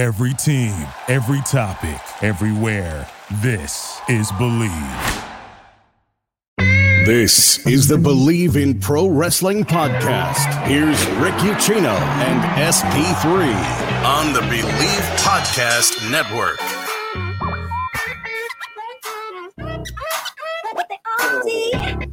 Every 0.00 0.32
team, 0.32 0.72
every 1.08 1.42
topic, 1.42 2.00
everywhere. 2.22 3.06
This 3.42 4.00
is 4.08 4.32
Bleav. 4.32 5.26
This 7.04 7.66
is 7.66 7.86
the 7.86 7.98
Bleav 7.98 8.56
in 8.56 8.80
Pro 8.80 9.08
Wrestling 9.08 9.62
podcast. 9.62 10.66
Here's 10.66 10.98
Rick 11.18 11.34
Ucchino 11.44 11.94
and 12.00 12.40
SP3 12.74 13.52
on 14.06 14.32
the 14.32 14.40
Bleav 14.40 15.16
Podcast 15.18 16.10
Network. 16.10 16.58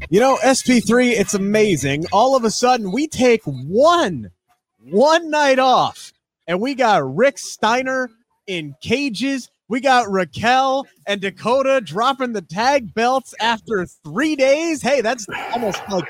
You 0.09 0.19
know, 0.19 0.37
SP3, 0.43 1.13
it's 1.13 1.35
amazing. 1.35 2.05
All 2.11 2.35
of 2.35 2.43
a 2.43 2.51
sudden, 2.51 2.91
we 2.91 3.07
take 3.07 3.43
one, 3.45 4.31
one 4.77 5.29
night 5.29 5.59
off, 5.59 6.06
and 6.47 6.59
we 6.61 6.75
got 6.75 7.15
Rick 7.15 7.37
Steiner 7.37 8.09
in 8.47 8.75
cages. 8.81 9.49
We 9.69 9.81
got 9.81 10.09
Raquel 10.09 10.87
and 11.05 11.19
Dakota 11.19 11.81
dropping 11.81 12.33
the 12.33 12.41
tag 12.41 12.93
belts 12.93 13.33
after 13.41 13.85
three 13.85 14.35
days. 14.35 14.81
Hey, 14.81 15.01
that's 15.01 15.25
almost 15.53 15.81
like 15.89 16.05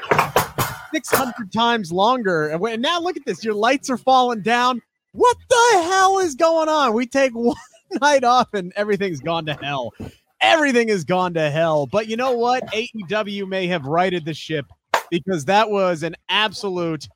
600 0.94 1.52
times 1.52 1.92
longer. 1.92 2.50
And 2.50 2.82
now 2.82 3.00
look 3.02 3.18
at 3.18 3.26
this. 3.26 3.44
Your 3.44 3.56
lights 3.56 3.90
are 3.90 3.98
falling 3.98 4.42
down. 4.42 4.82
What 5.14 5.38
the 5.50 5.82
hell 5.84 6.20
is 6.20 6.36
going 6.36 6.70
on? 6.70 6.94
We 6.94 7.08
take 7.08 7.32
one 7.34 7.56
night 8.00 8.24
off 8.24 8.54
and 8.54 8.72
everything's 8.76 9.22
gone 9.22 9.48
to 9.48 9.56
hell 9.56 9.94
everything 10.42 10.88
has 10.90 11.04
gone 11.04 11.34
to 11.34 11.50
hell. 11.50 11.88
But 11.88 12.08
you 12.08 12.18
know 12.18 12.34
what? 12.34 12.66
AEW 12.68 13.48
may 13.48 13.68
have 13.68 13.86
righted 13.86 14.26
the 14.26 14.34
ship 14.34 14.66
because 15.10 15.46
that 15.46 15.70
was 15.70 16.04
an 16.04 16.16
absolute 16.30 17.08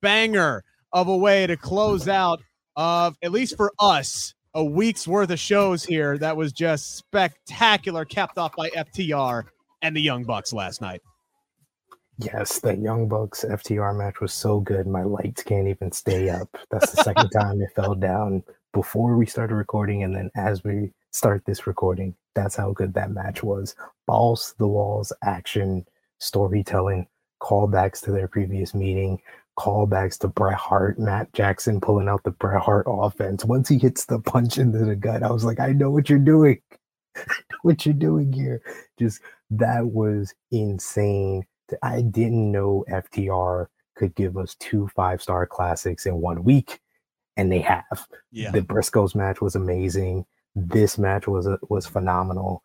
banger 0.00 0.64
of 0.92 1.08
a 1.08 1.16
way 1.16 1.46
to 1.46 1.56
close 1.56 2.08
out 2.08 2.40
of 2.76 3.16
at 3.22 3.32
least 3.32 3.56
for 3.56 3.72
us 3.78 4.34
a 4.54 4.64
week's 4.64 5.06
worth 5.06 5.30
of 5.30 5.38
shows 5.38 5.84
here 5.84 6.16
that 6.18 6.36
was 6.36 6.52
just 6.52 6.96
spectacular 6.96 8.04
capped 8.04 8.38
off 8.38 8.54
by 8.56 8.68
FTR 8.70 9.44
and 9.82 9.94
the 9.94 10.00
Young 10.00 10.24
Bucks 10.24 10.52
last 10.52 10.80
night. 10.80 11.02
Yes, 12.18 12.58
the 12.58 12.76
Young 12.76 13.08
Bucks 13.08 13.44
FTR 13.48 13.96
match 13.96 14.20
was 14.20 14.32
so 14.32 14.60
good 14.60 14.86
my 14.86 15.02
lights 15.02 15.42
can't 15.42 15.68
even 15.68 15.92
stay 15.92 16.30
up. 16.30 16.48
That's 16.70 16.90
the 16.90 17.02
second 17.02 17.30
time 17.38 17.60
it 17.60 17.70
fell 17.76 17.94
down 17.94 18.42
before 18.72 19.16
we 19.16 19.26
started 19.26 19.54
recording 19.54 20.02
and 20.02 20.14
then 20.14 20.30
as 20.34 20.64
we 20.64 20.92
start 21.10 21.44
this 21.46 21.66
recording 21.66 22.14
that's 22.38 22.56
how 22.56 22.72
good 22.72 22.94
that 22.94 23.10
match 23.10 23.42
was. 23.42 23.74
Balls 24.06 24.50
to 24.50 24.58
the 24.58 24.68
walls, 24.68 25.12
action, 25.22 25.84
storytelling, 26.18 27.08
callbacks 27.42 28.00
to 28.02 28.12
their 28.12 28.28
previous 28.28 28.74
meeting, 28.74 29.20
callbacks 29.58 30.18
to 30.18 30.28
Bret 30.28 30.56
Hart, 30.56 30.98
Matt 30.98 31.32
Jackson 31.32 31.80
pulling 31.80 32.08
out 32.08 32.22
the 32.24 32.30
Bret 32.30 32.62
Hart 32.62 32.86
offense. 32.88 33.44
Once 33.44 33.68
he 33.68 33.78
hits 33.78 34.06
the 34.06 34.20
punch 34.20 34.58
into 34.58 34.84
the 34.84 34.96
gut, 34.96 35.22
I 35.22 35.30
was 35.30 35.44
like, 35.44 35.60
I 35.60 35.72
know 35.72 35.90
what 35.90 36.08
you're 36.08 36.18
doing. 36.18 36.60
what 37.62 37.84
you're 37.84 37.94
doing 37.94 38.32
here. 38.32 38.62
Just 38.98 39.20
that 39.50 39.86
was 39.86 40.34
insane. 40.50 41.44
I 41.82 42.02
didn't 42.02 42.50
know 42.50 42.84
FTR 42.90 43.66
could 43.96 44.14
give 44.14 44.36
us 44.36 44.54
two 44.60 44.88
five 44.94 45.20
star 45.20 45.46
classics 45.46 46.06
in 46.06 46.20
one 46.20 46.44
week, 46.44 46.80
and 47.36 47.50
they 47.50 47.60
have. 47.60 48.06
Yeah. 48.30 48.52
The 48.52 48.62
Briscoes 48.62 49.14
match 49.14 49.40
was 49.40 49.54
amazing 49.56 50.24
this 50.66 50.98
match 50.98 51.26
was 51.26 51.48
was 51.68 51.86
phenomenal. 51.86 52.62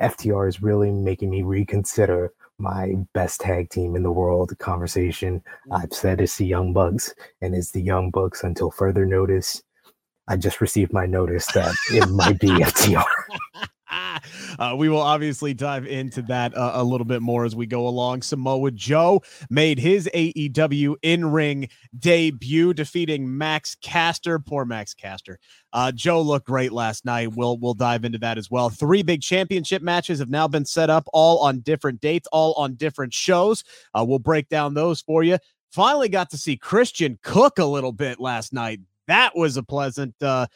FTR 0.00 0.48
is 0.48 0.62
really 0.62 0.90
making 0.90 1.30
me 1.30 1.42
reconsider 1.42 2.32
my 2.60 2.94
best 3.14 3.40
tag 3.40 3.70
team 3.70 3.96
in 3.96 4.02
the 4.02 4.12
world 4.12 4.56
conversation. 4.58 5.42
Mm. 5.68 5.82
I've 5.82 5.92
said 5.92 6.20
it's 6.20 6.36
the 6.36 6.46
Young 6.46 6.72
Bucks, 6.72 7.14
and 7.40 7.54
it's 7.54 7.72
the 7.72 7.82
Young 7.82 8.10
Bucks 8.10 8.44
until 8.44 8.70
further 8.70 9.06
notice. 9.06 9.62
I 10.28 10.36
just 10.36 10.60
received 10.60 10.92
my 10.92 11.06
notice 11.06 11.46
that 11.52 11.74
it 11.92 12.08
might 12.10 12.38
be 12.38 12.48
FTR. 12.48 13.04
Uh, 14.58 14.74
we 14.76 14.88
will 14.88 15.00
obviously 15.00 15.54
dive 15.54 15.86
into 15.86 16.20
that 16.20 16.54
uh, 16.56 16.72
a 16.74 16.84
little 16.84 17.04
bit 17.04 17.22
more 17.22 17.44
as 17.44 17.56
we 17.56 17.66
go 17.66 17.86
along. 17.86 18.20
Samoa 18.20 18.70
Joe 18.72 19.22
made 19.48 19.78
his 19.78 20.08
AEW 20.12 20.96
in 21.02 21.30
ring 21.30 21.68
debut, 21.98 22.74
defeating 22.74 23.38
Max 23.38 23.76
Caster. 23.76 24.38
Poor 24.38 24.64
Max 24.64 24.92
Caster. 24.92 25.38
Uh, 25.72 25.92
Joe 25.92 26.20
looked 26.20 26.46
great 26.46 26.72
last 26.72 27.04
night. 27.04 27.34
We'll 27.34 27.58
we'll 27.58 27.74
dive 27.74 28.04
into 28.04 28.18
that 28.18 28.38
as 28.38 28.50
well. 28.50 28.68
Three 28.68 29.02
big 29.02 29.22
championship 29.22 29.82
matches 29.82 30.18
have 30.18 30.30
now 30.30 30.46
been 30.46 30.66
set 30.66 30.90
up, 30.90 31.04
all 31.12 31.38
on 31.38 31.60
different 31.60 32.00
dates, 32.00 32.28
all 32.32 32.52
on 32.54 32.74
different 32.74 33.14
shows. 33.14 33.64
Uh, 33.94 34.04
we'll 34.06 34.18
break 34.18 34.48
down 34.48 34.74
those 34.74 35.00
for 35.00 35.22
you. 35.22 35.38
Finally, 35.70 36.08
got 36.08 36.30
to 36.30 36.36
see 36.36 36.56
Christian 36.56 37.18
cook 37.22 37.58
a 37.58 37.64
little 37.64 37.92
bit 37.92 38.20
last 38.20 38.52
night. 38.52 38.80
That 39.06 39.36
was 39.36 39.56
a 39.56 39.62
pleasant 39.62 40.14
uh, 40.22 40.46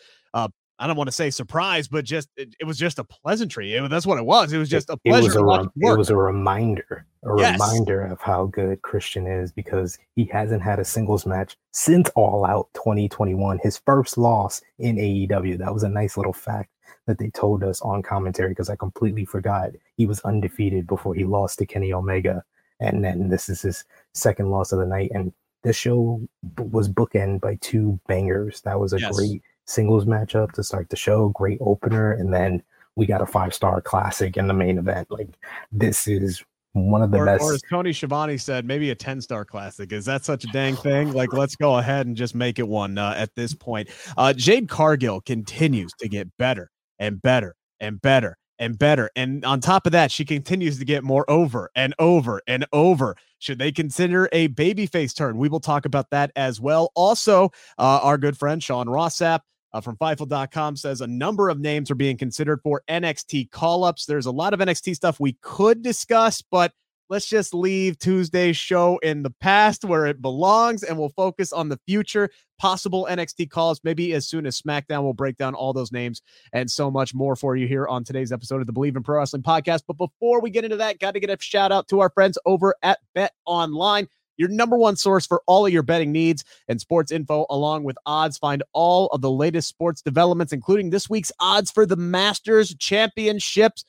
I 0.79 0.87
don't 0.87 0.97
want 0.97 1.09
to 1.09 1.13
say 1.13 1.31
surprise, 1.31 1.87
but 1.87 2.05
just 2.05 2.29
it, 2.37 2.55
it 2.59 2.65
was 2.65 2.77
just 2.77 2.99
a 2.99 3.05
pleasantry. 3.05 3.75
It, 3.75 3.89
that's 3.89 4.07
what 4.07 4.19
it 4.19 4.27
was. 4.27 4.53
It 4.53 4.59
was 4.59 4.69
just 4.69 4.91
a 4.91 4.97
pleasure. 4.97 5.39
It 5.39 5.45
was 5.45 5.67
a, 5.67 5.71
it 5.93 5.97
was 5.97 6.11
a 6.11 6.17
reminder, 6.17 7.07
a 7.23 7.39
yes. 7.39 7.61
reminder 7.61 8.05
of 8.07 8.21
how 8.21 8.47
good 8.47 8.83
Christian 8.83 9.27
is 9.27 9.53
because 9.53 9.99
he 10.17 10.25
hasn't 10.25 10.63
had 10.63 10.81
a 10.81 10.85
singles 10.85 11.27
match 11.27 11.57
since 11.71 12.09
All 12.17 12.45
Out 12.45 12.69
2021. 12.75 13.61
His 13.63 13.79
first 13.79 14.19
loss 14.19 14.63
in 14.79 14.97
AEW. 14.97 15.59
That 15.59 15.73
was 15.73 15.85
a 15.85 15.89
nice 15.89 16.17
little 16.17 16.33
fact 16.33 16.71
that 17.07 17.19
they 17.19 17.31
told 17.31 17.63
us 17.63 17.81
on 17.83 18.03
commentary 18.03 18.49
because 18.49 18.71
I 18.71 18.77
completely 18.77 19.25
forgot 19.25 19.71
he 19.97 20.07
was 20.07 20.21
undefeated 20.21 20.87
before 20.87 21.15
he 21.15 21.25
lost 21.25 21.59
to 21.61 21.67
Kenny 21.67 21.93
Omega, 21.93 22.43
and 22.81 23.05
then 23.05 23.29
this 23.29 23.49
is 23.49 23.63
his 23.63 23.85
second 24.13 24.51
loss 24.51 24.73
of 24.73 24.81
the 24.81 24.87
night. 24.87 25.13
And 25.15 25.33
this 25.63 25.77
show 25.77 26.21
was 26.59 26.89
bookend 26.89 27.41
by 27.41 27.59
two 27.61 28.01
bangers. 28.09 28.61
That 28.63 28.81
was 28.81 28.93
a 28.93 29.01
yes. 29.01 29.17
great 29.17 29.43
singles 29.67 30.05
matchup 30.05 30.53
to 30.53 30.63
start 30.63 30.91
the 30.91 30.97
show, 30.97 31.29
great 31.31 31.59
opener, 31.61 32.13
and 32.13 32.33
then 32.33 32.63
we 32.97 33.07
got 33.07 33.23
a 33.23 33.27
five 33.27 33.55
star 33.55 33.81
classic 33.81 34.37
in 34.37 34.47
the 34.47 34.55
main 34.55 34.79
event. 34.79 35.11
Like 35.11 35.29
this 35.73 36.07
is 36.07 36.45
one 36.75 37.03
of 37.03 37.11
the 37.11 37.19
or, 37.19 37.25
best. 37.25 37.43
Or 37.43 37.55
as 37.55 37.63
Tony 37.71 37.93
Schiavone 37.93 38.37
said, 38.37 38.67
maybe 38.67 38.91
a 38.91 38.95
10 38.95 39.21
star 39.21 39.45
classic. 39.45 39.93
Is 39.93 40.05
that 40.05 40.25
such 40.25 40.45
a 40.45 40.49
dang 40.49 40.77
thing? 40.77 41.13
Like, 41.13 41.33
let's 41.33 41.57
go 41.57 41.79
ahead 41.79 42.07
and 42.07 42.17
just 42.17 42.35
make 42.35 42.59
it 42.59 42.69
one 42.69 42.99
uh, 42.99 43.15
at 43.17 43.35
this 43.35 43.55
point. 43.55 43.89
Uh, 44.17 44.33
Jade 44.33 44.69
Cargill 44.69 45.21
continues 45.21 45.93
to 46.01 46.09
get 46.09 46.37
better 46.37 46.71
and 46.99 47.23
better 47.23 47.55
and 47.81 48.01
better 48.03 48.37
and 48.59 48.79
better. 48.79 49.11
And 49.17 49.45
on 49.45 49.61
top 49.61 49.87
of 49.87 49.93
that, 49.93 50.11
she 50.11 50.25
continues 50.25 50.79
to 50.79 50.85
get 50.85 51.05
more 51.05 51.29
over 51.31 51.71
and 51.75 51.95
over 51.99 52.41
and 52.47 52.67
over. 52.73 53.17
Should 53.39 53.59
they 53.59 53.73
consider 53.73 54.29
a 54.33 54.49
babyface 54.49 55.15
turn? 55.15 55.39
We 55.39 55.49
will 55.49 55.61
talk 55.61 55.85
about 55.85 56.11
that 56.11 56.33
as 56.35 56.61
well. 56.61 56.91
Also, 56.95 57.51
uh, 57.79 58.01
our 58.03 58.19
good 58.19 58.37
friend 58.37 58.63
Sean 58.63 58.89
Ross 58.89 59.19
Sapp 59.19 59.41
uh, 59.75 59.81
from 59.81 59.97
Fightful.com 59.97 60.77
says 60.77 61.01
a 61.01 61.07
number 61.07 61.49
of 61.49 61.59
names 61.59 61.91
are 61.91 61.97
being 61.97 62.17
considered 62.17 62.61
for 62.63 62.83
NXT 62.89 63.51
call 63.51 63.83
ups. 63.83 64.07
There's 64.07 64.27
a 64.27 64.31
lot 64.31 64.55
of 64.55 64.61
NXT 64.61 64.95
stuff 64.95 65.19
we 65.19 65.37
could 65.43 65.83
discuss, 65.83 66.41
but 66.43 66.73
let's 67.11 67.27
just 67.27 67.53
leave 67.53 67.99
Tuesday's 67.99 68.57
show 68.57 68.99
in 68.99 69.25
the 69.25 69.31
past 69.31 69.85
where 69.85 70.07
it 70.07 70.23
belongs 70.23 70.85
and 70.85 70.97
we'll 70.97 71.11
focus 71.11 71.53
on 71.53 71.69
the 71.69 71.79
future 71.87 72.31
possible 72.57 73.09
NXT 73.11 73.51
calls. 73.51 73.81
Maybe 73.83 74.13
as 74.15 74.29
soon 74.29 74.47
as 74.47 74.63
SmackDown, 74.63 75.03
we'll 75.03 75.13
break 75.13 75.37
down 75.37 75.55
all 75.55 75.73
those 75.73 75.91
names 75.91 76.23
and 76.53 76.71
so 76.71 76.89
much 76.89 77.13
more 77.13 77.35
for 77.35 77.57
you 77.57 77.67
here 77.67 77.89
on 77.89 78.05
today's 78.05 78.31
episode 78.31 78.61
of 78.61 78.69
the 78.69 78.73
Bleav 78.73 78.97
in 78.97 79.03
Pro 79.03 79.19
Wrestling 79.19 79.43
podcast. 79.43 79.83
But 79.89 79.99
before 79.99 80.41
we 80.41 80.51
get 80.51 80.65
into 80.65 80.77
that, 80.77 81.01
got 81.01 81.15
to 81.15 81.21
get 81.21 81.31
a 81.31 81.37
shout 81.41 81.73
out 81.73 81.89
to 81.89 81.99
our 81.99 82.11
friends 82.11 82.39
over 82.47 82.77
at 82.85 83.01
Bet 83.13 83.33
Online 83.45 84.07
your 84.37 84.49
number 84.49 84.77
one 84.77 84.97
source 84.97 85.27
for 85.27 85.43
all 85.47 85.67
of 85.67 85.73
your 85.73 85.83
betting 85.83 86.13
needs 86.13 86.45
and 86.69 86.81
sports 86.81 87.13
info, 87.13 87.47
along 87.51 87.85
with 87.85 87.97
odds. 88.07 88.39
Find 88.39 88.63
all 88.73 89.07
of 89.07 89.21
the 89.21 89.31
latest 89.31 89.69
sports 89.69 90.03
developments, 90.03 90.53
including 90.53 90.91
this 90.91 91.09
week's 91.09 91.33
odds 91.41 91.71
for 91.71 91.87
the 91.87 91.97
Masters 91.97 92.75
Championships. 92.77 93.85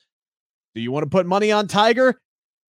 Do 0.74 0.80
you 0.80 0.92
want 0.92 1.04
to 1.04 1.10
put 1.10 1.26
money 1.26 1.50
on 1.50 1.68
Tiger? 1.68 2.20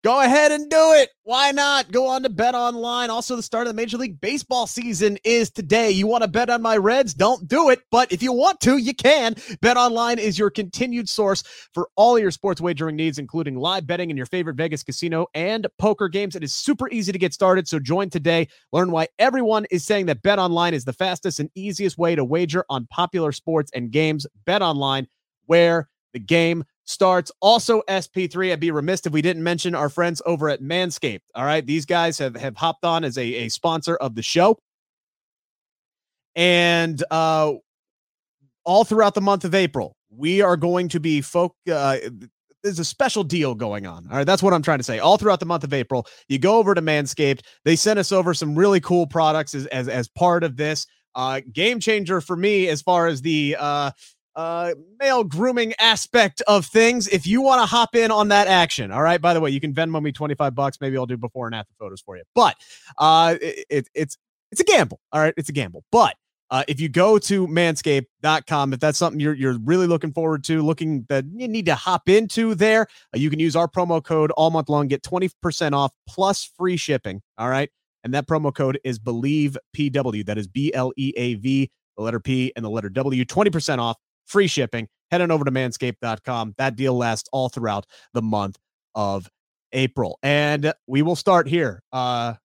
Go 0.04 0.22
ahead 0.22 0.52
and 0.52 0.70
do 0.70 0.94
it. 0.94 1.10
Why 1.24 1.52
not? 1.52 1.92
Go 1.92 2.06
on 2.08 2.22
to 2.22 2.30
Bet 2.30 2.54
Online. 2.54 3.10
Also, 3.10 3.36
the 3.36 3.42
start 3.42 3.66
of 3.66 3.74
the 3.74 3.76
Major 3.76 3.98
League 3.98 4.22
Baseball 4.22 4.68
season 4.68 5.18
is 5.24 5.50
today. 5.50 5.90
You 5.90 6.06
want 6.06 6.22
to 6.22 6.30
bet 6.30 6.52
on 6.52 6.62
my 6.62 6.78
Reds? 6.78 7.16
Don't 7.16 7.48
do 7.48 7.72
it. 7.72 7.82
But 7.90 8.12
if 8.12 8.22
you 8.22 8.32
want 8.32 8.60
to, 8.62 8.78
you 8.78 8.94
can. 8.94 9.36
Bet 9.60 9.76
Online 9.76 10.20
is 10.20 10.38
your 10.38 10.52
continued 10.52 11.10
source 11.10 11.44
for 11.74 11.90
all 11.96 12.20
your 12.20 12.30
sports 12.30 12.62
wagering 12.62 12.96
needs, 12.96 13.18
including 13.18 13.58
live 13.58 13.88
betting 13.88 14.12
in 14.12 14.16
your 14.16 14.28
favorite 14.28 14.56
Vegas 14.56 14.84
casino 14.84 15.26
and 15.34 15.66
poker 15.80 16.08
games. 16.08 16.36
It 16.36 16.44
is 16.44 16.54
super 16.54 16.88
easy 16.90 17.12
to 17.12 17.20
get 17.20 17.34
started. 17.34 17.68
So 17.68 17.80
join 17.80 18.12
today. 18.12 18.48
Learn 18.72 18.92
why 18.92 19.08
everyone 19.18 19.66
is 19.72 19.84
saying 19.84 20.06
that 20.06 20.22
Bet 20.22 20.38
Online 20.38 20.76
is 20.76 20.86
the 20.86 20.94
fastest 20.94 21.40
and 21.40 21.50
easiest 21.56 21.98
way 21.98 22.14
to 22.16 22.24
wager 22.24 22.64
on 22.70 22.88
popular 22.92 23.32
sports 23.32 23.72
and 23.74 23.90
games. 23.90 24.28
Bet 24.46 24.62
Online, 24.62 25.08
where 25.48 25.90
the 26.14 26.20
game 26.20 26.64
starts. 26.88 27.32
Also, 27.42 27.82
SP3, 27.90 28.54
I'd 28.54 28.60
be 28.60 28.72
remiss 28.72 29.06
if 29.06 29.14
we 29.14 29.22
didn't 29.22 29.44
mention 29.44 29.76
our 29.76 29.90
friends 29.90 30.22
over 30.26 30.50
at 30.50 30.62
Manscaped. 30.62 31.22
All 31.36 31.46
right. 31.46 31.66
These 31.66 31.86
guys 31.86 32.18
have, 32.18 32.36
have 32.36 32.56
hopped 32.56 32.86
on 32.86 33.04
as 33.04 33.18
a, 33.18 33.26
a 33.26 33.50
sponsor 33.50 33.96
of 33.98 34.16
the 34.16 34.24
show. 34.24 34.58
And 36.36 37.04
uh, 37.12 37.54
all 38.64 38.84
throughout 38.84 39.16
the 39.16 39.22
month 39.22 39.44
of 39.44 39.54
April, 39.54 39.96
we 40.10 40.42
are 40.42 40.56
going 40.58 40.88
to 40.90 41.00
be 41.00 41.22
folk. 41.22 41.56
Uh, 41.70 41.98
there's 42.64 42.80
a 42.80 42.86
special 42.86 43.24
deal 43.24 43.56
going 43.56 43.86
on. 43.86 44.08
All 44.10 44.18
right, 44.18 44.26
that's 44.26 44.44
what 44.44 44.54
I'm 44.54 44.62
trying 44.62 44.80
to 44.80 44.84
say. 44.84 45.00
All 45.00 45.18
throughout 45.18 45.40
the 45.40 45.46
month 45.46 45.64
of 45.64 45.74
April, 45.74 46.06
you 46.28 46.40
go 46.40 46.58
over 46.58 46.74
to 46.74 46.82
Manscaped. 46.82 47.42
They 47.66 47.76
sent 47.76 48.00
us 48.00 48.12
over 48.12 48.34
some 48.34 48.56
really 48.56 48.80
cool 48.80 49.08
products 49.08 49.54
as 49.54 49.66
as, 49.68 49.88
as 49.88 50.08
part 50.08 50.44
of 50.44 50.58
this. 50.58 50.86
Uh, 51.16 51.42
game 51.52 51.80
changer 51.80 52.22
for 52.22 52.36
me 52.36 52.68
as 52.68 52.82
far 52.82 53.08
as 53.08 53.22
the 53.22 53.56
uh, 53.58 53.90
uh, 54.38 54.74
male 55.00 55.26
grooming 55.26 55.74
aspect 55.80 56.42
of 56.48 56.66
things. 56.66 57.08
If 57.10 57.28
you 57.28 57.42
want 57.42 57.62
to 57.62 57.66
hop 57.66 57.96
in 57.96 58.12
on 58.12 58.30
that 58.30 58.48
action, 58.48 58.92
all 58.92 59.02
right. 59.02 59.20
By 59.20 59.34
the 59.34 59.42
way, 59.42 59.50
you 59.50 59.60
can 59.60 59.74
Venmo 59.74 60.02
me 60.02 60.14
twenty 60.14 60.36
five 60.36 60.56
bucks. 60.56 60.78
Maybe 60.80 60.96
I'll 60.96 61.06
do 61.06 61.18
before 61.18 61.48
and 61.48 61.56
after 61.56 61.74
photos 61.78 62.02
for 62.02 62.16
you. 62.16 62.24
But 62.36 62.56
uh, 62.98 63.36
it, 63.42 63.66
it, 63.70 63.90
it's 63.94 64.18
it's 64.52 64.62
a 64.62 64.64
gamble. 64.64 65.02
All 65.12 65.20
right, 65.20 65.34
it's 65.36 65.50
a 65.50 65.54
gamble. 65.54 65.84
But 65.92 66.16
uh, 66.50 66.64
if 66.68 66.80
you 66.80 66.88
go 66.88 67.20
to 67.20 67.48
manscaped.com, 67.48 68.74
if 68.74 68.80
that's 68.80 68.98
something 68.98 69.20
you're, 69.20 69.34
you're 69.34 69.58
really 69.60 69.88
looking 69.88 70.14
forward 70.14 70.44
to, 70.46 70.62
looking 70.62 71.06
that 71.10 71.26
you 71.36 71.48
need 71.48 71.66
to 71.66 71.76
hop 71.76 72.08
into 72.08 72.56
there, 72.56 72.88
uh, 73.14 73.18
you 73.18 73.30
can 73.30 73.40
use 73.40 73.56
our 73.56 73.68
promo 73.68 74.02
code 74.02 74.32
all 74.32 74.50
month 74.50 74.70
long, 74.70 74.88
get 74.88 75.04
20% 75.04 75.74
off 75.74 75.92
plus 76.08 76.50
free 76.58 76.78
shipping. 76.78 77.22
All 77.38 77.50
right. 77.50 77.70
And 78.04 78.14
that 78.14 78.28
promo 78.28 78.54
code 78.54 78.80
is 78.86 79.00
Bleav 79.00 79.58
PW. 79.76 80.26
That 80.26 80.38
is 80.38 80.48
B 80.48 80.74
L 80.74 80.94
E 80.96 81.12
A 81.18 81.34
V, 81.34 81.70
the 81.98 82.04
letter 82.04 82.20
P 82.20 82.54
and 82.56 82.64
the 82.64 82.70
letter 82.70 82.90
W, 82.90 83.26
20% 83.26 83.80
off, 83.80 83.98
free 84.28 84.48
shipping. 84.48 84.88
Head 85.10 85.22
on 85.22 85.32
over 85.32 85.46
to 85.46 85.52
manscaped.com. 85.52 86.56
That 86.58 86.76
deal 86.76 86.96
lasts 86.96 87.30
all 87.32 87.50
throughout 87.50 87.86
the 88.14 88.22
month 88.22 88.58
of 88.94 89.30
April. 89.72 90.20
And 90.22 90.74
we 90.86 91.02
will 91.02 91.16
start 91.16 91.48
here. 91.48 91.82
Uh, 91.92 92.36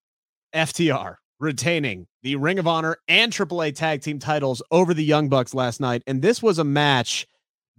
FTR 0.54 1.16
retaining 1.40 2.06
the 2.22 2.36
Ring 2.36 2.58
of 2.58 2.68
Honor 2.68 2.96
and 3.08 3.32
AAA 3.32 3.74
tag 3.74 4.00
team 4.00 4.18
titles 4.18 4.62
over 4.70 4.94
the 4.94 5.04
Young 5.04 5.28
Bucks 5.28 5.54
last 5.54 5.80
night. 5.80 6.02
And 6.06 6.22
this 6.22 6.42
was 6.42 6.58
a 6.58 6.64
match 6.64 7.26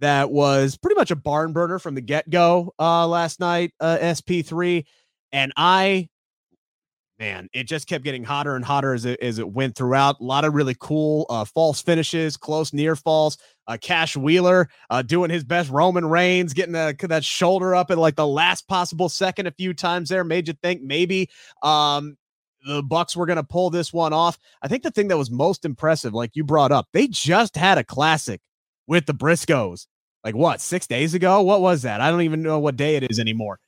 that 0.00 0.30
was 0.30 0.76
pretty 0.76 0.96
much 0.96 1.10
a 1.10 1.16
barn 1.16 1.52
burner 1.52 1.78
from 1.78 1.94
the 1.94 2.00
get 2.00 2.28
go 2.28 2.74
uh, 2.78 3.06
last 3.06 3.40
night, 3.40 3.72
uh, 3.80 3.96
SP3. 4.00 4.84
And 5.32 5.52
I, 5.56 6.08
man, 7.18 7.48
it 7.54 7.64
just 7.64 7.86
kept 7.86 8.04
getting 8.04 8.22
hotter 8.22 8.54
and 8.54 8.64
hotter 8.64 8.92
as 8.92 9.06
it, 9.06 9.18
as 9.20 9.38
it 9.38 9.48
went 9.48 9.76
throughout. 9.76 10.20
A 10.20 10.24
lot 10.24 10.44
of 10.44 10.54
really 10.54 10.76
cool 10.78 11.26
uh, 11.30 11.44
false 11.46 11.80
finishes, 11.80 12.36
close 12.36 12.72
near 12.72 12.96
falls. 12.96 13.38
Uh, 13.66 13.78
Cash 13.80 14.16
Wheeler 14.16 14.68
uh, 14.90 15.02
doing 15.02 15.30
his 15.30 15.42
best 15.42 15.70
Roman 15.70 16.04
Reigns, 16.04 16.52
getting 16.52 16.72
the, 16.72 16.94
that 17.08 17.24
shoulder 17.24 17.74
up 17.74 17.90
at 17.90 17.98
like 17.98 18.16
the 18.16 18.26
last 18.26 18.68
possible 18.68 19.08
second 19.08 19.46
a 19.46 19.52
few 19.52 19.72
times 19.72 20.10
there, 20.10 20.24
made 20.24 20.48
you 20.48 20.54
think 20.62 20.82
maybe 20.82 21.30
um, 21.62 22.16
the 22.66 22.82
Bucks 22.82 23.16
were 23.16 23.26
going 23.26 23.36
to 23.36 23.44
pull 23.44 23.70
this 23.70 23.92
one 23.92 24.12
off. 24.12 24.38
I 24.62 24.68
think 24.68 24.82
the 24.82 24.90
thing 24.90 25.08
that 25.08 25.18
was 25.18 25.30
most 25.30 25.64
impressive, 25.64 26.12
like 26.12 26.32
you 26.34 26.44
brought 26.44 26.72
up, 26.72 26.88
they 26.92 27.08
just 27.08 27.56
had 27.56 27.78
a 27.78 27.84
classic 27.84 28.40
with 28.86 29.06
the 29.06 29.14
Briscoes. 29.14 29.86
Like 30.22 30.34
what, 30.34 30.60
six 30.60 30.86
days 30.86 31.14
ago? 31.14 31.42
What 31.42 31.60
was 31.60 31.82
that? 31.82 32.00
I 32.00 32.10
don't 32.10 32.22
even 32.22 32.42
know 32.42 32.58
what 32.58 32.76
day 32.76 32.96
it 32.96 33.10
is 33.10 33.18
anymore. 33.18 33.60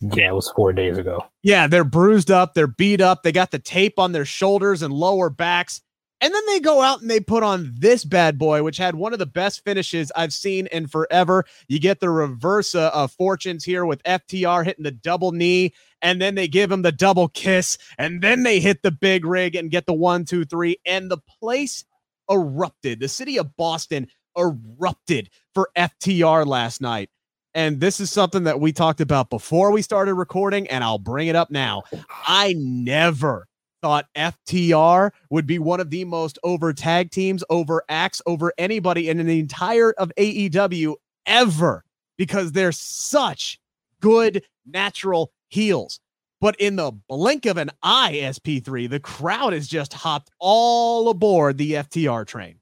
Yeah, 0.00 0.30
it 0.30 0.34
was 0.34 0.50
four 0.50 0.72
days 0.72 0.96
ago. 0.96 1.24
Yeah, 1.42 1.66
they're 1.66 1.84
bruised 1.84 2.30
up, 2.30 2.54
they're 2.54 2.66
beat 2.66 3.00
up, 3.00 3.22
they 3.22 3.32
got 3.32 3.50
the 3.50 3.58
tape 3.58 3.98
on 3.98 4.12
their 4.12 4.24
shoulders 4.24 4.82
and 4.82 4.94
lower 4.94 5.28
backs. 5.28 5.82
And 6.20 6.32
then 6.32 6.42
they 6.46 6.60
go 6.60 6.80
out 6.80 7.02
and 7.02 7.10
they 7.10 7.20
put 7.20 7.42
on 7.42 7.74
this 7.76 8.04
bad 8.04 8.38
boy, 8.38 8.62
which 8.62 8.78
had 8.78 8.94
one 8.94 9.12
of 9.12 9.18
the 9.18 9.26
best 9.26 9.62
finishes 9.62 10.10
I've 10.16 10.32
seen 10.32 10.66
in 10.68 10.86
forever. 10.86 11.44
You 11.68 11.78
get 11.78 12.00
the 12.00 12.08
reverse 12.08 12.74
of 12.74 13.12
fortunes 13.12 13.64
here 13.64 13.84
with 13.84 14.02
FTR 14.04 14.64
hitting 14.64 14.84
the 14.84 14.90
double 14.90 15.32
knee, 15.32 15.74
and 16.00 16.22
then 16.22 16.34
they 16.34 16.48
give 16.48 16.72
him 16.72 16.82
the 16.82 16.92
double 16.92 17.28
kiss, 17.28 17.76
and 17.98 18.22
then 18.22 18.42
they 18.42 18.60
hit 18.60 18.82
the 18.82 18.90
big 18.90 19.26
rig 19.26 19.54
and 19.54 19.70
get 19.70 19.86
the 19.86 19.92
one, 19.92 20.24
two, 20.24 20.44
three, 20.44 20.76
and 20.86 21.10
the 21.10 21.18
place 21.40 21.84
erupted. 22.30 23.00
The 23.00 23.08
city 23.08 23.38
of 23.38 23.54
Boston 23.56 24.06
erupted 24.36 25.28
for 25.52 25.68
FTR 25.76 26.46
last 26.46 26.80
night. 26.80 27.10
And 27.54 27.80
this 27.80 28.00
is 28.00 28.10
something 28.10 28.44
that 28.44 28.60
we 28.60 28.72
talked 28.72 29.00
about 29.00 29.30
before 29.30 29.70
we 29.70 29.82
started 29.82 30.14
recording, 30.14 30.66
and 30.68 30.82
I'll 30.82 30.98
bring 30.98 31.28
it 31.28 31.36
up 31.36 31.50
now. 31.50 31.82
I 32.26 32.54
never 32.56 33.46
thought 33.84 34.06
FTR 34.16 35.10
would 35.28 35.46
be 35.46 35.58
one 35.58 35.78
of 35.78 35.90
the 35.90 36.06
most 36.06 36.38
over 36.42 36.72
tag 36.72 37.10
teams, 37.10 37.44
over 37.50 37.84
acts, 37.90 38.22
over 38.24 38.50
anybody 38.56 39.10
in 39.10 39.18
the 39.18 39.38
entire 39.38 39.92
of 39.98 40.10
AEW 40.16 40.94
ever 41.26 41.84
because 42.16 42.52
they're 42.52 42.72
such 42.72 43.60
good 44.00 44.42
natural 44.64 45.32
heels. 45.48 46.00
But 46.40 46.56
in 46.58 46.76
the 46.76 46.92
blink 47.10 47.44
of 47.44 47.58
an 47.58 47.72
eye, 47.82 48.20
SP3, 48.22 48.88
the 48.88 49.00
crowd 49.00 49.52
has 49.52 49.68
just 49.68 49.92
hopped 49.92 50.30
all 50.38 51.10
aboard 51.10 51.58
the 51.58 51.72
FTR 51.72 52.26
train 52.26 52.60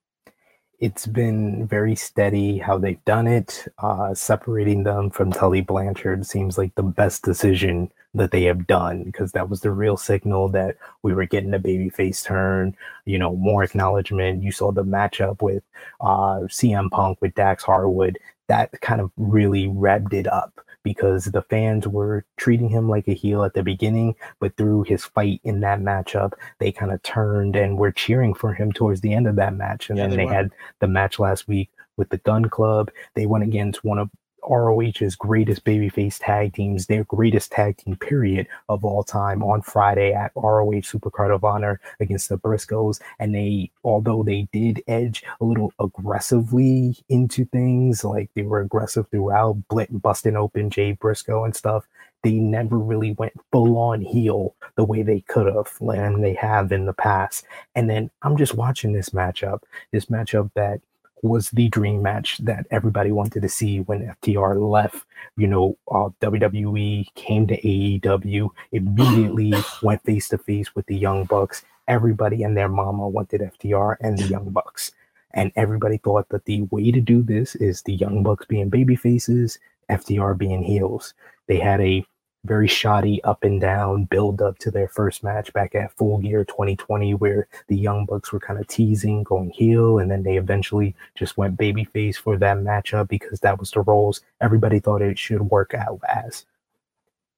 it's 0.80 1.06
been 1.06 1.64
very 1.68 1.94
steady 1.94 2.58
how 2.58 2.76
they've 2.76 3.04
done 3.04 3.28
it. 3.28 3.68
Uh, 3.78 4.12
separating 4.12 4.82
them 4.82 5.10
from 5.10 5.30
Tully 5.30 5.60
Blanchard 5.60 6.26
seems 6.26 6.58
like 6.58 6.74
the 6.74 6.82
best 6.82 7.22
decision 7.22 7.88
that 8.14 8.30
they 8.30 8.42
have 8.44 8.66
done 8.66 9.04
because 9.04 9.32
that 9.32 9.48
was 9.48 9.60
the 9.60 9.70
real 9.70 9.96
signal 9.96 10.48
that 10.50 10.76
we 11.02 11.14
were 11.14 11.24
getting 11.24 11.54
a 11.54 11.58
babyface 11.58 12.24
turn, 12.24 12.76
you 13.06 13.18
know, 13.18 13.34
more 13.36 13.62
acknowledgement. 13.62 14.42
You 14.42 14.52
saw 14.52 14.70
the 14.70 14.84
matchup 14.84 15.40
with 15.40 15.62
uh, 16.00 16.40
CM 16.48 16.90
Punk 16.90 17.18
with 17.20 17.34
Dax 17.34 17.64
Harwood. 17.64 18.18
That 18.48 18.78
kind 18.82 19.00
of 19.00 19.10
really 19.16 19.66
revved 19.66 20.12
it 20.12 20.26
up 20.26 20.60
because 20.82 21.26
the 21.26 21.42
fans 21.42 21.86
were 21.86 22.24
treating 22.36 22.68
him 22.68 22.88
like 22.88 23.08
a 23.08 23.14
heel 23.14 23.44
at 23.44 23.54
the 23.54 23.62
beginning, 23.62 24.14
but 24.40 24.56
through 24.56 24.82
his 24.82 25.04
fight 25.04 25.40
in 25.44 25.60
that 25.60 25.80
matchup, 25.80 26.32
they 26.58 26.72
kind 26.72 26.92
of 26.92 27.02
turned 27.02 27.56
and 27.56 27.78
were 27.78 27.92
cheering 27.92 28.34
for 28.34 28.52
him 28.52 28.72
towards 28.72 29.00
the 29.00 29.14
end 29.14 29.26
of 29.26 29.36
that 29.36 29.54
match. 29.54 29.88
And 29.88 29.98
yeah, 29.98 30.08
then 30.08 30.16
they, 30.16 30.26
they 30.26 30.32
had 30.34 30.50
the 30.80 30.88
match 30.88 31.18
last 31.18 31.46
week 31.48 31.70
with 31.96 32.08
the 32.08 32.18
Gunn 32.18 32.48
Club. 32.48 32.90
They 33.14 33.26
went 33.26 33.44
against 33.44 33.84
one 33.84 33.98
of 33.98 34.10
ROH's 34.48 35.14
greatest 35.16 35.64
babyface 35.64 36.18
tag 36.20 36.54
teams, 36.54 36.86
their 36.86 37.04
greatest 37.04 37.52
tag 37.52 37.76
team 37.78 37.96
period 37.96 38.46
of 38.68 38.84
all 38.84 39.02
time 39.02 39.42
on 39.42 39.62
Friday 39.62 40.12
at 40.12 40.32
ROH 40.36 40.82
Supercard 40.82 41.34
of 41.34 41.44
Honor 41.44 41.80
against 42.00 42.28
the 42.28 42.38
Briscoes. 42.38 43.00
And 43.18 43.34
they, 43.34 43.70
although 43.84 44.22
they 44.22 44.48
did 44.52 44.82
edge 44.86 45.24
a 45.40 45.44
little 45.44 45.72
aggressively 45.78 46.96
into 47.08 47.44
things, 47.46 48.04
like 48.04 48.30
they 48.34 48.42
were 48.42 48.60
aggressive 48.60 49.06
throughout, 49.10 49.56
busting 49.90 50.36
open 50.36 50.70
Jay 50.70 50.92
Briscoe 50.92 51.44
and 51.44 51.54
stuff, 51.54 51.86
they 52.22 52.34
never 52.34 52.78
really 52.78 53.12
went 53.12 53.32
full 53.50 53.76
on 53.76 54.00
heel 54.00 54.54
the 54.76 54.84
way 54.84 55.02
they 55.02 55.20
could 55.22 55.52
have 55.52 55.70
and 55.80 56.22
they 56.22 56.34
have 56.34 56.70
in 56.72 56.86
the 56.86 56.92
past. 56.92 57.44
And 57.74 57.90
then 57.90 58.10
I'm 58.22 58.36
just 58.36 58.54
watching 58.54 58.92
this 58.92 59.10
matchup, 59.10 59.62
this 59.90 60.06
matchup 60.06 60.50
that 60.54 60.80
was 61.22 61.50
the 61.50 61.68
dream 61.68 62.02
match 62.02 62.38
that 62.38 62.66
everybody 62.70 63.12
wanted 63.12 63.42
to 63.42 63.48
see 63.48 63.80
when 63.80 64.14
FTR 64.22 64.60
left. 64.70 65.06
You 65.36 65.46
know, 65.46 65.78
uh, 65.90 66.10
WWE 66.20 67.14
came 67.14 67.46
to 67.46 67.60
AEW, 67.60 68.50
immediately 68.72 69.54
went 69.82 70.02
face 70.04 70.28
to 70.28 70.38
face 70.38 70.74
with 70.74 70.86
the 70.86 70.96
Young 70.96 71.24
Bucks. 71.24 71.64
Everybody 71.88 72.42
and 72.42 72.56
their 72.56 72.68
mama 72.68 73.08
wanted 73.08 73.40
FTR 73.40 73.96
and 74.00 74.18
the 74.18 74.24
Young 74.24 74.50
Bucks. 74.50 74.92
And 75.34 75.52
everybody 75.56 75.96
thought 75.96 76.28
that 76.28 76.44
the 76.44 76.62
way 76.70 76.90
to 76.90 77.00
do 77.00 77.22
this 77.22 77.54
is 77.54 77.82
the 77.82 77.94
Young 77.94 78.22
Bucks 78.22 78.44
being 78.46 78.68
baby 78.68 78.96
faces, 78.96 79.58
FTR 79.90 80.36
being 80.36 80.62
heels. 80.62 81.14
They 81.46 81.58
had 81.58 81.80
a 81.80 82.04
very 82.44 82.66
shoddy 82.66 83.22
up 83.24 83.44
and 83.44 83.60
down 83.60 84.04
build 84.04 84.42
up 84.42 84.58
to 84.58 84.70
their 84.70 84.88
first 84.88 85.22
match 85.22 85.52
back 85.52 85.74
at 85.74 85.96
Full 85.96 86.18
Gear 86.18 86.44
2020, 86.44 87.14
where 87.14 87.46
the 87.68 87.76
Young 87.76 88.04
Bucks 88.04 88.32
were 88.32 88.40
kind 88.40 88.58
of 88.58 88.66
teasing 88.66 89.22
going 89.22 89.50
heel, 89.50 89.98
and 89.98 90.10
then 90.10 90.22
they 90.22 90.36
eventually 90.36 90.94
just 91.14 91.36
went 91.36 91.56
babyface 91.56 92.16
for 92.16 92.36
that 92.38 92.58
matchup 92.58 93.08
because 93.08 93.40
that 93.40 93.58
was 93.60 93.70
the 93.70 93.80
roles 93.80 94.20
everybody 94.40 94.80
thought 94.80 95.02
it 95.02 95.18
should 95.18 95.42
work 95.42 95.74
out 95.74 96.00
as. 96.08 96.44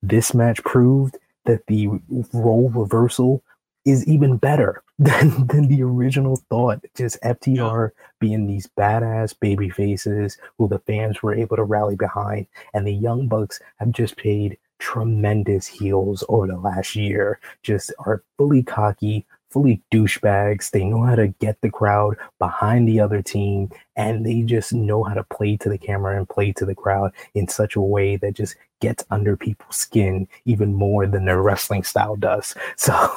This 0.02 0.34
match 0.34 0.62
proved 0.64 1.18
that 1.44 1.66
the 1.66 1.88
role 2.32 2.70
reversal 2.70 3.42
is 3.84 4.06
even 4.06 4.38
better 4.38 4.82
than, 4.98 5.46
than 5.48 5.68
the 5.68 5.82
original 5.82 6.36
thought. 6.48 6.82
Just 6.96 7.20
FTR 7.22 7.90
being 8.20 8.46
these 8.46 8.68
badass 8.78 9.38
baby 9.38 9.68
faces 9.68 10.38
who 10.56 10.68
the 10.68 10.78
fans 10.80 11.22
were 11.22 11.34
able 11.34 11.56
to 11.56 11.64
rally 11.64 11.96
behind, 11.96 12.46
and 12.72 12.86
the 12.86 12.94
Young 12.94 13.28
Bucks 13.28 13.60
have 13.76 13.90
just 13.90 14.16
paid 14.16 14.56
tremendous 14.78 15.66
heels 15.66 16.24
over 16.28 16.46
the 16.46 16.58
last 16.58 16.96
year, 16.96 17.40
just 17.62 17.92
are 18.00 18.22
fully 18.38 18.62
cocky, 18.62 19.26
fully 19.50 19.80
douchebags. 19.92 20.70
They 20.70 20.84
know 20.84 21.02
how 21.02 21.14
to 21.14 21.28
get 21.28 21.60
the 21.60 21.70
crowd 21.70 22.16
behind 22.38 22.88
the 22.88 23.00
other 23.00 23.22
team, 23.22 23.70
and 23.96 24.26
they 24.26 24.42
just 24.42 24.72
know 24.72 25.04
how 25.04 25.14
to 25.14 25.24
play 25.24 25.56
to 25.58 25.68
the 25.68 25.78
camera 25.78 26.16
and 26.18 26.28
play 26.28 26.52
to 26.52 26.66
the 26.66 26.74
crowd 26.74 27.12
in 27.34 27.46
such 27.48 27.76
a 27.76 27.80
way 27.80 28.16
that 28.16 28.34
just 28.34 28.56
gets 28.80 29.04
under 29.10 29.36
people's 29.36 29.76
skin 29.76 30.28
even 30.44 30.74
more 30.74 31.06
than 31.06 31.24
their 31.24 31.40
wrestling 31.40 31.84
style 31.84 32.16
does. 32.16 32.54
So 32.76 33.08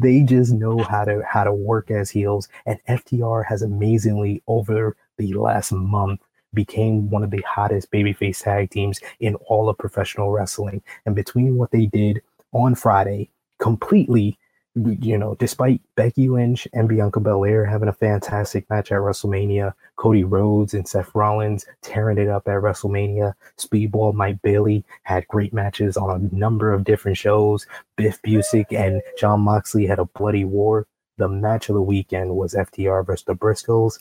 they 0.00 0.22
just 0.22 0.52
know 0.52 0.78
how 0.78 1.04
to 1.04 1.22
how 1.26 1.44
to 1.44 1.52
work 1.52 1.90
as 1.90 2.10
heels, 2.10 2.48
and 2.66 2.78
FTR 2.88 3.44
has 3.46 3.62
amazingly 3.62 4.42
over 4.46 4.96
the 5.16 5.32
last 5.34 5.72
month 5.72 6.20
became 6.54 7.10
one 7.10 7.22
of 7.22 7.30
the 7.30 7.44
hottest 7.48 7.90
babyface 7.90 8.42
tag 8.42 8.70
teams 8.70 9.00
in 9.20 9.34
all 9.46 9.68
of 9.68 9.78
professional 9.78 10.30
wrestling. 10.30 10.82
And 11.06 11.14
between 11.14 11.56
what 11.56 11.70
they 11.70 11.86
did 11.86 12.22
on 12.52 12.74
Friday, 12.74 13.30
completely, 13.58 14.38
you 14.74 15.18
know, 15.18 15.34
despite 15.34 15.80
Becky 15.96 16.28
Lynch 16.28 16.68
and 16.72 16.88
Bianca 16.88 17.20
Belair 17.20 17.64
having 17.64 17.88
a 17.88 17.92
fantastic 17.92 18.68
match 18.70 18.92
at 18.92 18.98
WrestleMania, 18.98 19.74
Cody 19.96 20.24
Rhodes 20.24 20.74
and 20.74 20.86
Seth 20.86 21.14
Rollins 21.14 21.66
tearing 21.82 22.18
it 22.18 22.28
up 22.28 22.46
at 22.46 22.62
WrestleMania, 22.62 23.34
Speedball 23.56 24.14
Mike 24.14 24.40
Bailey 24.42 24.84
had 25.02 25.26
great 25.28 25.52
matches 25.52 25.96
on 25.96 26.10
a 26.10 26.34
number 26.34 26.72
of 26.72 26.84
different 26.84 27.16
shows. 27.16 27.66
Biff 27.96 28.22
Busick 28.22 28.72
and 28.72 29.02
Jon 29.18 29.40
Moxley 29.40 29.86
had 29.86 29.98
a 29.98 30.04
bloody 30.04 30.44
war 30.44 30.86
the 31.18 31.28
match 31.28 31.68
of 31.68 31.74
the 31.74 31.82
weekend 31.82 32.36
was 32.36 32.54
FTR 32.54 33.04
versus 33.04 33.24
the 33.24 33.34
Briscoes. 33.34 33.98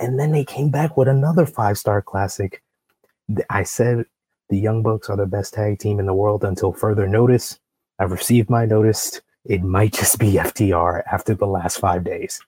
And 0.00 0.18
then 0.18 0.32
they 0.32 0.44
came 0.44 0.70
back 0.70 0.96
with 0.96 1.08
another 1.08 1.46
five 1.46 1.78
star 1.78 2.00
classic. 2.00 2.62
I 3.50 3.62
said 3.62 4.06
the 4.48 4.58
Young 4.58 4.82
Bucks 4.82 5.08
are 5.08 5.16
the 5.16 5.26
best 5.26 5.54
tag 5.54 5.78
team 5.78 6.00
in 6.00 6.06
the 6.06 6.14
world 6.14 6.42
until 6.42 6.72
further 6.72 7.06
notice. 7.06 7.60
I've 7.98 8.10
received 8.10 8.48
my 8.48 8.64
notice. 8.64 9.20
It 9.44 9.62
might 9.62 9.92
just 9.92 10.18
be 10.18 10.32
FTR 10.32 11.02
after 11.10 11.34
the 11.34 11.46
last 11.46 11.78
five 11.78 12.02
days. 12.02 12.40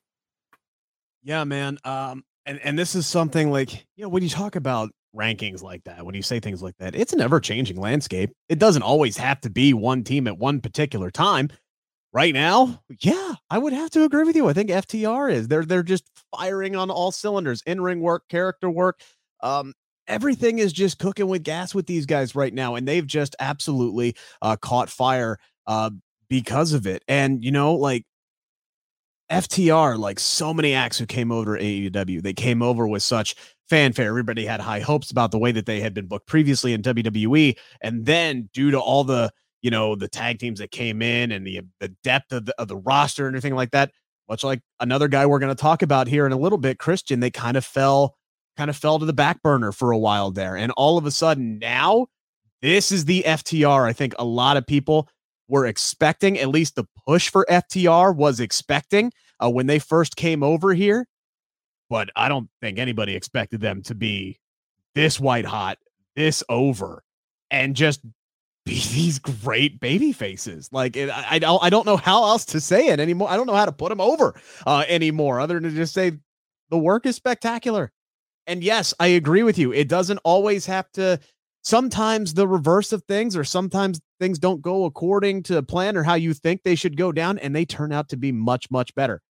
Yeah, 1.23 1.45
man. 1.45 1.79
Um, 1.85 2.25
and, 2.47 2.59
and 2.65 2.79
this 2.79 2.95
is 2.95 3.07
something 3.07 3.51
like, 3.51 3.87
you 3.97 4.03
know, 4.03 4.09
when 4.09 4.23
you 4.23 4.29
talk 4.29 4.57
about 4.57 4.91
rankings 5.15 5.63
like 5.63 5.85
that, 5.85 6.05
when 6.05 6.15
you 6.15 6.23
say 6.23 6.41
things 6.41 6.63
like 6.63 6.77
that, 6.79 6.95
it's 6.95 7.13
an 7.13 7.21
ever 7.21 7.39
changing 7.39 7.77
landscape. 7.77 8.31
It 8.49 8.59
doesn't 8.59 8.83
always 8.83 9.17
have 9.19 9.41
to 9.43 9.51
be 9.51 9.75
one 9.75 10.03
team 10.03 10.27
at 10.27 10.39
one 10.39 10.61
particular 10.61 11.11
time. 11.11 11.51
Right 12.15 12.35
now, 12.35 12.83
yeah, 13.01 13.35
I 13.49 13.57
would 13.57 13.73
have 13.73 13.89
to 13.91 14.05
agree 14.05 14.25
with 14.25 14.37
you. 14.37 14.47
I 14.47 14.53
think 14.53 14.69
FTR 14.69 15.33
is 15.33 15.49
they're 15.49 15.65
they're 15.65 15.83
just 15.83 16.11
firing 16.37 16.77
on 16.77 16.91
all 16.91 17.11
cylinders, 17.11 17.63
in 17.65 17.81
ring 17.81 18.01
work, 18.01 18.29
character 18.29 18.69
work. 18.69 19.01
Um, 19.43 19.73
everything 20.07 20.59
is 20.59 20.75
just 20.75 20.99
cooking 20.99 21.29
with 21.29 21.43
gas 21.43 21.75
with 21.75 21.87
these 21.87 22.05
guys 22.05 22.35
right 22.35 22.53
now, 22.53 22.75
and 22.75 22.87
they've 22.87 23.07
just 23.07 23.35
absolutely 23.41 24.15
uh, 24.43 24.57
caught 24.57 24.91
fire 24.91 25.39
uh, 25.67 25.89
because 26.29 26.75
of 26.75 26.87
it. 26.87 27.03
And 27.09 27.43
you 27.43 27.51
know, 27.51 27.75
like 27.77 28.05
FTR, 29.31 29.99
like 29.99 30.21
so 30.21 30.53
many 30.53 30.75
acts 30.75 30.99
who 30.99 31.07
came 31.07 31.33
over 31.33 31.57
to 31.57 31.65
AEW, 31.65 32.23
they 32.23 32.35
came 32.35 32.61
over 32.61 32.87
with 32.87 33.03
such 33.03 33.35
fanfare. 33.71 34.09
Everybody 34.09 34.45
had 34.45 34.61
high 34.61 34.81
hopes 34.81 35.11
about 35.11 35.31
the 35.31 35.39
way 35.39 35.53
that 35.53 35.65
they 35.65 35.81
had 35.81 35.95
been 35.95 36.07
booked 36.07 36.27
previously 36.27 36.75
in 36.75 36.83
WWE. 36.83 37.57
And 37.81 38.05
then, 38.05 38.51
due 38.53 38.71
to 38.71 38.79
all 38.79 39.05
the, 39.05 39.33
you 39.63 39.71
know, 39.71 39.95
the 39.95 40.09
tag 40.09 40.39
teams 40.39 40.59
that 40.59 40.71
came 40.71 41.01
in 41.01 41.33
and 41.33 41.47
the 41.47 41.63
the 41.81 41.89
depth 42.03 42.33
of 42.33 42.47
the, 42.47 42.55
of 42.59 42.69
the 42.69 42.77
roster 42.77 43.27
and 43.27 43.35
everything 43.35 43.55
like 43.57 43.71
that, 43.71 43.93
much 44.29 44.45
like 44.45 44.61
another 44.81 45.09
guy 45.09 45.25
we're 45.25 45.39
going 45.39 45.55
to 45.55 45.61
talk 45.61 45.83
about 45.83 46.09
here 46.09 46.27
in 46.27 46.33
a 46.33 46.39
little 46.39 46.59
bit, 46.59 46.79
Christian, 46.79 47.21
they 47.21 47.31
kind 47.31 47.57
of 47.57 47.65
fell 47.65 48.17
kind 48.57 48.69
of 48.69 48.77
fell 48.77 48.99
to 48.99 49.07
the 49.07 49.13
back 49.13 49.43
burner 49.43 49.73
for 49.73 49.93
a 49.93 49.99
while 49.99 50.31
there. 50.31 50.57
And 50.57 50.73
all 50.73 50.99
of 50.99 51.07
a 51.07 51.11
sudden 51.11 51.59
now, 51.59 52.09
this 52.61 52.93
is 52.93 53.07
the 53.07 53.23
FTR 53.27 53.89
I 53.89 53.93
think 53.93 54.15
a 54.19 54.25
lot 54.25 54.57
of 54.57 54.67
people 54.67 55.09
were 55.49 55.67
expecting, 55.67 56.39
at 56.39 56.49
least 56.49 56.77
the 56.77 56.87
push 57.07 57.29
for 57.29 57.47
FTR 57.49 58.15
was 58.15 58.41
expecting 58.41 59.13
uh, 59.43 59.51
when 59.51 59.67
they 59.67 59.79
first 59.79 60.17
came 60.17 60.43
over 60.43 60.73
here. 60.73 61.07
But 61.91 62.11
I 62.17 62.29
don't 62.29 62.49
think 62.61 62.79
anybody 62.79 63.15
expected 63.15 63.61
them 63.61 63.83
to 63.83 63.95
be 63.95 64.39
this 64.95 65.21
white 65.21 65.45
hot, 65.45 65.79
this 66.17 66.43
over, 66.49 67.03
and 67.51 67.77
just 67.77 68.01
these 68.65 69.19
great 69.19 69.81
baby 69.81 70.13
faces. 70.13 70.69
Like 70.73 70.97
it, 70.97 71.11
I, 71.11 71.27
I 71.33 71.39
don't, 71.39 71.63
I 71.63 71.71
don't 71.71 71.87
know 71.87 71.97
how 71.97 72.25
else 72.25 72.45
to 72.47 72.61
say 72.61 72.89
it 72.89 73.01
anymore. 73.01 73.29
I 73.29 73.37
don't 73.37 73.47
know 73.47 73.55
how 73.55 73.67
to 73.67 73.73
put 73.73 73.89
them 73.89 74.01
over 74.01 74.41
uh, 74.67 74.85
anymore, 74.89 75.41
other 75.41 75.55
than 75.55 75.65
to 75.65 75.77
just 75.77 75.95
say 75.95 76.13
the 76.71 76.79
work 76.79 77.07
is 77.07 77.17
spectacular. 77.17 77.93
And 78.47 78.63
yes, 78.63 78.93
I 78.99 79.09
agree 79.09 79.43
with 79.43 79.59
you. 79.59 79.73
It 79.73 79.89
doesn't 79.89 80.19
always 80.25 80.67
have 80.67 80.91
to 80.93 81.21
sometimes 81.63 82.35
the 82.35 82.47
reverse 82.47 82.93
of 82.93 83.03
things 83.05 83.37
or 83.37 83.45
sometimes 83.45 84.01
things 84.19 84.39
don't 84.39 84.63
go 84.63 84.85
according 84.85 85.43
to 85.45 85.63
plan 85.63 85.97
or 85.97 86.03
how 86.03 86.15
you 86.15 86.35
think 86.35 86.63
they 86.63 86.75
should 86.75 86.97
go 86.97 87.13
down 87.13 87.39
and 87.39 87.55
they 87.55 87.65
turn 87.65 87.93
out 87.93 88.09
to 88.09 88.17
be 88.17 88.33
much 88.33 88.71
much 88.71 88.93
better 88.95 89.23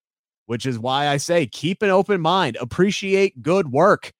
which 0.46 0.64
is 0.64 0.78
why 0.78 1.08
i 1.08 1.16
say 1.16 1.46
keep 1.46 1.82
an 1.82 1.90
open 1.90 2.20
mind 2.20 2.56
appreciate 2.58 3.42
good 3.42 3.70
work 3.70 4.12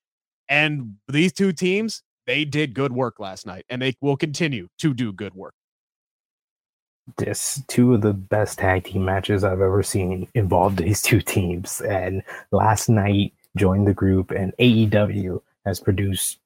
and 0.49 0.95
these 1.09 1.33
two 1.33 1.53
teams 1.53 2.03
they 2.27 2.45
did 2.45 2.75
good 2.75 2.93
work 2.93 3.19
last 3.19 3.47
night 3.47 3.65
and 3.69 3.83
they 3.83 3.95
will 4.01 4.17
continue 4.17 4.69
to 4.79 4.95
do 4.95 5.13
good 5.13 5.35
work 5.35 5.55
this 7.19 7.63
two 7.69 7.95
of 7.95 8.01
the 8.01 8.13
best 8.13 8.59
tag 8.59 8.85
team 8.85 9.05
matches 9.05 9.45
i've 9.45 9.61
ever 9.61 9.83
seen 9.83 10.29
involved 10.35 10.79
these 10.79 11.03
two 11.03 11.21
teams 11.21 11.81
and 11.83 12.23
last 12.51 12.89
night 12.89 13.33
joined 13.57 13.87
the 13.87 13.95
group 13.95 14.31
and 14.31 14.53
aew 14.59 15.41
has 15.67 15.81
produced 15.81 16.39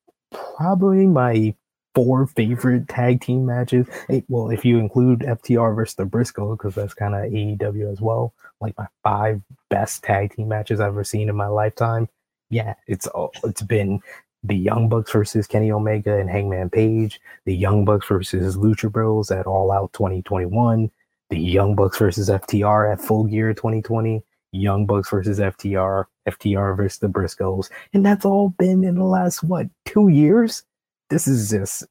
probably 0.56 1.06
my 1.06 1.54
four 1.96 2.26
favorite 2.26 2.86
tag 2.88 3.22
team 3.22 3.46
matches. 3.46 3.86
Well, 4.28 4.50
if 4.50 4.66
you 4.66 4.78
include 4.78 5.20
FTR 5.20 5.74
versus 5.74 5.94
the 5.94 6.04
Briscoe, 6.04 6.54
because 6.54 6.74
that's 6.74 6.92
kind 6.92 7.14
of 7.14 7.22
AEW 7.32 7.90
as 7.90 8.02
well, 8.02 8.34
like 8.60 8.76
my 8.76 8.86
five 9.02 9.40
best 9.70 10.04
tag 10.04 10.36
team 10.36 10.48
matches 10.48 10.78
I've 10.78 10.88
ever 10.88 11.04
seen 11.04 11.30
in 11.30 11.36
my 11.36 11.46
lifetime. 11.46 12.08
Yeah, 12.50 12.74
it's 12.86 13.06
all 13.08 13.32
it's 13.44 13.62
been 13.62 14.00
the 14.46 14.56
Young 14.56 14.88
Bucks 14.88 15.12
versus 15.12 15.46
Kenny 15.46 15.70
Omega 15.70 16.18
and 16.18 16.30
Hangman 16.30 16.70
Page, 16.70 17.20
the 17.44 17.54
Young 17.54 17.84
Bucks 17.84 18.06
versus 18.06 18.56
Lucha 18.56 18.90
Bros 18.90 19.30
at 19.30 19.46
All 19.46 19.72
Out 19.72 19.92
2021, 19.92 20.90
the 21.30 21.38
Young 21.38 21.74
Bucks 21.74 21.98
versus 21.98 22.28
FTR 22.28 22.92
at 22.92 23.00
Full 23.00 23.24
Gear 23.24 23.52
2020, 23.54 24.22
Young 24.52 24.86
Bucks 24.86 25.10
versus 25.10 25.38
FTR, 25.38 26.04
FTR 26.28 26.76
versus 26.76 26.98
the 26.98 27.08
Briscoes, 27.08 27.70
and 27.92 28.04
that's 28.04 28.24
all 28.24 28.50
been 28.50 28.84
in 28.84 28.96
the 28.96 29.04
last 29.04 29.42
what 29.42 29.66
two 29.84 30.08
years. 30.08 30.62
This 31.10 31.26
is 31.26 31.50
just 31.50 31.84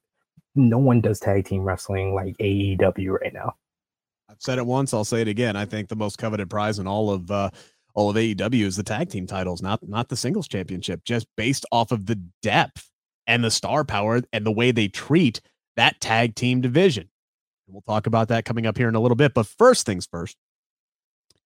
no 0.54 0.78
one 0.78 1.00
does 1.00 1.20
tag 1.20 1.44
team 1.44 1.62
wrestling 1.62 2.14
like 2.14 2.36
AEW 2.38 3.20
right 3.20 3.32
now. 3.32 3.54
I've 4.28 4.36
said 4.40 4.58
it 4.58 4.66
once, 4.66 4.92
I'll 4.92 5.04
say 5.04 5.20
it 5.20 5.28
again. 5.28 5.56
I 5.56 5.64
think 5.64 5.88
the 5.88 5.96
most 5.96 6.18
coveted 6.18 6.50
prize 6.50 6.78
in 6.78 6.86
all 6.86 7.10
of 7.10 7.30
uh, 7.30 7.50
all 7.96 8.10
of 8.10 8.16
AEW 8.16 8.62
is 8.62 8.76
the 8.76 8.82
tag 8.82 9.08
team 9.08 9.26
titles, 9.26 9.62
not 9.62 9.80
not 9.88 10.10
the 10.10 10.16
singles 10.16 10.46
championship, 10.46 11.02
just 11.04 11.26
based 11.36 11.64
off 11.72 11.90
of 11.90 12.06
the 12.06 12.22
depth 12.42 12.90
and 13.26 13.42
the 13.42 13.50
star 13.50 13.84
power 13.84 14.20
and 14.32 14.46
the 14.46 14.52
way 14.52 14.70
they 14.70 14.86
treat 14.86 15.40
that 15.76 15.98
tag 15.98 16.34
team 16.34 16.60
division. 16.60 17.08
We'll 17.66 17.82
talk 17.82 18.06
about 18.06 18.28
that 18.28 18.44
coming 18.44 18.66
up 18.66 18.76
here 18.76 18.88
in 18.88 18.94
a 18.94 19.00
little 19.00 19.16
bit. 19.16 19.34
But 19.34 19.46
first 19.46 19.86
things 19.86 20.06
first, 20.06 20.36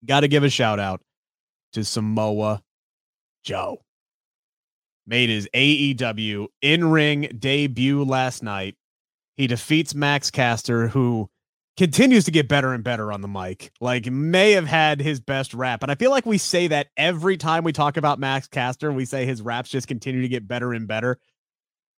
got 0.04 0.20
to 0.20 0.28
give 0.28 0.42
a 0.42 0.50
shout 0.50 0.80
out 0.80 1.00
to 1.72 1.84
Samoa 1.84 2.62
Joe. 3.44 3.82
Made 5.06 5.30
his 5.30 5.48
AEW 5.54 6.48
in 6.60 6.90
ring 6.90 7.30
debut 7.38 8.04
last 8.04 8.42
night. 8.42 8.74
He 9.36 9.46
defeats 9.46 9.94
Max 9.94 10.30
Caster, 10.30 10.88
who 10.88 11.30
continues 11.80 12.24
to 12.24 12.30
get 12.30 12.46
better 12.46 12.74
and 12.74 12.84
better 12.84 13.10
on 13.10 13.22
the 13.22 13.28
mic. 13.28 13.72
Like, 13.80 14.04
may 14.04 14.52
have 14.52 14.66
had 14.66 15.00
his 15.00 15.18
best 15.18 15.54
rap. 15.54 15.82
And 15.82 15.90
I 15.90 15.94
feel 15.94 16.10
like 16.10 16.26
we 16.26 16.36
say 16.36 16.68
that 16.68 16.88
every 16.98 17.38
time 17.38 17.64
we 17.64 17.72
talk 17.72 17.96
about 17.96 18.18
Max 18.18 18.46
Caster, 18.46 18.92
we 18.92 19.06
say 19.06 19.24
his 19.24 19.40
raps 19.40 19.70
just 19.70 19.88
continue 19.88 20.20
to 20.20 20.28
get 20.28 20.46
better 20.46 20.74
and 20.74 20.86
better. 20.86 21.18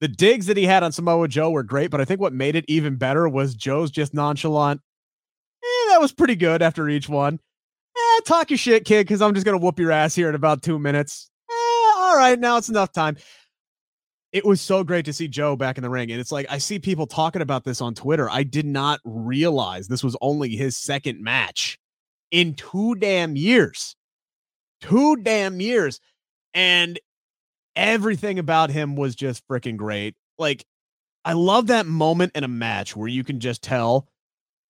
The 0.01 0.07
digs 0.07 0.47
that 0.47 0.57
he 0.57 0.67
had 0.67 0.85
on 0.85 0.93
Samoa 0.93 1.27
Joe 1.27 1.51
were 1.51 1.65
great, 1.65 1.91
but 1.91 2.01
I 2.01 2.05
think 2.05 2.21
what 2.21 2.33
made 2.33 2.55
it 2.55 2.65
even 2.69 2.95
better 2.95 3.29
was 3.29 3.57
Joe's 3.57 3.91
just 3.91 4.15
nonchalant. 4.15 4.81
Eh, 5.65 5.89
that 5.91 6.01
was 6.01 6.13
pretty 6.13 6.37
good 6.37 6.63
after 6.63 6.89
each 6.89 7.09
one 7.09 7.41
eh, 7.97 8.21
talk 8.25 8.51
your 8.51 8.59
shit, 8.59 8.85
kid, 8.85 9.07
because 9.07 9.21
I'm 9.21 9.35
just 9.35 9.45
gonna 9.45 9.59
whoop 9.59 9.79
your 9.79 9.91
ass 9.91 10.15
here 10.15 10.29
in 10.29 10.35
about 10.35 10.63
two 10.63 10.79
minutes. 10.79 11.31
Eh, 11.51 11.93
all 11.97 12.17
right, 12.17 12.39
now 12.39 12.57
it's 12.57 12.69
enough 12.69 12.93
time. 12.93 13.17
It 14.33 14.47
was 14.47 14.61
so 14.61 14.83
great 14.83 15.05
to 15.05 15.13
see 15.13 15.29
Joe 15.29 15.57
back 15.57 15.77
in 15.77 15.83
the 15.83 15.91
ring. 15.91 16.11
And 16.11 16.21
it's 16.21 16.33
like 16.33 16.47
I 16.49 16.59
see 16.59 16.79
people 16.79 17.07
talking 17.07 17.43
about 17.43 17.65
this 17.65 17.81
on 17.83 17.95
Twitter. 17.95 18.31
I 18.31 18.43
did 18.43 18.65
not 18.65 19.01
realize 19.05 19.89
this 19.89 20.03
was 20.03 20.17
only 20.23 20.57
his 20.57 20.77
second 20.77 21.23
match 21.23 21.79
in 22.31 22.55
two 22.55 22.95
damn 22.95 23.37
years. 23.37 23.95
Two 24.81 25.17
damn 25.17 25.61
years. 25.61 26.01
And 26.55 26.99
everything 27.77 28.39
about 28.39 28.71
him 28.71 28.97
was 28.97 29.15
just 29.15 29.47
freaking 29.47 29.77
great. 29.77 30.15
Like, 30.39 30.65
I 31.25 31.35
love 31.35 31.69
that 31.69 31.87
moment 31.87 32.33
in 32.35 32.43
a 32.43 32.49
match 32.49 32.97
where 32.97 33.09
you 33.09 33.23
can 33.23 33.39
just 33.39 33.63
tell 33.63 34.09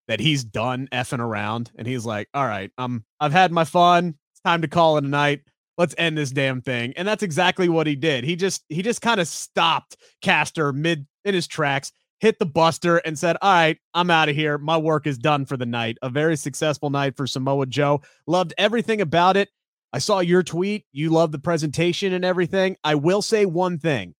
that 0.08 0.20
he's 0.20 0.44
done 0.44 0.88
effing 0.92 1.20
around 1.20 1.70
and 1.76 1.86
he's 1.86 2.04
like, 2.04 2.28
all 2.34 2.46
right, 2.46 2.70
um, 2.78 3.04
I've 3.20 3.32
had 3.32 3.52
my 3.52 3.64
fun. 3.64 4.16
It's 4.32 4.40
time 4.44 4.62
to 4.62 4.68
call 4.68 4.98
it 4.98 5.04
a 5.04 5.08
night. 5.08 5.42
Let's 5.82 5.96
end 5.98 6.16
this 6.16 6.30
damn 6.30 6.62
thing. 6.62 6.92
And 6.96 7.08
that's 7.08 7.24
exactly 7.24 7.68
what 7.68 7.88
he 7.88 7.96
did. 7.96 8.22
He 8.22 8.36
just 8.36 8.62
he 8.68 8.82
just 8.82 9.02
kind 9.02 9.20
of 9.20 9.26
stopped 9.26 9.96
Caster 10.20 10.72
mid 10.72 11.08
in 11.24 11.34
his 11.34 11.48
tracks, 11.48 11.90
hit 12.20 12.38
the 12.38 12.46
buster, 12.46 12.98
and 12.98 13.18
said, 13.18 13.36
All 13.42 13.52
right, 13.52 13.76
I'm 13.92 14.08
out 14.08 14.28
of 14.28 14.36
here. 14.36 14.58
My 14.58 14.76
work 14.76 15.08
is 15.08 15.18
done 15.18 15.44
for 15.44 15.56
the 15.56 15.66
night. 15.66 15.98
A 16.00 16.08
very 16.08 16.36
successful 16.36 16.88
night 16.88 17.16
for 17.16 17.26
Samoa 17.26 17.66
Joe. 17.66 18.00
Loved 18.28 18.54
everything 18.56 19.00
about 19.00 19.36
it. 19.36 19.48
I 19.92 19.98
saw 19.98 20.20
your 20.20 20.44
tweet. 20.44 20.84
You 20.92 21.10
love 21.10 21.32
the 21.32 21.40
presentation 21.40 22.12
and 22.12 22.24
everything. 22.24 22.76
I 22.84 22.94
will 22.94 23.20
say 23.20 23.44
one 23.44 23.80
thing. 23.80 24.14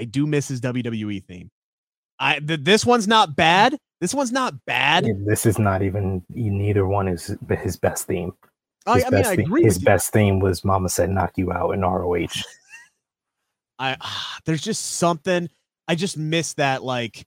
I 0.00 0.04
do 0.04 0.26
miss 0.26 0.48
his 0.48 0.60
WWE 0.60 1.24
theme. 1.24 1.52
I 2.18 2.40
th- 2.40 2.64
this 2.64 2.84
one's 2.84 3.06
not 3.06 3.36
bad. 3.36 3.78
This 4.00 4.14
one's 4.14 4.32
not 4.32 4.54
bad. 4.66 5.06
This 5.26 5.46
is 5.46 5.60
not 5.60 5.82
even 5.82 6.24
neither 6.28 6.84
one 6.88 7.06
is 7.06 7.36
his 7.62 7.76
best 7.76 8.08
theme. 8.08 8.32
His 8.86 9.04
I, 9.04 9.06
I 9.06 9.10
mean, 9.10 9.24
I 9.24 9.32
agree. 9.32 9.64
His 9.64 9.78
best 9.78 10.12
theme 10.12 10.40
was 10.40 10.64
"Mama 10.64 10.88
Said 10.88 11.10
Knock 11.10 11.36
You 11.36 11.52
Out" 11.52 11.72
in 11.72 11.82
ROH. 11.82 12.26
I 13.78 13.96
ah, 14.00 14.38
there's 14.44 14.62
just 14.62 14.92
something 14.92 15.48
I 15.88 15.94
just 15.94 16.16
miss 16.16 16.54
that 16.54 16.82
like 16.82 17.26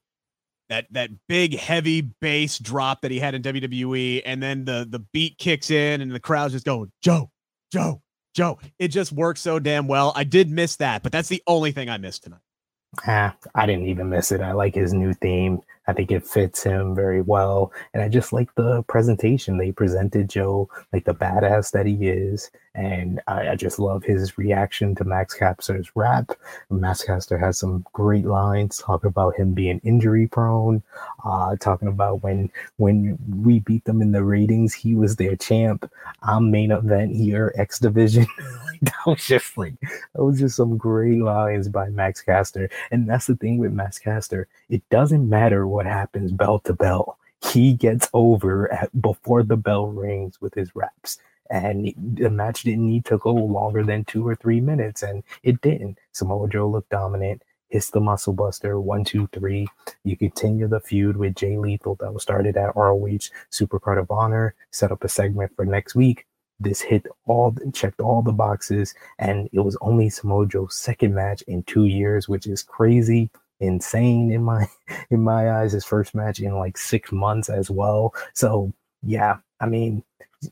that 0.69 0.87
that 0.91 1.09
big 1.27 1.57
heavy 1.57 2.01
bass 2.01 2.57
drop 2.57 3.01
that 3.01 3.11
he 3.11 3.19
had 3.19 3.35
in 3.35 3.41
WWE, 3.41 4.21
and 4.25 4.41
then 4.41 4.65
the 4.65 4.87
the 4.89 4.99
beat 4.99 5.37
kicks 5.37 5.69
in 5.69 6.01
and 6.01 6.11
the 6.11 6.19
crowd's 6.19 6.53
just 6.53 6.65
going 6.65 6.91
Joe, 7.01 7.29
Joe, 7.71 8.01
Joe. 8.33 8.59
It 8.79 8.89
just 8.89 9.11
works 9.11 9.41
so 9.41 9.59
damn 9.59 9.87
well. 9.87 10.13
I 10.15 10.23
did 10.23 10.49
miss 10.49 10.77
that, 10.77 11.03
but 11.03 11.11
that's 11.11 11.29
the 11.29 11.43
only 11.47 11.71
thing 11.71 11.89
I 11.89 11.97
missed 11.97 12.23
tonight. 12.23 12.39
Ah, 13.05 13.35
I 13.53 13.65
didn't 13.65 13.87
even 13.87 14.09
miss 14.09 14.31
it. 14.31 14.41
I 14.41 14.53
like 14.53 14.73
his 14.73 14.93
new 14.93 15.13
theme. 15.13 15.61
I 15.87 15.93
think 15.93 16.11
it 16.11 16.25
fits 16.25 16.63
him 16.63 16.95
very 16.95 17.21
well. 17.21 17.71
And 17.93 18.01
I 18.01 18.09
just 18.09 18.33
like 18.33 18.53
the 18.55 18.83
presentation. 18.83 19.57
They 19.57 19.71
presented 19.71 20.29
Joe 20.29 20.69
like 20.91 21.05
the 21.05 21.13
badass 21.13 21.71
that 21.71 21.85
he 21.85 22.07
is. 22.07 22.51
And 22.75 23.21
I, 23.27 23.49
I 23.49 23.55
just 23.55 23.79
love 23.79 24.03
his 24.03 24.37
reaction 24.37 24.95
to 24.95 25.05
Max 25.05 25.33
Caster's 25.33 25.95
rap. 25.95 26.31
Max 26.69 27.03
Caster 27.03 27.37
has 27.37 27.57
some 27.57 27.85
great 27.93 28.25
lines 28.25 28.79
talking 28.79 29.07
about 29.07 29.35
him 29.35 29.53
being 29.53 29.79
injury 29.83 30.27
prone, 30.27 30.83
uh, 31.23 31.55
talking 31.55 31.87
about 31.87 32.21
when 32.21 32.51
when 32.77 33.17
we 33.43 33.59
beat 33.61 33.85
them 33.85 34.01
in 34.01 34.11
the 34.11 34.23
ratings, 34.23 34.73
he 34.73 34.93
was 34.93 35.15
their 35.15 35.37
champ. 35.37 35.89
I'm 36.21 36.51
main 36.51 36.71
event 36.71 37.15
here, 37.15 37.53
X 37.55 37.79
Division. 37.79 38.27
that 38.81 38.93
was 39.05 39.25
just 39.25 39.57
like 39.57 39.75
that 40.13 40.23
was 40.23 40.39
just 40.39 40.57
some 40.57 40.77
great 40.77 41.19
lines 41.21 41.69
by 41.69 41.89
Max 41.89 42.21
Caster. 42.21 42.69
And 42.91 43.07
that's 43.09 43.27
the 43.27 43.35
thing 43.35 43.57
with 43.57 43.71
Max 43.71 43.99
Caster. 43.99 44.47
It 44.69 44.87
doesn't 44.89 45.29
matter 45.29 45.65
what 45.65 45.85
happens 45.85 46.31
bell 46.31 46.59
to 46.59 46.73
bell. 46.73 47.17
He 47.53 47.73
gets 47.73 48.09
over 48.13 48.71
at 48.71 49.01
before 49.01 49.43
the 49.43 49.57
bell 49.57 49.87
rings 49.87 50.41
with 50.41 50.53
his 50.55 50.75
raps. 50.75 51.19
And 51.49 51.93
the 51.97 52.29
match 52.29 52.63
didn't 52.63 52.87
need 52.87 53.05
to 53.05 53.17
go 53.17 53.33
longer 53.33 53.83
than 53.83 54.05
two 54.05 54.27
or 54.27 54.35
three 54.35 54.61
minutes, 54.61 55.03
and 55.03 55.23
it 55.43 55.61
didn't. 55.61 55.99
Samoa 56.11 56.49
Joe 56.49 56.67
looked 56.67 56.89
dominant 56.89 57.43
hits 57.69 57.89
the 57.89 57.99
muscle 57.99 58.33
buster 58.33 58.79
one 58.79 59.03
two 59.03 59.27
three. 59.33 59.67
You 60.03 60.17
continue 60.17 60.67
the 60.67 60.79
feud 60.79 61.17
with 61.17 61.35
jay 61.35 61.57
lethal 61.57 61.95
that 61.99 62.13
was 62.13 62.23
started 62.23 62.57
at 62.57 62.75
roh 62.75 63.05
super 63.49 63.79
card 63.79 63.97
of 63.97 64.11
honor 64.11 64.55
set 64.71 64.91
up 64.91 65.03
a 65.03 65.09
segment 65.09 65.51
for 65.55 65.65
next 65.65 65.95
week. 65.95 66.25
This 66.59 66.81
hit 66.81 67.05
all 67.25 67.55
checked 67.73 67.99
all 67.99 68.21
the 68.21 68.31
boxes 68.31 68.93
and 69.19 69.49
it 69.51 69.59
was 69.59 69.77
only 69.81 70.09
samoa 70.09 70.47
joe's 70.47 70.75
second 70.75 71.13
match 71.15 71.41
in 71.43 71.63
two 71.63 71.85
years 71.85 72.29
which 72.29 72.47
is 72.47 72.63
crazy 72.63 73.29
insane 73.59 74.31
in 74.31 74.43
my 74.43 74.67
in 75.09 75.21
my 75.21 75.51
eyes. 75.51 75.73
His 75.73 75.85
first 75.85 76.15
match 76.15 76.39
in 76.39 76.55
like 76.57 76.77
six 76.77 77.11
months 77.11 77.49
as 77.49 77.69
well. 77.69 78.13
So 78.33 78.73
yeah 79.03 79.37
i 79.65 79.69
mean 79.69 80.03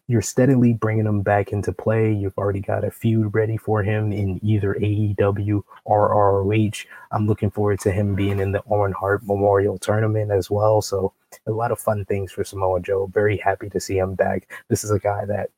you're 0.07 0.21
steadily 0.21 0.73
bringing 0.73 1.05
him 1.05 1.21
back 1.21 1.51
into 1.51 1.71
play. 1.71 2.11
You've 2.11 2.37
already 2.37 2.59
got 2.59 2.83
a 2.83 2.91
feud 2.91 3.33
ready 3.33 3.57
for 3.57 3.83
him 3.83 4.11
in 4.11 4.39
either 4.43 4.75
AEW 4.75 5.61
or 5.85 6.09
ROH. 6.09 6.85
I'm 7.11 7.27
looking 7.27 7.51
forward 7.51 7.79
to 7.81 7.91
him 7.91 8.15
being 8.15 8.39
in 8.39 8.51
the 8.51 8.63
Owen 8.69 8.93
Hart 8.93 9.23
Memorial 9.23 9.77
Tournament 9.77 10.31
as 10.31 10.49
well. 10.49 10.81
So 10.81 11.13
a 11.47 11.51
lot 11.51 11.71
of 11.71 11.79
fun 11.79 12.05
things 12.05 12.31
for 12.31 12.43
Samoa 12.43 12.81
Joe. 12.81 13.07
Very 13.07 13.37
happy 13.37 13.69
to 13.69 13.79
see 13.79 13.97
him 13.97 14.15
back. 14.15 14.49
This 14.69 14.83
is 14.83 14.91
a 14.91 14.99
guy 14.99 15.25
that 15.25 15.49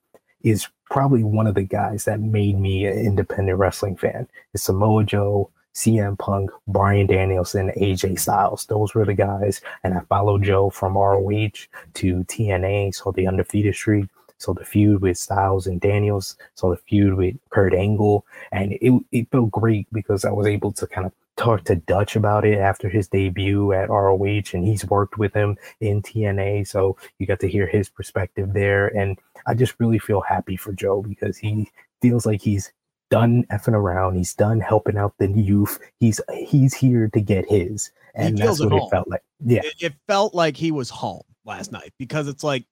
is 0.44 0.68
probably 0.92 1.24
one 1.24 1.48
of 1.48 1.56
the 1.56 1.64
guys 1.64 2.06
that 2.06 2.20
made 2.20 2.60
me 2.60 2.86
an 2.86 2.98
independent 2.98 3.58
wrestling 3.58 3.96
fan. 3.96 4.28
Is 4.54 4.64
Samoa 4.64 5.04
Joe, 5.04 5.50
CM 5.76 6.18
Punk, 6.18 6.52
Bryan 6.68 7.06
Danielson, 7.06 7.72
AJ 7.78 8.20
Styles. 8.20 8.66
Those 8.66 8.96
were 8.96 9.06
the 9.06 9.14
guys. 9.14 9.62
And 9.84 9.94
I 9.94 10.00
followed 10.02 10.44
Joe 10.44 10.70
from 10.70 10.98
ROH 10.98 11.68
to 11.96 12.24
TNA, 12.24 12.96
so 12.96 13.12
the 13.12 13.28
undefeated 13.28 13.76
streak. 13.76 14.08
So 14.38 14.54
the 14.54 14.66
feud 14.66 15.02
with 15.02 15.18
Styles 15.18 15.66
and 15.66 15.80
Daniels, 15.80 16.36
so 16.56 16.72
the 16.72 16.78
feud 16.78 17.14
with 17.14 17.36
Kurt 17.52 17.74
Angle, 17.74 18.26
and 18.52 18.74
it 18.74 18.92
it 19.14 19.32
felt 19.32 19.50
great 19.50 19.88
because 19.94 20.26
I 20.26 20.32
was 20.32 20.46
able 20.46 20.74
to 20.74 20.86
kind 20.88 21.08
of 21.08 21.14
talk 21.38 21.64
to 21.66 21.76
Dutch 21.76 22.16
about 22.16 22.46
it 22.46 22.60
after 22.60 22.90
his 22.90 23.08
debut 23.08 23.72
at 23.72 23.90
ROH, 23.90 24.52
and 24.54 24.66
he's 24.66 24.86
worked 24.86 25.18
with 25.18 25.34
him 25.34 25.58
in 25.80 26.02
TNA, 26.02 26.68
so 26.68 26.98
you 27.18 27.26
got 27.26 27.40
to 27.40 27.48
hear 27.48 27.66
his 27.66 27.90
perspective 27.90 28.54
there, 28.54 28.88
and 28.88 29.18
I 29.46 29.54
just 29.54 29.76
really 29.80 30.00
feel 30.00 30.22
happy 30.22 30.58
for 30.58 30.74
Joe 30.74 31.02
because 31.02 31.38
he 31.38 31.72
feels 32.02 32.26
like 32.26 32.42
he's 32.42 32.72
done 33.16 33.46
effing 33.46 33.74
around. 33.74 34.16
He's 34.16 34.34
done 34.34 34.60
helping 34.60 34.98
out 34.98 35.14
the 35.20 35.30
youth. 35.30 35.80
He's 36.00 36.20
he's 36.34 36.74
here 36.74 37.10
to 37.14 37.22
get 37.22 37.50
his, 37.50 37.92
and 38.14 38.38
that's 38.38 38.60
what 38.60 38.74
it 38.74 38.90
felt 38.92 39.08
like. 39.08 39.22
Yeah, 39.40 39.62
it, 39.64 39.76
it 39.80 39.94
felt 40.06 40.36
like 40.36 40.58
he 40.58 40.72
was 40.72 40.90
home 40.90 41.24
last 41.46 41.72
night 41.72 41.94
because 41.98 42.28
it's 42.28 42.44
like 42.44 42.66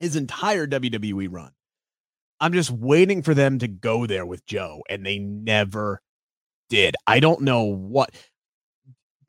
his 0.00 0.16
entire 0.16 0.66
WWE 0.66 1.28
run. 1.30 1.50
I'm 2.40 2.52
just 2.52 2.70
waiting 2.70 3.22
for 3.22 3.32
them 3.32 3.58
to 3.60 3.68
go 3.68 4.06
there 4.06 4.26
with 4.26 4.44
Joe, 4.44 4.82
and 4.90 5.04
they 5.06 5.18
never 5.18 6.02
did. 6.68 6.94
I 7.06 7.20
don't 7.20 7.40
know 7.40 7.62
what. 7.62 8.10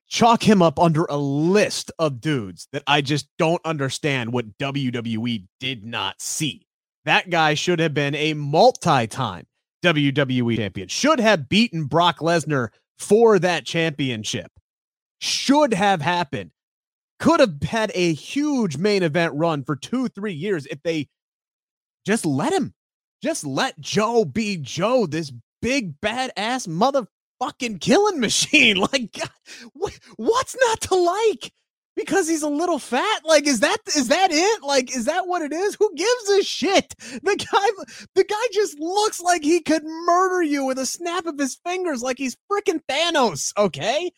Chalk 0.08 0.44
him 0.44 0.62
up 0.62 0.79
under 0.79 1.05
a 1.05 1.18
list 1.18 1.92
of 1.98 2.20
dudes 2.20 2.68
that 2.74 2.83
I 2.86 3.01
just 3.01 3.27
don't 3.38 3.62
understand 3.66 4.33
what 4.33 4.57
WWE 4.57 5.48
did 5.59 5.83
not 5.83 6.22
see. 6.22 6.68
That 7.05 7.29
guy 7.29 7.53
should 7.53 7.79
have 7.79 7.94
been 7.94 8.16
a 8.16 8.33
multi 8.33 9.07
time 9.07 9.48
WWE 9.93 10.57
champion, 10.57 10.87
should 10.87 11.19
have 11.19 11.50
beaten 11.50 11.85
Brock 11.85 12.19
Lesnar 12.19 12.69
for 12.98 13.39
that 13.39 13.65
championship, 13.65 14.51
should 15.19 15.74
have 15.74 16.01
happened 16.01 16.51
could 17.19 17.39
have 17.39 17.61
had 17.63 17.91
a 17.95 18.13
huge 18.13 18.77
main 18.77 19.03
event 19.03 19.33
run 19.35 19.63
for 19.63 19.75
two, 19.75 20.07
three 20.09 20.33
years 20.33 20.65
if 20.67 20.81
they 20.83 21.07
just 22.05 22.25
let 22.25 22.53
him. 22.53 22.74
Just 23.24 23.45
let 23.45 23.79
Joe 23.79 24.25
be 24.25 24.57
Joe, 24.57 25.07
this 25.07 25.31
big 25.61 26.00
badass 26.01 26.67
motherfucking 26.67 27.81
killing 27.81 28.19
machine. 28.19 28.77
Like, 28.91 29.11
God, 29.13 29.91
what's 30.17 30.55
not 30.59 30.81
to 30.81 30.95
like? 30.95 31.53
Because 31.96 32.27
he's 32.27 32.42
a 32.42 32.50
little 32.50 32.79
fat. 32.79 33.22
Like, 33.24 33.48
is 33.48 33.62
that 33.62 33.77
is 33.96 34.10
that 34.10 34.29
it? 34.31 34.64
Like, 34.64 34.96
is 34.96 35.05
that 35.05 35.27
what 35.27 35.42
it 35.42 35.53
is? 35.53 35.75
Who 35.79 35.90
gives 35.96 36.29
a 36.29 36.44
shit? 36.44 36.94
The 37.24 37.36
guy, 37.38 38.05
the 38.16 38.24
guy 38.24 38.36
just 38.51 38.77
looks 38.79 39.22
like 39.22 39.44
he 39.44 39.62
could 39.62 39.84
murder 39.84 40.44
you 40.44 40.66
with 40.66 40.77
a 40.77 40.86
snap 40.86 41.25
of 41.25 41.40
his 41.40 41.58
fingers, 41.66 42.01
like 42.01 42.18
he's 42.18 42.36
freaking 42.51 42.81
Thanos. 42.90 43.53
Okay, 43.58 44.12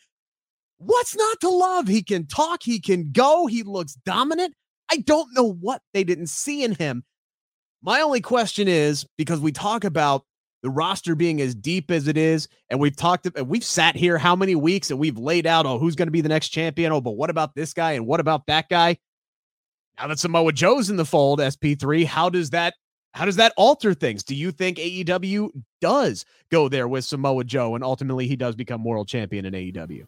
What's 0.80 1.16
not 1.16 1.40
to 1.42 1.50
love? 1.50 1.88
He 1.88 2.04
can 2.04 2.28
talk, 2.28 2.62
he 2.62 2.80
can 2.80 3.12
go, 3.12 3.48
he 3.48 3.64
looks 3.64 3.96
dominant. 4.06 4.54
I 4.92 4.98
don't 4.98 5.34
know 5.34 5.52
what 5.52 5.82
they 5.94 6.04
didn't 6.04 6.28
see 6.28 6.64
in 6.64 6.76
him. 6.76 7.04
My 7.82 8.02
only 8.02 8.22
question 8.22 8.68
is 8.68 9.06
because 9.18 9.40
we 9.40 9.52
talk 9.52 9.84
about 9.84 10.24
the 10.64 10.70
roster 10.70 11.16
being 11.16 11.42
as 11.42 11.54
deep 11.56 11.92
as 11.92 12.08
it 12.08 12.18
is, 12.18 12.48
and 12.70 12.80
we've 12.80 12.96
talked, 12.96 13.28
and 13.36 13.48
we've 13.48 13.64
sat 13.64 13.96
here 13.96 14.18
how 14.18 14.36
many 14.36 14.56
weeks 14.56 14.90
and 14.90 15.00
we've 15.00 15.18
laid 15.18 15.46
out, 15.46 15.66
oh, 15.66 15.78
who's 15.78 15.96
going 15.96 16.08
to 16.08 16.12
be 16.12 16.22
the 16.22 16.30
next 16.30 16.50
champion? 16.50 16.92
Oh, 16.92 17.02
but 17.02 17.12
what 17.12 17.30
about 17.30 17.56
this 17.56 17.74
guy 17.74 17.94
and 17.94 18.08
what 18.08 18.20
about 18.20 18.46
that 18.48 18.70
guy? 18.70 18.98
Now 20.00 20.08
that 20.08 20.20
Samoa 20.20 20.54
Joe's 20.54 20.90
in 20.90 20.98
the 20.98 21.06
fold, 21.06 21.40
SP3, 21.40 22.06
how 22.06 22.30
does 22.30 22.52
that 22.52 22.74
how 23.14 23.26
does 23.26 23.38
that 23.38 23.54
alter 23.58 23.96
things? 23.96 24.24
Do 24.24 24.36
you 24.36 24.52
think 24.52 24.78
AEW 24.78 25.50
does 25.82 26.24
go 26.52 26.70
there 26.70 26.88
with 26.88 27.04
Samoa 27.04 27.46
Joe 27.46 27.74
and 27.74 27.84
ultimately 27.84 28.28
he 28.28 28.36
does 28.36 28.56
become 28.56 28.84
world 28.84 29.08
champion 29.08 29.46
in 29.46 29.54
AEW? 29.54 30.06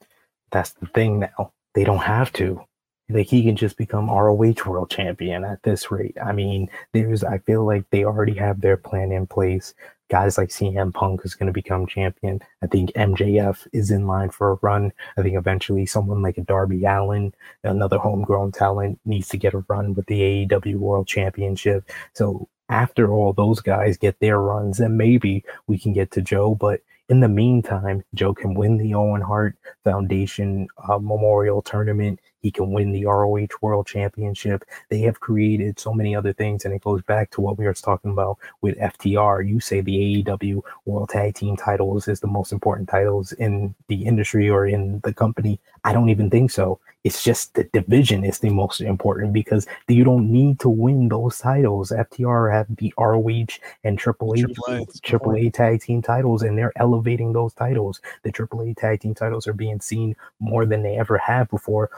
that's 0.52 0.74
the 0.74 0.88
thing 0.88 1.20
now. 1.20 1.52
They 1.76 1.84
don't 1.84 1.98
have 2.00 2.32
to. 2.34 2.62
Like 3.10 3.28
he 3.28 3.44
can 3.44 3.56
just 3.56 3.78
become 3.78 4.10
ROH 4.10 4.54
world 4.68 4.92
champion 4.92 5.44
at 5.44 5.64
this 5.64 5.90
rate. 5.90 6.16
I 6.24 6.32
mean, 6.32 6.70
there's 6.94 7.24
I 7.24 7.40
feel 7.40 7.66
like 7.66 7.86
they 7.90 8.04
already 8.04 8.36
have 8.36 8.62
their 8.62 8.78
plan 8.78 9.12
in 9.12 9.26
place. 9.26 9.74
Guys 10.10 10.38
like 10.38 10.50
CM 10.50 10.94
Punk 10.94 11.22
is 11.24 11.36
going 11.36 11.48
to 11.48 11.54
become 11.54 11.86
champion. 11.86 12.42
I 12.64 12.68
think 12.68 12.92
MJF 12.94 13.68
is 13.74 13.92
in 13.92 14.08
line 14.08 14.32
for 14.32 14.52
a 14.52 14.60
run. 14.62 14.92
I 15.18 15.22
think 15.22 15.38
eventually 15.38 15.86
someone 15.86 16.22
like 16.22 16.38
a 16.38 16.42
Darby 16.42 16.84
Allin, 16.84 17.34
another 17.64 18.00
homegrown 18.00 18.52
talent, 18.52 19.00
needs 19.06 19.28
to 19.30 19.38
get 19.38 19.54
a 19.54 19.64
run 19.70 19.94
with 19.94 20.08
the 20.08 20.48
AEW 20.48 20.78
World 20.78 21.08
Championship. 21.08 21.90
So 22.14 22.48
after 22.70 23.12
all 23.12 23.34
those 23.34 23.62
guys 23.62 23.98
get 23.98 24.20
their 24.20 24.40
runs, 24.40 24.78
then 24.78 24.98
maybe 24.98 25.44
we 25.68 25.78
can 25.78 25.94
get 25.94 26.12
to 26.12 26.22
Joe. 26.22 26.56
But 26.56 26.82
in 27.10 27.20
the 27.20 27.28
meantime, 27.28 28.04
Joe 28.14 28.34
can 28.34 28.54
win 28.54 28.78
the 28.78 28.94
Owen 28.94 29.22
Hart 29.22 29.58
Foundation 29.84 30.68
uh, 30.88 31.00
Memorial 31.00 31.62
Tournament. 31.62 32.20
He 32.42 32.52
can 32.52 32.72
win 32.72 32.92
the 32.92 33.06
ROH 33.06 33.48
World 33.62 33.88
Championship. 33.88 34.64
They 34.90 35.00
have 35.02 35.20
created 35.20 35.80
so 35.80 35.94
many 35.94 36.16
other 36.16 36.34
things, 36.34 36.66
and 36.66 36.74
it 36.74 36.84
goes 36.84 37.02
back 37.02 37.32
to 37.32 37.42
what 37.42 37.58
we 37.58 37.66
were 37.66 37.74
talking 37.74 38.12
about 38.12 38.38
with 38.62 38.78
FTR. 38.78 39.48
You 39.48 39.60
say 39.60 39.82
the 39.82 40.24
AEW 40.24 40.62
World 40.86 41.10
Tag 41.10 41.36
Team 41.36 41.58
titles 41.58 42.08
is 42.08 42.20
the 42.20 42.28
most 42.28 42.52
important 42.52 42.90
titles 42.90 43.32
in 43.34 43.76
the 43.88 44.06
industry 44.06 44.50
or 44.50 44.66
in 44.66 45.00
the 45.04 45.14
company. 45.14 45.60
I 45.84 45.94
don't 45.94 46.10
even 46.10 46.30
think 46.30 46.52
so. 46.52 46.80
It's 47.06 47.24
just 47.24 47.54
the 47.54 47.64
division 47.64 48.26
is 48.26 48.40
the 48.40 48.50
most 48.50 48.82
important 48.82 49.32
because 49.32 49.66
you 49.88 50.04
don't 50.04 50.30
need 50.30 50.60
to 50.60 50.70
win 50.70 51.08
those 51.08 51.38
titles. 51.38 51.92
FTR 51.92 52.52
have 52.52 52.68
the 52.76 52.94
ROH 52.98 53.58
and 53.86 53.98
AAA, 53.98 54.44
AAA, 54.44 55.02
AAA 55.02 55.54
tag 55.54 55.82
team 55.82 56.02
titles, 56.02 56.44
and 56.44 56.58
they're 56.58 56.74
elevating 56.76 57.32
those 57.32 57.54
titles. 57.54 58.02
The 58.24 58.34
AAA 58.34 58.76
tag 58.76 59.00
team 59.00 59.16
titles 59.16 59.48
are 59.48 59.54
being 59.54 59.80
seen 59.80 60.16
more 60.42 60.66
than 60.66 60.84
they 60.84 60.98
ever 60.98 61.18
have 61.18 61.50
before 61.50 61.90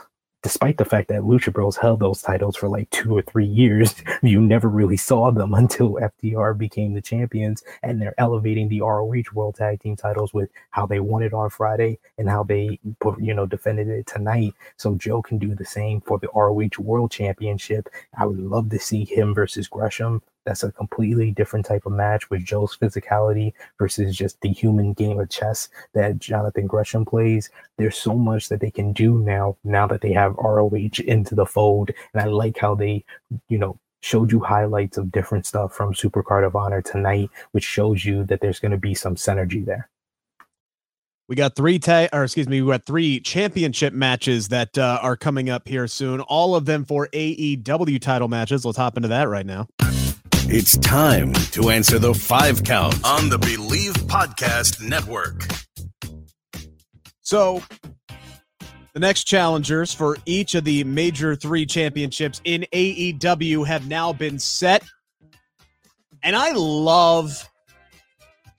despite 0.42 0.78
the 0.78 0.86
fact 0.86 1.08
that 1.10 1.22
Lucha 1.22 1.54
Bros 1.54 1.78
held 1.78 2.00
those 2.00 2.22
titles 2.22 2.56
for 2.56 2.68
like 2.68 2.90
two 2.90 3.16
or 3.16 3.22
three 3.22 3.46
years, 3.46 3.96
you 4.22 4.42
never 4.42 4.68
really 4.68 4.98
saw 4.98 5.32
them 5.32 5.54
until 5.54 5.96
FTR 5.96 6.58
became 6.58 6.94
the 6.94 7.02
champions, 7.02 7.64
and 7.84 8.02
they're 8.02 8.20
elevating 8.20 8.70
the 8.70 8.82
ROH 8.82 9.34
World 9.34 9.56
Tag 9.56 9.80
Team 9.80 9.96
titles 9.96 10.34
with 10.34 10.50
how 10.72 10.86
they 10.86 11.00
won 11.00 11.24
it 11.24 11.34
on 11.34 11.50
Friday 11.50 12.00
and 12.18 12.30
how 12.30 12.44
they, 12.44 12.80
you 13.20 13.34
know, 13.34 13.46
defended 13.46 13.88
it 13.88 14.08
tonight. 14.08 14.54
So 14.78 14.96
Joe 14.96 15.22
can 15.22 15.38
do 15.38 15.56
the 15.56 15.66
same 15.66 16.02
for 16.02 16.20
the 16.20 16.30
ROH 16.34 16.80
World 16.82 17.12
Championship. 17.12 17.90
I 18.18 18.26
would 18.26 18.40
love 18.40 18.70
to 18.70 18.80
see 18.80 19.06
him 19.06 19.34
versus 19.34 19.68
Gresham 19.68 20.22
That's 20.46 20.64
a 20.64 20.72
completely 20.72 21.32
different 21.32 21.66
type 21.66 21.86
of 21.86 21.92
match 21.92 22.30
with 22.30 22.44
Joe's 22.44 22.78
physicality 22.78 23.54
versus 23.78 24.16
just 24.16 24.42
the 24.42 24.50
human 24.50 24.94
game 24.94 25.20
of 25.20 25.30
chess 25.30 25.70
that 25.94 26.20
Jonathan 26.20 26.68
Gresham 26.68 27.06
plays. 27.06 27.50
There's 27.78 27.98
so 27.98 28.16
much 28.16 28.50
that 28.50 28.60
they 28.60 28.72
can 28.72 28.94
do 28.94 29.20
now, 29.20 29.58
now 29.64 29.88
that 29.88 30.02
they 30.02 30.14
have 30.14 30.36
ROH 30.36 31.02
into 31.06 31.36
the 31.36 31.46
fold. 31.46 31.92
And 32.14 32.22
I 32.22 32.26
like 32.26 32.58
how 32.58 32.76
they, 32.76 33.06
you 33.50 33.58
know, 33.58 33.78
showed 34.02 34.32
you 34.32 34.40
highlights 34.40 34.98
of 34.98 35.12
different 35.12 35.46
stuff 35.46 35.74
from 35.74 35.94
Supercard 35.94 36.46
of 36.46 36.56
Honor 36.56 36.82
tonight, 36.82 37.30
which 37.52 37.64
shows 37.64 38.04
you 38.04 38.24
that 38.26 38.42
there's 38.42 38.60
going 38.60 38.72
to 38.72 38.78
be 38.78 38.96
some 38.96 39.16
synergy 39.16 39.64
there. 39.64 39.90
We 41.28 41.36
got 41.36 41.56
three 41.56 41.80
tag, 41.80 42.10
or 42.12 42.26
excuse 42.26 42.50
me, 42.50 42.62
we 42.62 42.72
got 42.72 42.86
three 42.86 43.22
championship 43.22 43.94
matches 43.94 44.50
that 44.50 44.78
uh, 44.78 45.00
are 45.02 45.16
coming 45.16 45.50
up 45.50 45.66
here 45.66 45.88
soon. 45.88 46.20
All 46.20 46.56
of 46.56 46.66
them 46.66 46.84
for 46.84 47.08
AEW 47.14 48.02
title 48.02 48.28
matches. 48.28 48.66
Let's 48.66 48.78
hop 48.78 48.98
into 48.98 49.08
that 49.08 49.30
right 49.30 49.46
now. 49.46 49.68
It's 50.54 50.78
time 50.80 51.32
to 51.54 51.70
answer 51.70 51.98
the 51.98 52.14
five 52.14 52.66
count 52.66 52.96
on 53.06 53.30
the 53.30 53.40
Bleav 53.40 53.94
Podcast 54.08 54.86
Network. 54.86 55.48
So, 57.22 57.64
the 58.92 59.00
next 59.00 59.24
challengers 59.24 59.94
for 59.94 60.18
each 60.26 60.54
of 60.56 60.66
the 60.66 60.84
major 60.84 61.38
three 61.38 61.66
championships 61.66 62.42
in 62.44 62.66
AEW 62.74 63.66
have 63.66 63.88
now 63.88 64.12
been 64.12 64.38
set. 64.38 64.84
And 66.22 66.36
I 66.36 66.52
love 66.52 67.50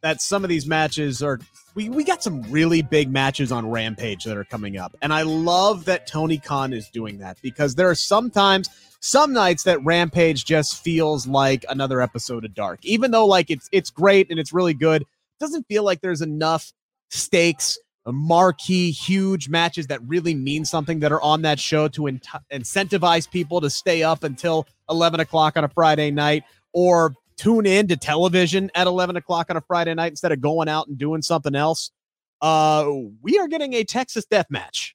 that 0.00 0.22
some 0.22 0.44
of 0.44 0.48
these 0.48 0.66
matches 0.66 1.22
are 1.22 1.40
we, 1.74 1.90
we 1.90 2.04
got 2.04 2.22
some 2.22 2.40
really 2.50 2.80
big 2.80 3.10
matches 3.10 3.52
on 3.52 3.68
Rampage 3.68 4.24
that 4.24 4.38
are 4.38 4.44
coming 4.44 4.78
up. 4.78 4.96
And 5.02 5.12
I 5.12 5.22
love 5.22 5.84
that 5.84 6.06
Tony 6.06 6.38
Khan 6.38 6.72
is 6.72 6.88
doing 6.88 7.18
that 7.18 7.36
because 7.42 7.74
there 7.74 7.90
are 7.90 7.94
sometimes 7.94 8.70
some 9.02 9.32
nights 9.32 9.64
that 9.64 9.84
Rampage 9.84 10.44
just 10.44 10.82
feels 10.82 11.26
like 11.26 11.64
another 11.68 12.00
episode 12.00 12.44
of 12.44 12.54
Dark. 12.54 12.78
Even 12.84 13.10
though 13.10 13.26
like 13.26 13.50
it's 13.50 13.68
it's 13.72 13.90
great 13.90 14.30
and 14.30 14.38
it's 14.38 14.52
really 14.52 14.74
good, 14.74 15.04
doesn't 15.40 15.66
feel 15.66 15.82
like 15.82 16.00
there's 16.00 16.22
enough 16.22 16.72
stakes, 17.10 17.78
marquee, 18.06 18.92
huge 18.92 19.48
matches 19.48 19.88
that 19.88 20.00
really 20.06 20.34
mean 20.34 20.64
something 20.64 21.00
that 21.00 21.10
are 21.10 21.20
on 21.20 21.42
that 21.42 21.58
show 21.58 21.88
to 21.88 22.06
in- 22.06 22.20
incentivize 22.52 23.28
people 23.28 23.60
to 23.60 23.68
stay 23.68 24.04
up 24.04 24.22
until 24.22 24.68
11 24.88 25.18
o'clock 25.18 25.56
on 25.56 25.64
a 25.64 25.68
Friday 25.68 26.12
night 26.12 26.44
or 26.72 27.12
tune 27.36 27.66
in 27.66 27.88
to 27.88 27.96
television 27.96 28.70
at 28.76 28.86
11 28.86 29.16
o'clock 29.16 29.46
on 29.50 29.56
a 29.56 29.60
Friday 29.62 29.94
night 29.94 30.12
instead 30.12 30.30
of 30.30 30.40
going 30.40 30.68
out 30.68 30.86
and 30.86 30.96
doing 30.96 31.22
something 31.22 31.56
else. 31.56 31.90
Uh, 32.40 32.88
we 33.20 33.36
are 33.36 33.48
getting 33.48 33.74
a 33.74 33.82
Texas 33.82 34.24
death 34.24 34.46
match 34.48 34.94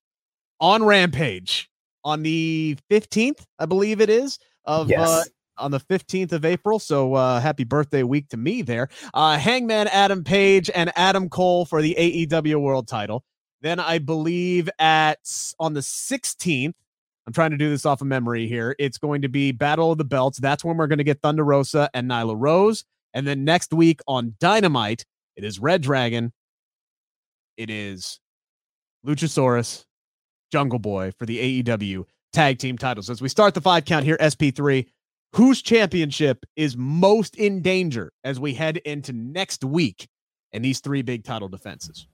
on 0.62 0.84
Rampage 0.84 1.70
on 2.08 2.24
the 2.24 2.78
15th, 2.90 3.44
I 3.60 3.66
believe 3.66 4.00
it 4.00 4.10
is, 4.10 4.40
of 4.64 4.90
yes. 4.90 5.10
uh, 5.10 5.24
on 5.58 5.72
the 5.72 5.80
15th 5.82 6.32
of 6.32 6.46
April. 6.46 6.80
So 6.80 7.16
uh, 7.16 7.42
happy 7.42 7.66
birthday 7.66 8.02
week 8.04 8.30
to 8.30 8.38
me 8.38 8.62
there. 8.62 8.88
Uh, 9.14 9.38
Hangman 9.38 9.88
Adam 9.90 10.24
Page 10.24 10.72
and 10.74 10.90
Adam 10.96 11.28
Cole 11.28 11.66
for 11.66 11.82
the 11.82 11.96
AEW 12.00 12.62
World 12.62 12.88
title. 12.88 13.26
Then 13.62 13.82
I 13.82 13.98
believe 13.98 14.70
at 14.80 15.20
on 15.60 15.74
the 15.74 15.82
16th, 15.82 16.74
I'm 17.26 17.34
trying 17.34 17.52
to 17.52 17.58
do 17.58 17.70
this 17.70 17.86
off 17.86 18.00
of 18.00 18.08
memory 18.08 18.48
here. 18.48 18.74
It's 18.80 18.98
going 18.98 19.24
to 19.24 19.28
be 19.28 19.52
Battle 19.52 19.92
of 19.92 19.98
the 19.98 20.06
Belts. 20.06 20.40
That's 20.40 20.64
when 20.64 20.78
we're 20.78 20.88
going 20.88 21.00
to 21.00 21.04
get 21.04 21.22
Thunder 21.22 21.44
Rosa 21.44 21.90
and 21.94 22.10
Nyla 22.10 22.36
Rose. 22.38 22.86
And 23.14 23.28
then 23.28 23.44
next 23.44 23.74
week 23.74 24.00
on 24.08 24.36
Dynamite, 24.40 25.04
it 25.36 25.44
is 25.44 25.60
Red 25.60 25.82
Dragon. 25.82 26.32
It 27.58 27.70
is 27.70 28.22
Luchasaurus, 29.06 29.84
Jungle 30.52 30.80
Boy 30.80 31.12
for 31.18 31.26
the 31.26 31.64
AEW 31.64 32.06
tag 32.34 32.60
team 32.60 32.78
titles. 32.78 33.10
As 33.10 33.22
we 33.22 33.30
start 33.30 33.54
the 33.54 33.62
five 33.62 33.86
count 33.86 34.06
here, 34.06 34.18
SP3, 34.18 34.88
whose 35.34 35.62
championship 35.62 36.46
is 36.56 36.78
most 36.78 37.36
in 37.36 37.62
danger 37.62 38.12
as 38.24 38.40
we 38.40 38.54
head 38.54 38.78
into 38.78 39.14
next 39.14 39.64
week 39.64 40.08
and 40.52 40.64
these 40.64 40.80
three 40.80 41.02
big 41.02 41.24
title 41.24 41.50
defenses? 41.50 42.08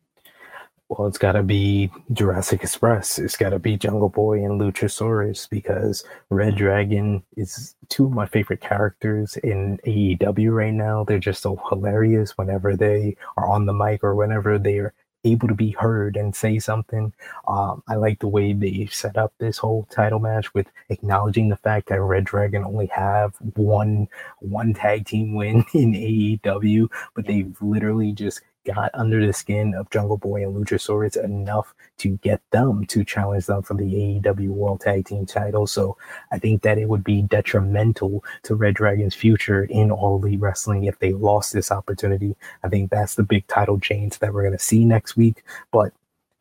well, 0.97 1.07
it's 1.07 1.17
got 1.17 1.31
to 1.33 1.43
be 1.43 1.91
Jurassic 2.11 2.61
Express. 2.61 3.17
It's 3.17 3.37
got 3.37 3.49
to 3.49 3.59
be 3.59 3.77
Jungle 3.77 4.09
Boy 4.09 4.43
and 4.43 4.59
Luchasaurus 4.59 5.49
because 5.49 6.03
Red 6.29 6.55
Dragon 6.55 7.23
is 7.35 7.75
two 7.89 8.05
of 8.05 8.11
my 8.11 8.27
favorite 8.27 8.61
characters 8.61 9.37
in 9.37 9.79
AEW 9.87 10.53
right 10.53 10.73
now. 10.73 11.03
They're 11.03 11.19
just 11.19 11.41
so 11.41 11.59
hilarious 11.69 12.37
whenever 12.37 12.75
they 12.75 13.15
are 13.37 13.49
on 13.49 13.65
the 13.65 13.73
mic 13.73 14.03
or 14.03 14.15
whenever 14.15 14.59
they're 14.59 14.93
able 15.23 15.47
to 15.47 15.53
be 15.53 15.71
heard 15.71 16.15
and 16.15 16.35
say 16.35 16.59
something. 16.59 17.13
Um, 17.47 17.83
I 17.87 17.95
like 17.95 18.19
the 18.19 18.27
way 18.27 18.53
they 18.53 18.87
set 18.91 19.17
up 19.17 19.33
this 19.37 19.57
whole 19.57 19.87
title 19.89 20.19
match 20.19 20.53
with 20.53 20.67
acknowledging 20.89 21.49
the 21.49 21.57
fact 21.57 21.89
that 21.89 22.01
Red 22.01 22.25
Dragon 22.25 22.63
only 22.63 22.87
have 22.87 23.35
one 23.55 24.07
one 24.39 24.73
tag 24.73 25.05
team 25.05 25.33
win 25.33 25.65
in 25.73 25.93
AEW, 25.93 26.89
but 27.15 27.25
they've 27.25 27.55
literally 27.61 28.11
just 28.11 28.41
got 28.65 28.91
under 28.93 29.25
the 29.25 29.33
skin 29.33 29.73
of 29.75 29.89
Jungle 29.89 30.17
Boy 30.17 30.43
and 30.43 30.55
Luchasaurus 30.55 31.21
enough 31.21 31.73
to 31.97 32.17
get 32.17 32.41
them 32.51 32.85
to 32.87 33.03
challenge 33.03 33.45
them 33.45 33.61
for 33.61 33.73
the 33.73 33.83
AEW 33.83 34.49
World 34.49 34.81
Tag 34.81 35.05
Team 35.05 35.25
title. 35.25 35.67
So 35.67 35.97
I 36.31 36.39
think 36.39 36.61
that 36.63 36.77
it 36.77 36.89
would 36.89 37.03
be 37.03 37.21
detrimental 37.21 38.23
to 38.43 38.55
Red 38.55 38.75
Dragon's 38.75 39.15
future 39.15 39.63
in 39.65 39.91
All 39.91 40.17
Elite 40.17 40.39
Wrestling 40.39 40.85
if 40.85 40.99
they 40.99 41.13
lost 41.13 41.53
this 41.53 41.71
opportunity. 41.71 42.35
I 42.63 42.69
think 42.69 42.89
that's 42.89 43.15
the 43.15 43.23
big 43.23 43.47
title 43.47 43.79
change 43.79 44.19
that 44.19 44.33
we're 44.33 44.43
going 44.43 44.57
to 44.57 44.63
see 44.63 44.85
next 44.85 45.15
week. 45.17 45.43
But 45.71 45.93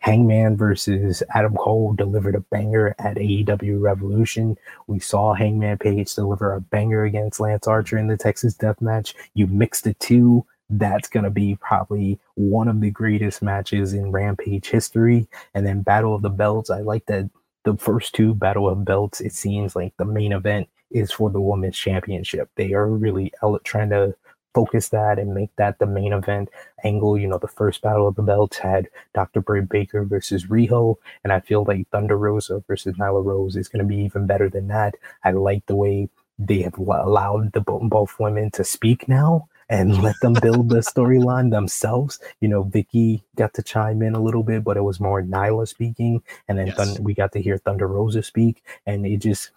Hangman 0.03 0.57
versus 0.57 1.23
Adam 1.33 1.55
Cole 1.55 1.93
delivered 1.93 2.35
a 2.35 2.41
banger 2.41 2.93
at 2.99 3.17
AEW 3.17 3.81
Revolution. 3.81 4.59
We 4.89 4.99
saw 4.99 5.33
Hangman 5.33 5.79
Page 5.79 6.13
deliver 6.13 6.55
a 6.55 6.61
banger 6.61 7.05
against 7.05 7.39
Lance 7.39 7.69
Archer 7.69 7.99
in 7.99 8.09
the 8.09 8.17
Texas 8.17 8.55
Death 8.55 8.81
Match. 8.81 9.15
You 9.35 9.47
mix 9.47 9.81
the 9.81 9.95
two 9.95 10.45
that's 10.73 11.09
going 11.09 11.25
to 11.25 11.31
be 11.31 11.57
probably 11.61 12.19
one 12.35 12.67
of 12.67 12.81
the 12.81 12.91
greatest 12.91 13.43
matches 13.43 13.93
in 13.93 14.11
Rampage 14.11 14.67
history. 14.67 15.29
And 15.55 15.67
then 15.67 15.83
Battle 15.83 16.15
of 16.15 16.23
the 16.23 16.31
Belts, 16.31 16.71
I 16.71 16.81
like 16.81 17.07
that 17.07 17.29
the 17.65 17.77
first 17.77 18.15
two 18.15 18.35
Battle 18.35 18.69
of 18.69 18.85
Belts, 18.85 19.21
it 19.21 19.35
seems 19.35 19.77
like 19.77 19.95
the 19.99 20.05
main 20.05 20.33
event 20.33 20.69
is 20.91 21.13
for 21.13 21.31
the 21.31 21.41
Women's 21.41 21.77
Championship. 21.77 22.51
They 22.57 22.73
are 22.73 22.89
really 22.89 23.33
trying 23.65 23.91
to 23.91 24.15
focus 24.55 24.89
that 24.91 25.19
and 25.19 25.35
make 25.35 25.51
that 25.57 25.79
the 25.79 25.87
main 25.87 26.13
event 26.13 26.49
angle. 26.85 27.19
You 27.19 27.29
know, 27.29 27.39
the 27.39 27.49
first 27.49 27.83
Battle 27.83 28.09
of 28.09 28.15
the 28.15 28.23
Belts 28.23 28.59
had 28.59 28.89
Dr. 29.15 29.41
Britt 29.41 29.69
Baker 29.69 30.05
versus 30.05 30.47
Riho, 30.47 30.97
and 31.23 31.33
I 31.33 31.41
feel 31.41 31.65
like 31.65 31.89
Thunder 31.91 32.17
Rosa 32.17 32.65
versus 32.67 32.97
Nyla 32.97 33.25
Rose 33.25 33.57
is 33.57 33.69
going 33.69 33.87
to 33.87 33.89
be 33.89 34.03
even 34.03 34.27
better 34.27 34.49
than 34.49 34.69
that. 34.69 34.95
I 35.23 35.33
like 35.33 35.67
the 35.67 35.77
way 35.77 36.09
they 36.39 36.63
have 36.63 36.79
allowed 36.79 37.53
the 37.53 37.61
both 37.61 38.19
women 38.19 38.51
to 38.53 38.65
speak 38.65 39.07
now 39.07 39.49
and 39.73 40.03
let 40.03 40.21
them 40.21 40.35
build 40.35 40.69
the 40.69 40.81
storyline 40.81 41.51
themselves. 41.51 42.21
You 42.41 42.49
know, 42.49 42.63
Vickie 42.63 43.23
got 43.37 43.55
to 43.55 43.63
chime 43.63 44.03
in 44.03 44.15
a 44.15 44.21
little 44.21 44.43
bit, 44.43 44.63
but 44.63 44.77
it 44.77 44.83
was 44.83 45.01
more 45.01 45.23
Nyla 45.23 45.67
speaking, 45.67 46.23
and 46.47 46.59
then 46.59 46.67
yes. 46.67 47.01
we 47.01 47.15
got 47.15 47.33
to 47.33 47.41
hear 47.41 47.57
Thunder 47.57 47.89
Rosa 47.89 48.23
speak, 48.23 48.63
and 48.87 49.05
it 49.07 49.17
just. 49.19 49.51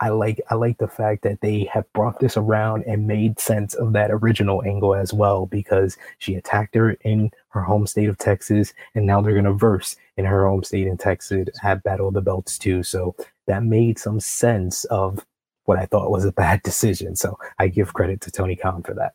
I 0.00 0.08
like 0.08 0.40
I 0.50 0.56
like 0.56 0.78
the 0.78 0.88
fact 0.88 1.22
that 1.22 1.42
they 1.42 1.70
have 1.72 1.84
brought 1.92 2.18
this 2.18 2.36
around 2.36 2.82
and 2.88 3.06
made 3.06 3.38
sense 3.38 3.72
of 3.74 3.92
that 3.92 4.10
original 4.10 4.60
angle 4.64 4.96
as 4.96 5.12
well 5.12 5.46
because 5.46 5.96
she 6.18 6.34
attacked 6.34 6.74
her 6.74 6.96
in 7.02 7.30
her 7.50 7.60
home 7.60 7.86
state 7.86 8.08
of 8.08 8.18
Texas 8.18 8.74
and 8.96 9.06
now 9.06 9.20
they're 9.20 9.36
gonna 9.36 9.52
verse 9.52 9.94
in 10.16 10.24
her 10.24 10.48
home 10.48 10.64
state 10.64 10.88
in 10.88 10.96
Texas 10.98 11.46
at 11.62 11.84
Battle 11.84 12.08
of 12.08 12.14
the 12.14 12.20
Belts 12.20 12.58
too. 12.58 12.82
So 12.82 13.14
that 13.46 13.62
made 13.62 13.96
some 13.96 14.18
sense 14.18 14.82
of 14.86 15.24
what 15.66 15.78
I 15.78 15.86
thought 15.86 16.10
was 16.10 16.24
a 16.24 16.32
bad 16.32 16.62
decision. 16.64 17.14
So 17.14 17.38
I 17.60 17.68
give 17.68 17.94
credit 17.94 18.20
to 18.22 18.32
Tony 18.32 18.56
Khan 18.56 18.82
for 18.82 18.94
that. 18.94 19.12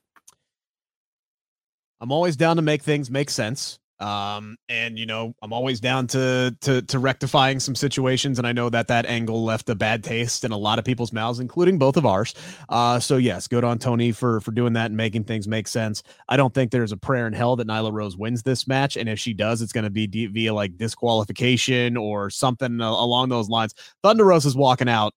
I'm 1.99 2.11
always 2.11 2.35
down 2.35 2.55
to 2.57 2.61
make 2.61 2.83
things 2.83 3.09
make 3.09 3.29
sense. 3.29 3.79
Um, 3.99 4.57
and 4.69 4.99
you 4.99 5.07
know, 5.07 5.33
I'm 5.41 5.51
always 5.51 5.79
down 5.79 6.05
to 6.07 6.55
to 6.61 6.83
to 6.83 6.99
rectifying 6.99 7.59
some 7.59 7.73
situations, 7.73 8.37
and 8.37 8.47
I 8.47 8.51
know 8.51 8.69
that 8.69 8.87
that 8.89 9.07
angle 9.07 9.43
left 9.43 9.69
a 9.69 9.75
bad 9.75 10.03
taste 10.03 10.43
in 10.43 10.51
a 10.51 10.57
lot 10.57 10.77
of 10.77 10.85
people's 10.85 11.11
mouths, 11.11 11.39
including 11.39 11.79
both 11.79 11.97
of 11.97 12.05
ours. 12.05 12.35
Uh, 12.69 12.99
so 12.99 13.17
yes, 13.17 13.47
good 13.47 13.63
on 13.63 13.79
Tony 13.79 14.11
for 14.11 14.39
for 14.41 14.51
doing 14.51 14.73
that 14.73 14.87
and 14.87 14.97
making 14.97 15.23
things 15.23 15.47
make 15.47 15.67
sense. 15.67 16.03
I 16.29 16.37
don't 16.37 16.53
think 16.53 16.69
there's 16.69 16.91
a 16.91 16.97
prayer 16.97 17.25
in 17.25 17.33
hell 17.33 17.55
that 17.55 17.67
Nyla 17.67 17.91
Rose 17.91 18.15
wins 18.15 18.43
this 18.43 18.67
match, 18.67 18.97
and 18.97 19.09
if 19.09 19.17
she 19.17 19.33
does, 19.33 19.63
it's 19.63 19.73
going 19.73 19.83
to 19.83 19.89
be 19.89 20.27
via 20.27 20.53
like 20.53 20.77
disqualification 20.77 21.97
or 21.97 22.29
something 22.29 22.79
along 22.79 23.29
those 23.29 23.49
lines. 23.49 23.73
Thunder 24.03 24.31
is 24.31 24.55
walking 24.55 24.89
out 24.89 25.13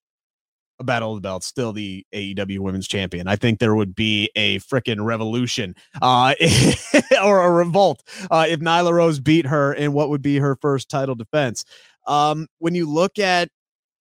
battle 0.84 1.12
of 1.12 1.16
the 1.18 1.20
belts, 1.20 1.46
still 1.46 1.72
the 1.72 2.06
AEW 2.14 2.60
women's 2.60 2.88
champion. 2.88 3.28
I 3.28 3.36
think 3.36 3.58
there 3.58 3.74
would 3.74 3.94
be 3.94 4.30
a 4.34 4.58
freaking 4.60 5.04
revolution 5.04 5.74
uh, 6.00 6.34
or 7.22 7.40
a 7.40 7.50
revolt 7.50 8.02
uh, 8.30 8.46
if 8.48 8.60
Nyla 8.60 8.92
Rose 8.92 9.20
beat 9.20 9.46
her 9.46 9.72
in 9.72 9.92
what 9.92 10.08
would 10.10 10.22
be 10.22 10.38
her 10.38 10.56
first 10.56 10.88
title 10.88 11.14
defense. 11.14 11.64
Um, 12.06 12.46
when 12.58 12.74
you 12.74 12.88
look 12.88 13.18
at 13.18 13.50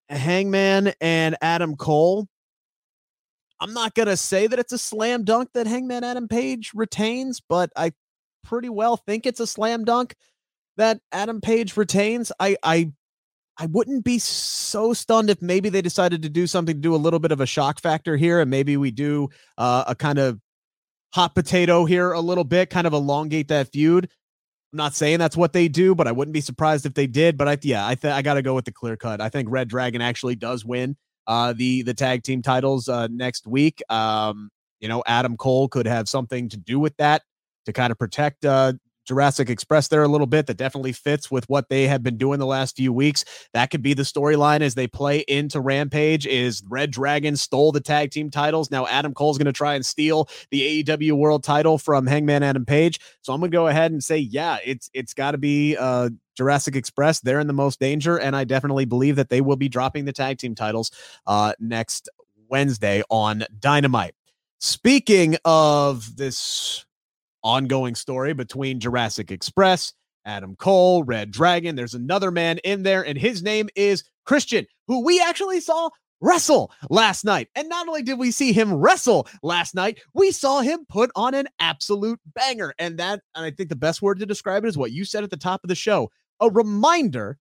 Hangman 0.10 0.94
and 1.02 1.38
Adam 1.42 1.76
Cole, 1.76 2.28
I'm 3.60 3.74
not 3.74 3.94
going 3.94 4.08
to 4.08 4.18
say 4.18 4.48
that 4.48 4.58
it's 4.58 4.72
a 4.72 4.78
slam 4.78 5.24
dunk 5.24 5.50
that 5.54 5.68
Hangman 5.68 6.04
Adam 6.04 6.28
Page 6.28 6.72
retains, 6.74 7.42
but 7.42 7.72
I 7.76 7.92
pretty 8.44 8.70
well 8.70 8.96
think 8.96 9.26
it's 9.26 9.42
a 9.42 9.48
slam 9.48 9.84
dunk 9.84 10.16
that 10.78 11.02
Adam 11.12 11.42
Page 11.42 11.76
retains. 11.76 12.32
I, 12.40 12.56
I 12.64 12.94
I 13.60 13.66
wouldn't 13.66 14.06
be 14.06 14.20
so 14.20 14.94
stunned 14.94 15.30
if 15.30 15.42
maybe 15.42 15.68
they 15.68 15.82
decided 15.82 16.22
to 16.22 16.30
do 16.30 16.48
something 16.48 16.76
to 16.76 16.82
do 16.82 16.96
a 16.96 16.98
little 16.98 17.20
bit 17.20 17.34
of 17.34 17.42
a 17.42 17.46
shock 17.46 17.82
factor 17.82 18.16
here, 18.16 18.40
and 18.40 18.50
maybe 18.50 18.78
we 18.78 18.90
do 18.90 19.30
uh, 19.58 19.84
a 19.86 19.96
kind 19.96 20.18
of 20.18 20.40
hot 21.14 21.36
potato 21.36 21.84
here 21.84 22.14
a 22.14 22.22
little 22.22 22.46
bit, 22.46 22.70
kind 22.70 22.88
of 22.88 22.94
elongate 22.94 23.50
that 23.50 23.72
feud. 23.72 24.10
I'm 24.72 24.78
not 24.78 24.96
saying 24.96 25.20
that's 25.20 25.36
what 25.36 25.52
they 25.52 25.68
do, 25.68 25.94
but 25.94 26.08
I 26.08 26.14
wouldn't 26.14 26.34
be 26.34 26.42
surprised 26.42 26.86
if 26.86 26.94
they 26.94 27.08
did. 27.08 27.38
But 27.38 27.48
I, 27.50 27.58
yeah, 27.62 27.86
I 27.86 27.96
think 27.96 28.14
I 28.14 28.22
got 28.22 28.36
to 28.36 28.42
go 28.42 28.54
with 28.54 28.66
the 28.66 28.72
clear 28.72 28.96
cut. 28.96 29.20
I 29.20 29.28
think 29.28 29.50
Red 29.52 29.68
Dragon 29.68 30.02
actually 30.02 30.36
does 30.36 30.64
win 30.64 30.96
uh, 31.28 31.54
the 31.54 31.82
the 31.82 31.94
tag 31.94 32.24
team 32.24 32.42
titles 32.42 32.88
uh, 32.88 33.08
next 33.12 33.46
week. 33.46 33.82
Um, 33.90 34.50
you 34.80 34.88
know, 34.88 35.04
Adam 35.06 35.36
Cole 35.36 35.68
could 35.68 35.86
have 35.86 36.08
something 36.08 36.48
to 36.50 36.58
do 36.58 36.80
with 36.80 36.96
that 36.98 37.24
to 37.66 37.74
kind 37.74 37.92
of 37.92 37.98
protect 37.98 38.46
uh, 38.46 38.74
Jurassic 39.10 39.50
Express 39.50 39.88
there 39.88 40.04
a 40.04 40.08
little 40.08 40.28
bit 40.28 40.46
that 40.46 40.58
definitely 40.58 40.92
fits 40.94 41.32
with 41.32 41.50
what 41.50 41.68
they 41.68 41.88
have 41.88 42.04
been 42.04 42.16
doing 42.16 42.38
the 42.38 42.46
last 42.46 42.76
few 42.76 42.94
weeks. 42.94 43.26
That 43.54 43.72
could 43.72 43.82
be 43.82 43.96
the 43.96 44.04
storyline 44.04 44.62
as 44.62 44.76
they 44.76 44.86
play 44.86 45.22
into 45.28 45.60
Rampage 45.60 46.28
is 46.28 46.62
Red 46.70 46.92
Dragon 46.92 47.36
stole 47.36 47.72
the 47.72 47.82
tag 47.82 48.12
team 48.12 48.30
titles. 48.30 48.70
Now 48.70 48.86
Adam 48.86 49.16
Cole's 49.16 49.40
going 49.40 49.48
to 49.48 49.52
try 49.52 49.74
and 49.74 49.84
steal 49.84 50.30
the 50.52 50.84
AEW 50.84 51.14
world 51.14 51.44
title 51.44 51.80
from 51.80 52.06
Hangman 52.06 52.44
Adam 52.44 52.68
Page. 52.68 53.00
So 53.24 53.34
I'm 53.34 53.40
going 53.40 53.50
to 53.50 53.58
go 53.58 53.66
ahead 53.66 53.92
and 53.92 54.04
say, 54.04 54.20
yeah, 54.20 54.60
it's 54.64 54.92
it's 54.94 55.16
got 55.16 55.32
to 55.32 55.40
be 55.40 55.76
uh 55.76 56.12
Jurassic 56.38 56.76
Express. 56.76 57.20
They're 57.20 57.40
in 57.40 57.48
the 57.48 57.54
most 57.54 57.80
danger, 57.80 58.20
and 58.20 58.36
I 58.36 58.44
definitely 58.44 58.86
believe 58.86 59.16
that 59.16 59.30
they 59.30 59.42
will 59.42 59.56
be 59.56 59.70
dropping 59.70 60.06
the 60.06 60.14
tag 60.14 60.38
team 60.38 60.54
titles 60.54 60.92
uh, 61.26 61.54
next 61.60 62.10
Wednesday 62.48 63.02
on 63.10 63.44
Dynamite. 63.60 64.14
Speaking 64.60 65.36
of 65.46 66.16
this 66.16 66.86
ongoing 67.44 67.96
story 67.96 68.34
between 68.34 68.80
Jurassic 68.80 69.32
Express, 69.32 69.94
Adam 70.26 70.56
Cole, 70.56 71.04
Red 71.04 71.32
Dragon. 71.32 71.76
There's 71.76 71.94
another 71.94 72.32
man 72.32 72.60
in 72.60 72.84
there, 72.84 73.06
and 73.06 73.18
his 73.18 73.42
name 73.42 73.70
is 73.76 74.04
Christian, 74.26 74.66
who 74.88 75.04
we 75.04 75.22
actually 75.22 75.60
saw 75.60 75.90
wrestle 76.22 76.72
last 76.90 77.24
night. 77.24 77.48
And 77.56 77.70
not 77.70 77.88
only 77.88 78.04
did 78.04 78.20
we 78.20 78.32
see 78.32 78.52
him 78.52 78.74
wrestle 78.74 79.28
last 79.42 79.74
night, 79.74 80.00
we 80.14 80.32
saw 80.32 80.62
him 80.62 80.86
put 80.90 81.12
on 81.16 81.34
an 81.34 81.48
absolute 81.60 82.20
banger. 82.34 82.74
And 82.78 82.98
that, 83.00 83.22
and 83.36 83.46
I 83.46 83.52
think 83.52 83.70
the 83.70 83.76
best 83.76 84.02
word 84.02 84.20
to 84.20 84.26
describe 84.26 84.66
it 84.66 84.68
is 84.68 84.78
what 84.78 84.92
you 84.92 85.06
said 85.06 85.24
at 85.24 85.30
the 85.30 85.38
top 85.38 85.62
of 85.64 85.70
the 85.70 85.76
show 85.76 86.10
a 86.42 86.50
reminder 86.50 87.38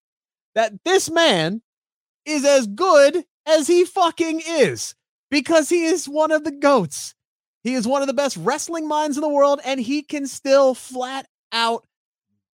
that 0.55 0.73
this 0.85 1.09
man 1.11 1.63
is 2.25 2.45
as 2.45 2.67
good 2.67 3.25
as 3.47 3.67
he 3.67 3.85
fucking 3.85 4.43
is 4.47 4.95
because 5.31 5.69
he 5.69 5.85
is 5.85 6.09
one 6.09 6.33
of 6.33 6.45
the 6.45 6.51
goats. 6.51 7.15
He 7.63 7.75
is 7.75 7.87
one 7.87 8.03
of 8.03 8.09
the 8.09 8.15
best 8.15 8.37
wrestling 8.37 8.87
minds 8.87 9.17
in 9.17 9.21
the 9.21 9.29
world, 9.29 9.61
and 9.65 9.81
he 9.81 10.03
can 10.03 10.27
still 10.27 10.75
flat 10.75 11.27
out 11.53 11.85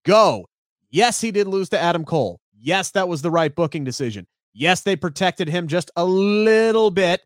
go. 0.05 0.47
Yes, 0.91 1.21
he 1.21 1.31
did 1.31 1.47
lose 1.47 1.69
to 1.71 1.79
Adam 1.79 2.05
Cole. 2.05 2.41
Yes, 2.59 2.91
that 2.93 3.09
was 3.09 3.23
the 3.23 3.31
right 3.31 3.55
booking 3.55 3.85
decision. 3.85 4.27
Yes, 4.55 4.83
they 4.83 4.97
protected 4.97 5.49
him 5.49 5.67
just 5.67 5.91
a 5.97 6.05
little 6.05 6.91
bit. 6.91 7.23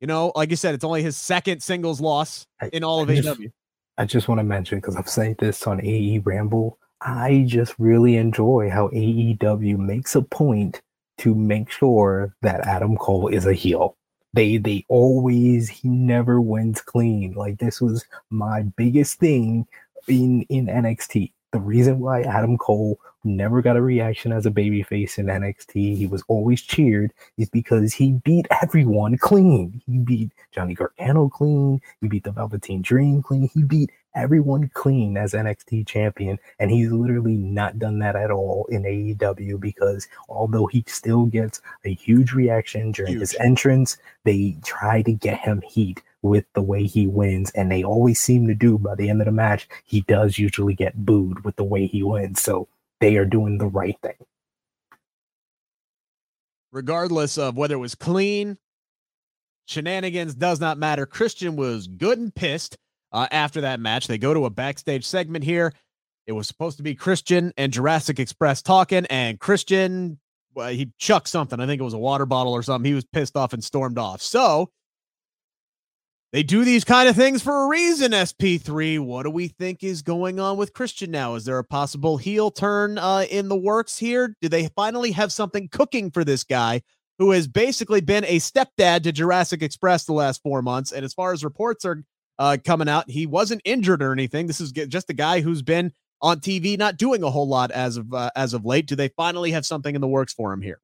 You 0.00 0.06
know, 0.06 0.32
like 0.34 0.50
you 0.50 0.56
said, 0.56 0.74
it's 0.74 0.84
only 0.84 1.02
his 1.02 1.16
second 1.16 1.62
singles 1.62 2.00
loss 2.00 2.46
in 2.72 2.84
all 2.84 3.00
of 3.00 3.08
I 3.08 3.14
AEW. 3.14 3.22
Just, 3.22 3.54
I 3.96 4.04
just 4.04 4.28
want 4.28 4.40
to 4.40 4.44
mention 4.44 4.78
because 4.78 4.96
I've 4.96 5.08
said 5.08 5.38
this 5.38 5.66
on 5.66 5.80
AE 5.82 6.18
Ramble. 6.18 6.78
I 7.00 7.44
just 7.46 7.74
really 7.78 8.16
enjoy 8.16 8.70
how 8.70 8.88
AEW 8.88 9.78
makes 9.78 10.14
a 10.14 10.22
point 10.22 10.82
to 11.18 11.34
make 11.34 11.70
sure 11.70 12.34
that 12.42 12.66
Adam 12.66 12.96
Cole 12.96 13.28
is 13.28 13.46
a 13.46 13.54
heel. 13.54 13.96
They 14.34 14.58
they 14.58 14.84
always 14.88 15.68
he 15.68 15.88
never 15.88 16.40
wins 16.40 16.80
clean. 16.80 17.32
Like 17.32 17.58
this 17.58 17.80
was 17.80 18.04
my 18.30 18.62
biggest 18.76 19.18
thing 19.18 19.66
in 20.08 20.42
in 20.48 20.66
NXT. 20.66 21.32
The 21.52 21.60
reason 21.60 22.00
why 22.00 22.22
Adam 22.22 22.58
Cole 22.58 22.98
never 23.24 23.62
got 23.62 23.76
a 23.76 23.82
reaction 23.82 24.32
as 24.32 24.46
a 24.46 24.50
babyface 24.50 25.18
in 25.18 25.26
NXT, 25.26 25.96
he 25.96 26.06
was 26.06 26.22
always 26.28 26.62
cheered, 26.62 27.12
is 27.38 27.48
because 27.48 27.92
he 27.92 28.12
beat 28.24 28.46
everyone 28.62 29.16
clean. 29.18 29.82
He 29.86 29.98
beat 29.98 30.32
Johnny 30.52 30.74
Gargano 30.74 31.28
clean. 31.28 31.80
He 32.00 32.08
beat 32.08 32.24
the 32.24 32.32
Velveteen 32.32 32.82
Dream 32.82 33.22
clean. 33.22 33.48
He 33.52 33.62
beat 33.62 33.90
everyone 34.16 34.70
clean 34.72 35.16
as 35.16 35.34
NXT 35.34 35.86
champion. 35.86 36.38
And 36.58 36.70
he's 36.70 36.90
literally 36.90 37.36
not 37.36 37.78
done 37.78 38.00
that 38.00 38.16
at 38.16 38.30
all 38.30 38.66
in 38.70 38.82
AEW 38.82 39.60
because 39.60 40.08
although 40.28 40.66
he 40.66 40.82
still 40.88 41.26
gets 41.26 41.60
a 41.84 41.94
huge 41.94 42.32
reaction 42.32 42.90
during 42.92 43.12
huge. 43.12 43.20
his 43.20 43.36
entrance, 43.38 43.98
they 44.24 44.56
try 44.64 45.02
to 45.02 45.12
get 45.12 45.40
him 45.40 45.60
heat 45.60 46.02
with 46.22 46.46
the 46.54 46.62
way 46.62 46.84
he 46.84 47.06
wins. 47.06 47.50
And 47.52 47.70
they 47.70 47.84
always 47.84 48.20
seem 48.20 48.46
to 48.48 48.54
do 48.54 48.78
by 48.78 48.94
the 48.94 49.10
end 49.10 49.20
of 49.20 49.26
the 49.26 49.32
match, 49.32 49.68
he 49.84 50.00
does 50.00 50.38
usually 50.38 50.74
get 50.74 51.04
booed 51.04 51.44
with 51.44 51.56
the 51.56 51.64
way 51.64 51.86
he 51.86 52.02
wins. 52.02 52.42
So 52.42 52.68
they 53.00 53.16
are 53.16 53.26
doing 53.26 53.58
the 53.58 53.66
right 53.66 53.96
thing. 54.02 54.16
Regardless 56.72 57.38
of 57.38 57.56
whether 57.56 57.74
it 57.74 57.78
was 57.78 57.94
clean, 57.94 58.58
shenanigans 59.66 60.34
does 60.34 60.60
not 60.60 60.78
matter. 60.78 61.06
Christian 61.06 61.56
was 61.56 61.86
good 61.86 62.18
and 62.18 62.34
pissed 62.34 62.76
uh, 63.12 63.26
after 63.30 63.62
that 63.62 63.80
match. 63.80 64.06
They 64.06 64.18
go 64.18 64.34
to 64.34 64.44
a 64.46 64.50
backstage 64.50 65.04
segment 65.04 65.44
here. 65.44 65.72
It 66.26 66.32
was 66.32 66.48
supposed 66.48 66.76
to 66.78 66.82
be 66.82 66.94
Christian 66.94 67.52
and 67.56 67.72
Jurassic 67.72 68.18
Express 68.18 68.60
talking, 68.60 69.06
and 69.06 69.38
Christian, 69.38 70.18
well, 70.54 70.68
he 70.68 70.90
chucked 70.98 71.28
something. 71.28 71.60
I 71.60 71.66
think 71.66 71.80
it 71.80 71.84
was 71.84 71.94
a 71.94 71.98
water 71.98 72.26
bottle 72.26 72.52
or 72.52 72.62
something. 72.62 72.88
He 72.88 72.94
was 72.94 73.04
pissed 73.04 73.36
off 73.36 73.52
and 73.52 73.62
stormed 73.62 73.98
off. 73.98 74.20
So 74.20 74.70
they 76.32 76.42
do 76.42 76.64
these 76.64 76.84
kind 76.84 77.08
of 77.08 77.14
things 77.14 77.42
for 77.42 77.64
a 77.64 77.68
reason, 77.68 78.10
SP3. 78.10 78.98
What 78.98 79.22
do 79.22 79.30
we 79.30 79.48
think 79.48 79.84
is 79.84 80.02
going 80.02 80.40
on 80.40 80.56
with 80.56 80.74
Christian 80.74 81.10
now? 81.10 81.34
Is 81.36 81.44
there 81.44 81.58
a 81.58 81.64
possible 81.64 82.16
heel 82.16 82.50
turn 82.50 82.98
uh, 82.98 83.24
in 83.30 83.48
the 83.48 83.56
works 83.56 83.96
here? 83.96 84.34
Do 84.42 84.48
they 84.48 84.68
finally 84.74 85.12
have 85.12 85.32
something 85.32 85.68
cooking 85.68 86.10
for 86.10 86.24
this 86.24 86.42
guy 86.42 86.82
who 87.18 87.30
has 87.30 87.46
basically 87.46 88.00
been 88.00 88.24
a 88.24 88.38
stepdad 88.38 89.04
to 89.04 89.12
Jurassic 89.12 89.62
Express 89.62 90.04
the 90.04 90.12
last 90.12 90.42
four 90.42 90.60
months? 90.60 90.90
And 90.90 91.04
as 91.04 91.14
far 91.14 91.32
as 91.32 91.44
reports 91.44 91.84
are 91.84 92.02
uh, 92.38 92.56
coming 92.64 92.88
out. 92.88 93.10
He 93.10 93.26
wasn't 93.26 93.62
injured 93.64 94.02
or 94.02 94.12
anything. 94.12 94.46
This 94.46 94.60
is 94.60 94.72
just 94.72 95.10
a 95.10 95.14
guy 95.14 95.40
who's 95.40 95.62
been 95.62 95.92
on 96.22 96.40
TV, 96.40 96.78
not 96.78 96.96
doing 96.96 97.22
a 97.22 97.30
whole 97.30 97.48
lot 97.48 97.70
as 97.70 97.96
of 97.96 98.12
uh, 98.12 98.30
as 98.36 98.54
of 98.54 98.64
late. 98.64 98.86
Do 98.86 98.96
they 98.96 99.08
finally 99.08 99.50
have 99.50 99.66
something 99.66 99.94
in 99.94 100.00
the 100.00 100.08
works 100.08 100.32
for 100.32 100.52
him 100.52 100.62
here? 100.62 100.80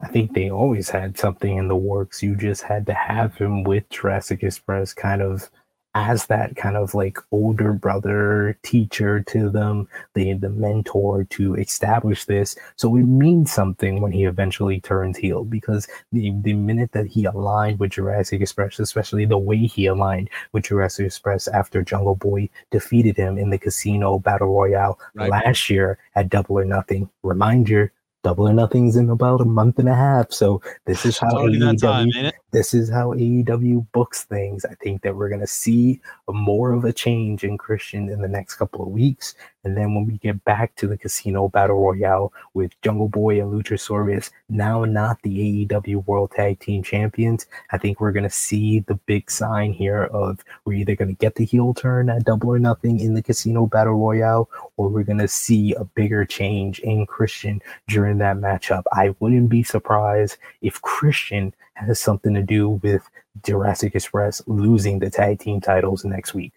I 0.00 0.08
think 0.08 0.34
they 0.34 0.50
always 0.50 0.88
had 0.88 1.18
something 1.18 1.56
in 1.56 1.66
the 1.66 1.76
works. 1.76 2.22
You 2.22 2.36
just 2.36 2.62
had 2.62 2.86
to 2.86 2.94
have 2.94 3.36
him 3.36 3.64
with 3.64 3.88
Jurassic 3.88 4.44
Express 4.44 4.94
kind 4.94 5.22
of 5.22 5.50
as 5.94 6.26
that 6.26 6.56
kind 6.56 6.76
of 6.76 6.94
like 6.94 7.18
older 7.32 7.72
brother 7.72 8.58
teacher 8.62 9.20
to 9.20 9.50
them, 9.50 9.88
the 10.14 10.34
the 10.34 10.50
mentor 10.50 11.24
to 11.24 11.54
establish 11.54 12.24
this. 12.24 12.56
So 12.76 12.94
it 12.96 13.04
means 13.04 13.52
something 13.52 14.00
when 14.00 14.12
he 14.12 14.24
eventually 14.24 14.80
turns 14.80 15.18
heel 15.18 15.44
because 15.44 15.88
the 16.12 16.32
the 16.42 16.54
minute 16.54 16.92
that 16.92 17.06
he 17.06 17.24
aligned 17.24 17.78
with 17.78 17.92
Jurassic 17.92 18.40
Express, 18.40 18.78
especially 18.78 19.24
the 19.24 19.38
way 19.38 19.66
he 19.66 19.86
aligned 19.86 20.30
with 20.52 20.64
Jurassic 20.64 21.06
Express 21.06 21.48
after 21.48 21.82
Jungle 21.82 22.16
Boy 22.16 22.48
defeated 22.70 23.16
him 23.16 23.38
in 23.38 23.50
the 23.50 23.58
casino 23.58 24.18
battle 24.18 24.54
royale 24.54 24.98
right. 25.14 25.30
last 25.30 25.70
year 25.70 25.98
at 26.14 26.28
Double 26.28 26.58
or 26.58 26.64
Nothing. 26.64 27.08
Reminder, 27.22 27.92
Double 28.24 28.48
or 28.48 28.52
Nothing's 28.52 28.96
in 28.96 29.10
about 29.10 29.40
a 29.40 29.44
month 29.44 29.78
and 29.78 29.88
a 29.88 29.94
half. 29.94 30.32
So 30.32 30.60
this 30.86 31.06
is 31.06 31.18
how 31.18 31.30
AEW 31.30 31.80
time, 31.80 32.32
this 32.50 32.72
is 32.72 32.88
how 32.88 33.12
AEW 33.12 33.86
books 33.92 34.24
things. 34.24 34.64
I 34.64 34.74
think 34.74 35.02
that 35.02 35.14
we're 35.14 35.28
gonna 35.28 35.46
see 35.46 36.00
more 36.28 36.72
of 36.72 36.84
a 36.84 36.92
change 36.92 37.44
in 37.44 37.58
Christian 37.58 38.08
in 38.08 38.22
the 38.22 38.28
next 38.28 38.54
couple 38.54 38.82
of 38.82 38.88
weeks. 38.88 39.34
And 39.64 39.76
then 39.76 39.94
when 39.94 40.06
we 40.06 40.16
get 40.18 40.42
back 40.44 40.74
to 40.76 40.86
the 40.86 40.96
casino 40.96 41.48
battle 41.48 41.78
royale 41.78 42.32
with 42.54 42.80
Jungle 42.80 43.08
Boy 43.08 43.40
and 43.40 43.52
Luchasaurus, 43.52 44.30
now 44.48 44.84
not 44.86 45.20
the 45.22 45.66
AEW 45.66 46.06
World 46.06 46.30
Tag 46.30 46.58
Team 46.60 46.82
Champions, 46.82 47.46
I 47.70 47.76
think 47.76 48.00
we're 48.00 48.12
gonna 48.12 48.30
see 48.30 48.80
the 48.80 48.94
big 48.94 49.30
sign 49.30 49.72
here 49.72 50.04
of 50.04 50.42
we're 50.64 50.74
either 50.74 50.96
gonna 50.96 51.12
get 51.12 51.34
the 51.34 51.44
heel 51.44 51.74
turn 51.74 52.08
at 52.08 52.24
Double 52.24 52.50
or 52.50 52.58
Nothing 52.58 53.00
in 53.00 53.12
the 53.12 53.22
casino 53.22 53.66
battle 53.66 53.94
royale, 53.94 54.48
or 54.78 54.88
we're 54.88 55.02
gonna 55.02 55.28
see 55.28 55.74
a 55.74 55.84
bigger 55.84 56.24
change 56.24 56.78
in 56.80 57.04
Christian 57.04 57.60
during 57.88 58.18
that 58.18 58.38
matchup. 58.38 58.84
I 58.92 59.14
wouldn't 59.20 59.50
be 59.50 59.62
surprised 59.62 60.38
if 60.62 60.80
Christian 60.80 61.52
has 61.78 62.00
something 62.00 62.34
to 62.34 62.42
do 62.42 62.70
with 62.82 63.02
Jurassic 63.44 63.94
Express 63.94 64.42
losing 64.46 64.98
the 64.98 65.10
tag 65.10 65.38
team 65.38 65.60
titles 65.60 66.04
next 66.04 66.34
week. 66.34 66.52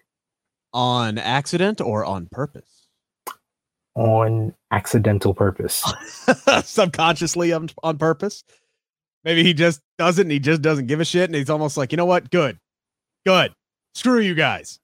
On 0.74 1.18
accident 1.18 1.82
or 1.82 2.06
on 2.06 2.28
purpose? 2.32 2.82
on 3.96 4.54
accidental 4.72 5.34
purpose. 5.34 5.84
Subconsciously 6.64 7.54
on, 7.54 7.70
on 7.84 7.98
purpose. 7.98 8.44
Maybe 9.24 9.44
he 9.44 9.54
just 9.54 9.82
doesn't. 9.98 10.30
He 10.30 10.40
just 10.40 10.62
doesn't 10.62 10.88
give 10.88 11.00
a 11.00 11.06
shit. 11.06 11.30
And 11.30 11.36
he's 11.36 11.50
almost 11.50 11.78
like, 11.78 11.92
you 11.92 11.98
know 11.98 12.06
what? 12.06 12.32
Good. 12.32 12.58
Good. 13.26 13.54
Screw 13.94 14.20
you 14.20 14.34
guys. 14.34 14.80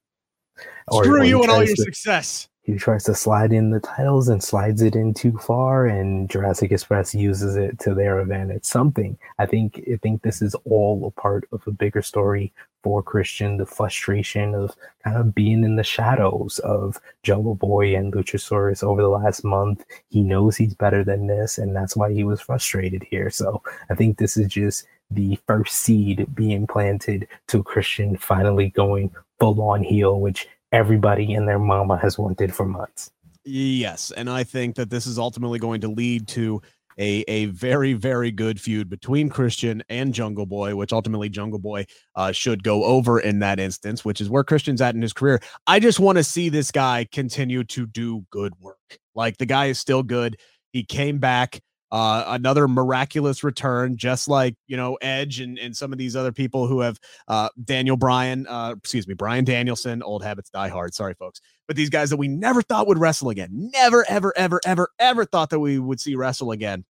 Or, 0.89 1.04
Screw 1.04 1.21
or 1.21 1.23
you 1.23 1.41
and 1.41 1.52
all 1.52 1.63
your 1.63 1.76
to, 1.76 1.82
success. 1.82 2.47
He 2.68 2.76
tries 2.76 3.06
to 3.06 3.16
slide 3.16 3.54
in 3.54 3.72
the 3.72 3.80
titles 3.80 4.28
and 4.28 4.44
slides 4.44 4.82
it 4.82 4.94
in 4.94 5.14
too 5.14 5.38
far 5.38 5.86
and 5.86 6.30
Jurassic 6.30 6.74
Express 6.74 7.16
uses 7.16 7.56
it 7.56 7.80
to 7.80 7.96
their 7.96 8.20
advantage. 8.20 8.66
Something. 8.66 9.18
I 9.40 9.46
think 9.46 9.82
I 9.92 9.96
think 9.96 10.22
this 10.22 10.42
is 10.42 10.54
all 10.66 11.08
a 11.08 11.22
part 11.22 11.48
of 11.54 11.66
a 11.66 11.72
bigger 11.72 12.02
story 12.02 12.52
for 12.84 13.02
Christian, 13.02 13.56
the 13.56 13.66
frustration 13.66 14.54
of 14.54 14.76
kind 15.02 15.16
of 15.16 15.34
being 15.34 15.64
in 15.64 15.78
the 15.78 15.84
shadows 15.84 16.60
of 16.60 17.00
Jungle 17.24 17.56
Boy 17.56 17.96
and 17.96 18.14
Luchasaurus 18.14 18.84
over 18.84 19.02
the 19.02 19.08
last 19.08 19.46
month. 19.46 19.86
He 20.10 20.22
knows 20.22 20.58
he's 20.58 20.74
better 20.74 21.06
than 21.06 21.28
this, 21.28 21.58
and 21.58 21.74
that's 21.74 21.96
why 21.96 22.12
he 22.12 22.26
was 22.26 22.42
frustrated 22.42 23.04
here. 23.10 23.30
So 23.30 23.64
I 23.90 23.96
think 23.96 24.18
this 24.18 24.36
is 24.36 24.48
just 24.50 24.86
the 25.10 25.40
first 25.48 25.74
seed 25.78 26.28
being 26.36 26.68
planted 26.68 27.30
to 27.48 27.64
Christian 27.64 28.18
finally 28.18 28.72
going 28.72 29.16
full 29.40 29.62
on 29.62 29.84
heel, 29.84 30.20
which 30.20 30.48
everybody 30.72 31.34
and 31.34 31.48
their 31.48 31.60
mama 31.60 31.98
has 31.98 32.18
wanted 32.18 32.54
for 32.54 32.66
months. 32.66 33.12
Yes, 33.46 34.12
and 34.12 34.30
I 34.30 34.44
think 34.44 34.76
that 34.76 34.90
this 34.90 35.08
is 35.08 35.18
ultimately 35.18 35.60
going 35.60 35.82
to 35.82 35.88
lead 35.88 36.28
to 36.30 36.62
a 37.00 37.24
a 37.28 37.46
very 37.46 37.94
very 37.94 38.32
good 38.32 38.60
feud 38.60 38.90
between 38.90 39.30
Christian 39.30 39.84
and 39.90 40.14
Jungle 40.14 40.46
Boy, 40.46 40.76
which 40.76 40.92
ultimately 40.92 41.30
Jungle 41.30 41.60
Boy 41.60 41.86
uh, 42.16 42.32
should 42.32 42.64
go 42.64 42.84
over 42.84 43.20
in 43.20 43.40
that 43.40 43.60
instance, 43.60 44.04
which 44.04 44.20
is 44.20 44.30
where 44.30 44.44
Christian's 44.44 44.82
at 44.82 44.96
in 44.96 45.02
his 45.02 45.14
career. 45.14 45.40
I 45.66 45.80
just 45.80 46.00
want 46.00 46.18
to 46.18 46.24
see 46.24 46.50
this 46.50 46.72
guy 46.72 47.08
continue 47.12 47.64
to 47.66 47.86
do 47.86 48.26
good 48.32 48.54
work. 48.60 49.00
Like 49.16 49.38
the 49.38 49.46
guy 49.46 49.68
is 49.68 49.80
still 49.80 50.04
good. 50.04 50.38
He 50.74 50.84
came 50.84 51.20
back 51.20 51.62
uh, 51.91 52.26
another 52.28 52.67
miraculous 52.67 53.43
return, 53.43 53.97
just 53.97 54.28
like 54.28 54.56
you 54.67 54.76
know 54.76 54.95
Edge 55.02 55.39
and, 55.39 55.58
and 55.58 55.76
some 55.76 55.91
of 55.91 55.97
these 55.97 56.15
other 56.15 56.32
people 56.32 56.67
who 56.67 56.82
have 56.82 57.00
uh, 57.28 57.50
Daniel 57.63 57.97
Bryan, 57.97 58.45
uh, 58.47 58.76
excuse 58.78 59.08
me, 59.08 59.13
Bryan 59.13 59.45
Danielson, 59.45 60.04
old 60.04 60.23
habits 60.23 60.50
die 60.50 60.67
hard. 60.67 60.93
Sorry, 60.93 61.13
folks, 61.13 61.41
but 61.67 61.76
these 61.76 61.89
guys 61.89 62.10
that 62.10 62.17
we 62.17 62.28
never 62.28 62.62
thought 62.62 62.88
would 62.88 63.00
wrestle 63.00 63.30
again, 63.30 63.50
never, 63.52 64.06
ever, 64.10 64.34
ever, 64.36 64.60
ever, 64.65 64.89
ever 65.00 65.26
thought 65.26 65.50
that 65.50 65.60
we 65.60 65.80
would 65.80 66.00
see 66.00 66.15
wrestle 66.15 66.52
again. 66.52 66.84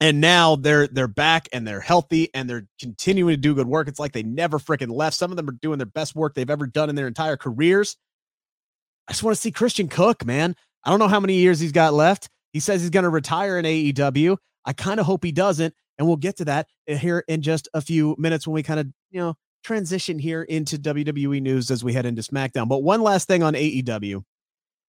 And 0.00 0.20
now 0.20 0.56
they're 0.56 0.86
they're 0.86 1.08
back 1.08 1.48
and 1.52 1.66
they're 1.66 1.80
healthy 1.80 2.30
and 2.32 2.48
they're 2.48 2.66
continuing 2.80 3.32
to 3.32 3.36
do 3.36 3.54
good 3.54 3.66
work. 3.66 3.88
It's 3.88 3.98
like 3.98 4.12
they 4.12 4.22
never 4.22 4.58
freaking 4.58 4.92
left. 4.92 5.16
Some 5.16 5.32
of 5.32 5.36
them 5.36 5.48
are 5.48 5.58
doing 5.60 5.78
their 5.78 5.86
best 5.86 6.14
work 6.14 6.34
they've 6.34 6.48
ever 6.48 6.66
done 6.66 6.88
in 6.88 6.94
their 6.94 7.08
entire 7.08 7.36
careers. 7.36 7.96
I 9.08 9.12
just 9.12 9.22
want 9.22 9.36
to 9.36 9.40
see 9.40 9.50
Christian 9.50 9.88
Cook, 9.88 10.24
man. 10.24 10.54
I 10.84 10.90
don't 10.90 10.98
know 10.98 11.08
how 11.08 11.20
many 11.20 11.34
years 11.34 11.58
he's 11.58 11.72
got 11.72 11.94
left. 11.94 12.28
He 12.58 12.60
says 12.60 12.80
he's 12.80 12.90
going 12.90 13.04
to 13.04 13.08
retire 13.08 13.56
in 13.56 13.64
AEW. 13.64 14.36
I 14.64 14.72
kind 14.72 14.98
of 14.98 15.06
hope 15.06 15.22
he 15.22 15.30
doesn't. 15.30 15.72
And 15.96 16.08
we'll 16.08 16.16
get 16.16 16.38
to 16.38 16.44
that 16.46 16.66
uh, 16.90 16.96
here 16.96 17.22
in 17.28 17.40
just 17.40 17.68
a 17.72 17.80
few 17.80 18.16
minutes 18.18 18.48
when 18.48 18.54
we 18.54 18.64
kind 18.64 18.80
of, 18.80 18.88
you 19.12 19.20
know, 19.20 19.36
transition 19.62 20.18
here 20.18 20.42
into 20.42 20.76
WWE 20.76 21.40
news 21.40 21.70
as 21.70 21.84
we 21.84 21.92
head 21.92 22.04
into 22.04 22.20
SmackDown. 22.20 22.66
But 22.66 22.82
one 22.82 23.00
last 23.00 23.28
thing 23.28 23.44
on 23.44 23.54
AEW. 23.54 24.24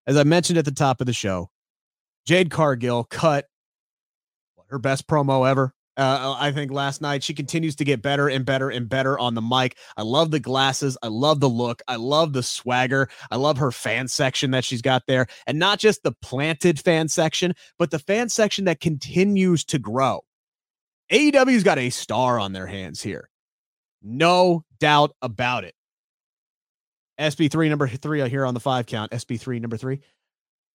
As 0.08 0.18
I 0.18 0.24
mentioned 0.24 0.58
at 0.58 0.66
the 0.66 0.72
top 0.72 1.00
of 1.00 1.06
the 1.06 1.14
show, 1.14 1.52
Jade 2.26 2.50
Cargill 2.50 3.04
cut 3.04 3.46
her 4.70 4.80
best 4.80 5.06
promo 5.06 5.48
ever 5.48 5.72
uh, 6.00 6.38
I 6.40 6.54
think 6.54 6.72
last 6.72 7.02
night 7.02 7.24
she 7.24 7.34
continues 7.34 7.76
to 7.76 7.84
get 7.84 8.02
better 8.02 8.30
and 8.30 8.46
better 8.46 8.70
and 8.70 8.88
better 8.88 9.20
on 9.20 9.36
the 9.36 9.42
mic. 9.42 9.78
I 9.98 10.04
love 10.04 10.32
the 10.32 10.40
glasses. 10.40 10.98
I 11.04 11.08
love 11.08 11.42
the 11.42 11.50
look. 11.50 11.82
I 11.90 11.98
love 11.98 12.32
the 12.32 12.42
swagger. 12.42 13.10
I 13.32 13.36
love 13.36 13.58
her 13.58 13.72
fan 13.72 14.08
section 14.08 14.52
that 14.52 14.64
she's 14.64 14.82
got 14.82 15.08
there. 15.08 15.28
And 15.46 15.60
not 15.60 15.78
just 15.78 16.04
the 16.04 16.14
planted 16.22 16.80
fan 16.80 17.10
section, 17.10 17.54
but 17.78 17.92
the 17.92 18.00
fan 18.00 18.30
section 18.30 18.64
that 18.66 18.80
continues 18.80 19.66
to 19.66 19.78
grow. 19.78 20.22
AEW's 21.12 21.64
got 21.64 21.78
a 21.78 21.90
star 21.90 22.40
on 22.40 22.54
their 22.54 22.68
hands 22.68 23.02
here. 23.02 23.30
No 24.02 24.64
doubt 24.80 25.14
about 25.22 25.66
it. 25.66 25.76
SP3 27.20 27.68
number 27.68 27.90
three 27.90 28.28
here 28.30 28.46
on 28.46 28.54
the 28.54 28.62
five 28.62 28.86
count. 28.86 29.12
SP3 29.12 29.60
number 29.60 29.76
three. 29.76 30.00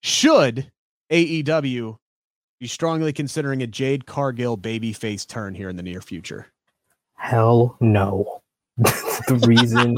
Should 0.02 0.70
AEW 1.10 1.96
be 2.64 2.68
strongly 2.68 3.12
considering 3.12 3.62
a 3.62 3.66
Jade 3.66 4.06
Cargill 4.06 4.56
babyface 4.56 5.26
turn 5.26 5.54
here 5.54 5.68
in 5.68 5.76
the 5.76 5.82
near 5.82 6.00
future? 6.00 6.46
Hell 7.12 7.76
no. 7.78 8.40
the 8.78 9.44
reason 9.46 9.94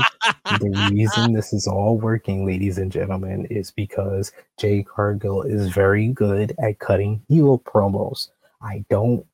the 0.61 0.91
reason 0.93 1.33
this 1.33 1.53
is 1.53 1.69
all 1.69 1.97
working, 1.97 2.45
ladies 2.45 2.77
and 2.77 2.91
gentlemen, 2.91 3.47
is 3.51 3.71
because 3.71 4.33
Jade 4.59 4.89
Cargill 4.89 5.43
is 5.43 5.69
very 5.69 6.09
good 6.09 6.57
at 6.59 6.81
cutting 6.81 7.23
heel 7.29 7.61
promos. 7.61 8.31
I 8.61 8.85
don't 8.91 9.25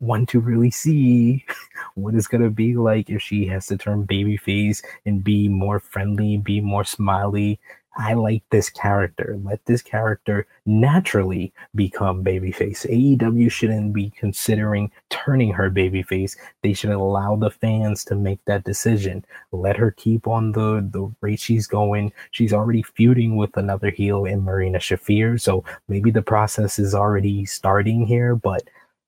want 0.00 0.28
to 0.28 0.40
really 0.40 0.70
see 0.70 1.46
what 1.94 2.14
it's 2.14 2.28
gonna 2.28 2.50
be 2.50 2.76
like 2.76 3.08
if 3.08 3.22
she 3.22 3.46
has 3.46 3.68
to 3.68 3.78
turn 3.78 4.06
babyface 4.06 4.82
and 5.06 5.24
be 5.24 5.48
more 5.48 5.80
friendly, 5.80 6.36
be 6.36 6.60
more 6.60 6.84
smiley, 6.84 7.58
I 7.96 8.14
like 8.14 8.42
this 8.50 8.70
character. 8.70 9.38
Let 9.42 9.64
this 9.66 9.82
character 9.82 10.46
naturally 10.64 11.52
become 11.74 12.24
babyface. 12.24 12.86
AEW 12.86 13.50
shouldn't 13.50 13.92
be 13.92 14.10
considering 14.10 14.90
turning 15.10 15.52
her 15.52 15.70
babyface. 15.70 16.36
They 16.62 16.72
should 16.72 16.90
allow 16.90 17.36
the 17.36 17.50
fans 17.50 18.04
to 18.06 18.14
make 18.14 18.42
that 18.46 18.64
decision. 18.64 19.24
Let 19.50 19.76
her 19.76 19.90
keep 19.90 20.26
on 20.26 20.52
the, 20.52 20.86
the 20.90 21.12
rate 21.20 21.40
she's 21.40 21.66
going. 21.66 22.12
She's 22.30 22.52
already 22.52 22.82
feuding 22.82 23.36
with 23.36 23.56
another 23.56 23.90
heel 23.90 24.24
in 24.24 24.42
Marina 24.42 24.78
Shafir. 24.78 25.40
So 25.40 25.64
maybe 25.88 26.10
the 26.10 26.22
process 26.22 26.78
is 26.78 26.94
already 26.94 27.44
starting 27.44 28.06
here, 28.06 28.34
but 28.34 28.62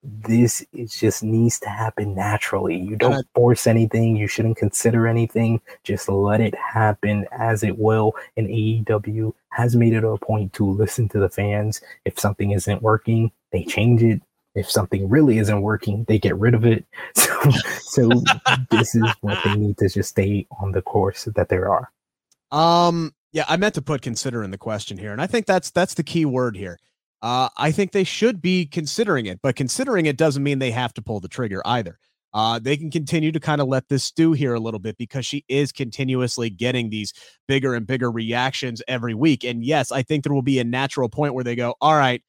this 0.05 0.65
it 0.73 0.91
just 0.91 1.23
needs 1.23 1.59
to 1.61 1.69
happen 1.69 2.15
naturally. 2.15 2.77
You 2.77 2.97
don't 2.97 3.27
force 3.35 3.67
anything. 3.67 4.17
You 4.17 4.29
shouldn't 4.29 4.59
consider 4.59 5.07
anything. 5.07 5.61
Just 5.83 6.09
let 6.09 6.41
it 6.41 6.55
happen 6.55 7.27
as 7.33 7.63
it 7.63 7.79
will. 7.79 8.15
And 8.37 8.49
AEW 8.49 9.33
has 9.51 9.75
made 9.75 9.95
it 9.95 10.05
a 10.05 10.17
point 10.19 10.53
to 10.55 10.71
listen 10.71 11.09
to 11.11 11.19
the 11.19 11.29
fans. 11.29 11.81
If 12.05 12.19
something 12.19 12.51
isn't 12.51 12.83
working, 12.83 13.33
they 13.53 13.65
change 13.65 14.03
it. 14.03 14.21
If 14.55 14.71
something 14.71 15.09
really 15.09 15.39
isn't 15.39 15.63
working, 15.63 16.05
they 16.07 16.19
get 16.19 16.37
rid 16.37 16.55
of 16.55 16.65
it. 16.65 16.85
So, 17.17 17.51
so 17.81 18.09
this 18.71 18.95
is 18.95 19.05
what 19.21 19.39
they 19.45 19.55
need 19.55 19.77
to 19.79 19.89
just 19.91 20.09
stay 20.11 20.47
on 20.63 20.73
the 20.73 20.81
course 20.81 21.25
that 21.25 21.51
there 21.51 21.71
are. 21.71 21.91
Um, 22.51 23.15
yeah, 23.33 23.45
I 23.49 23.59
meant 23.59 23.75
to 23.75 23.83
put 23.83 24.01
consider 24.01 24.43
in 24.43 24.51
the 24.51 24.57
question 24.57 24.97
here, 24.97 25.13
and 25.13 25.21
I 25.21 25.27
think 25.27 25.45
that's 25.45 25.71
that's 25.71 25.93
the 25.93 26.03
key 26.03 26.25
word 26.25 26.57
here 26.57 26.79
uh, 27.25 27.49
I 27.57 27.73
think 27.73 27.93
they 27.93 28.05
should 28.05 28.43
be 28.43 28.67
considering 28.67 29.25
it. 29.25 29.41
But 29.43 29.57
considering 29.57 30.05
it 30.05 30.19
doesn't 30.19 30.43
mean 30.43 30.59
they 30.59 30.71
have 30.71 30.93
to 30.95 31.03
pull 31.03 31.21
the 31.21 31.29
trigger 31.29 31.63
either. 31.65 31.99
Uh, 32.35 32.59
they 32.59 32.77
can 32.77 32.91
continue 32.91 33.33
to 33.33 33.41
kind 33.41 33.63
of 33.63 33.69
let 33.69 33.89
this 33.89 34.05
stew 34.05 34.33
here 34.33 34.53
a 34.55 34.61
little 34.61 34.81
bit 34.81 34.99
because 34.99 35.25
she 35.25 35.43
is 35.49 35.73
continuously 35.73 36.51
getting 36.51 36.91
these 36.91 37.15
bigger 37.49 37.75
and 37.75 37.87
bigger 37.87 38.11
reactions 38.11 38.83
every 38.89 39.15
week. 39.15 39.43
And 39.43 39.65
yes, 39.65 39.91
I 39.91 40.03
think 40.03 40.23
there 40.23 40.35
will 40.35 40.43
be 40.43 40.59
a 40.59 40.65
natural 40.65 41.09
point 41.09 41.33
where 41.33 41.45
they 41.45 41.55
go, 41.55 41.77
all 41.81 41.97
right, 41.97 42.21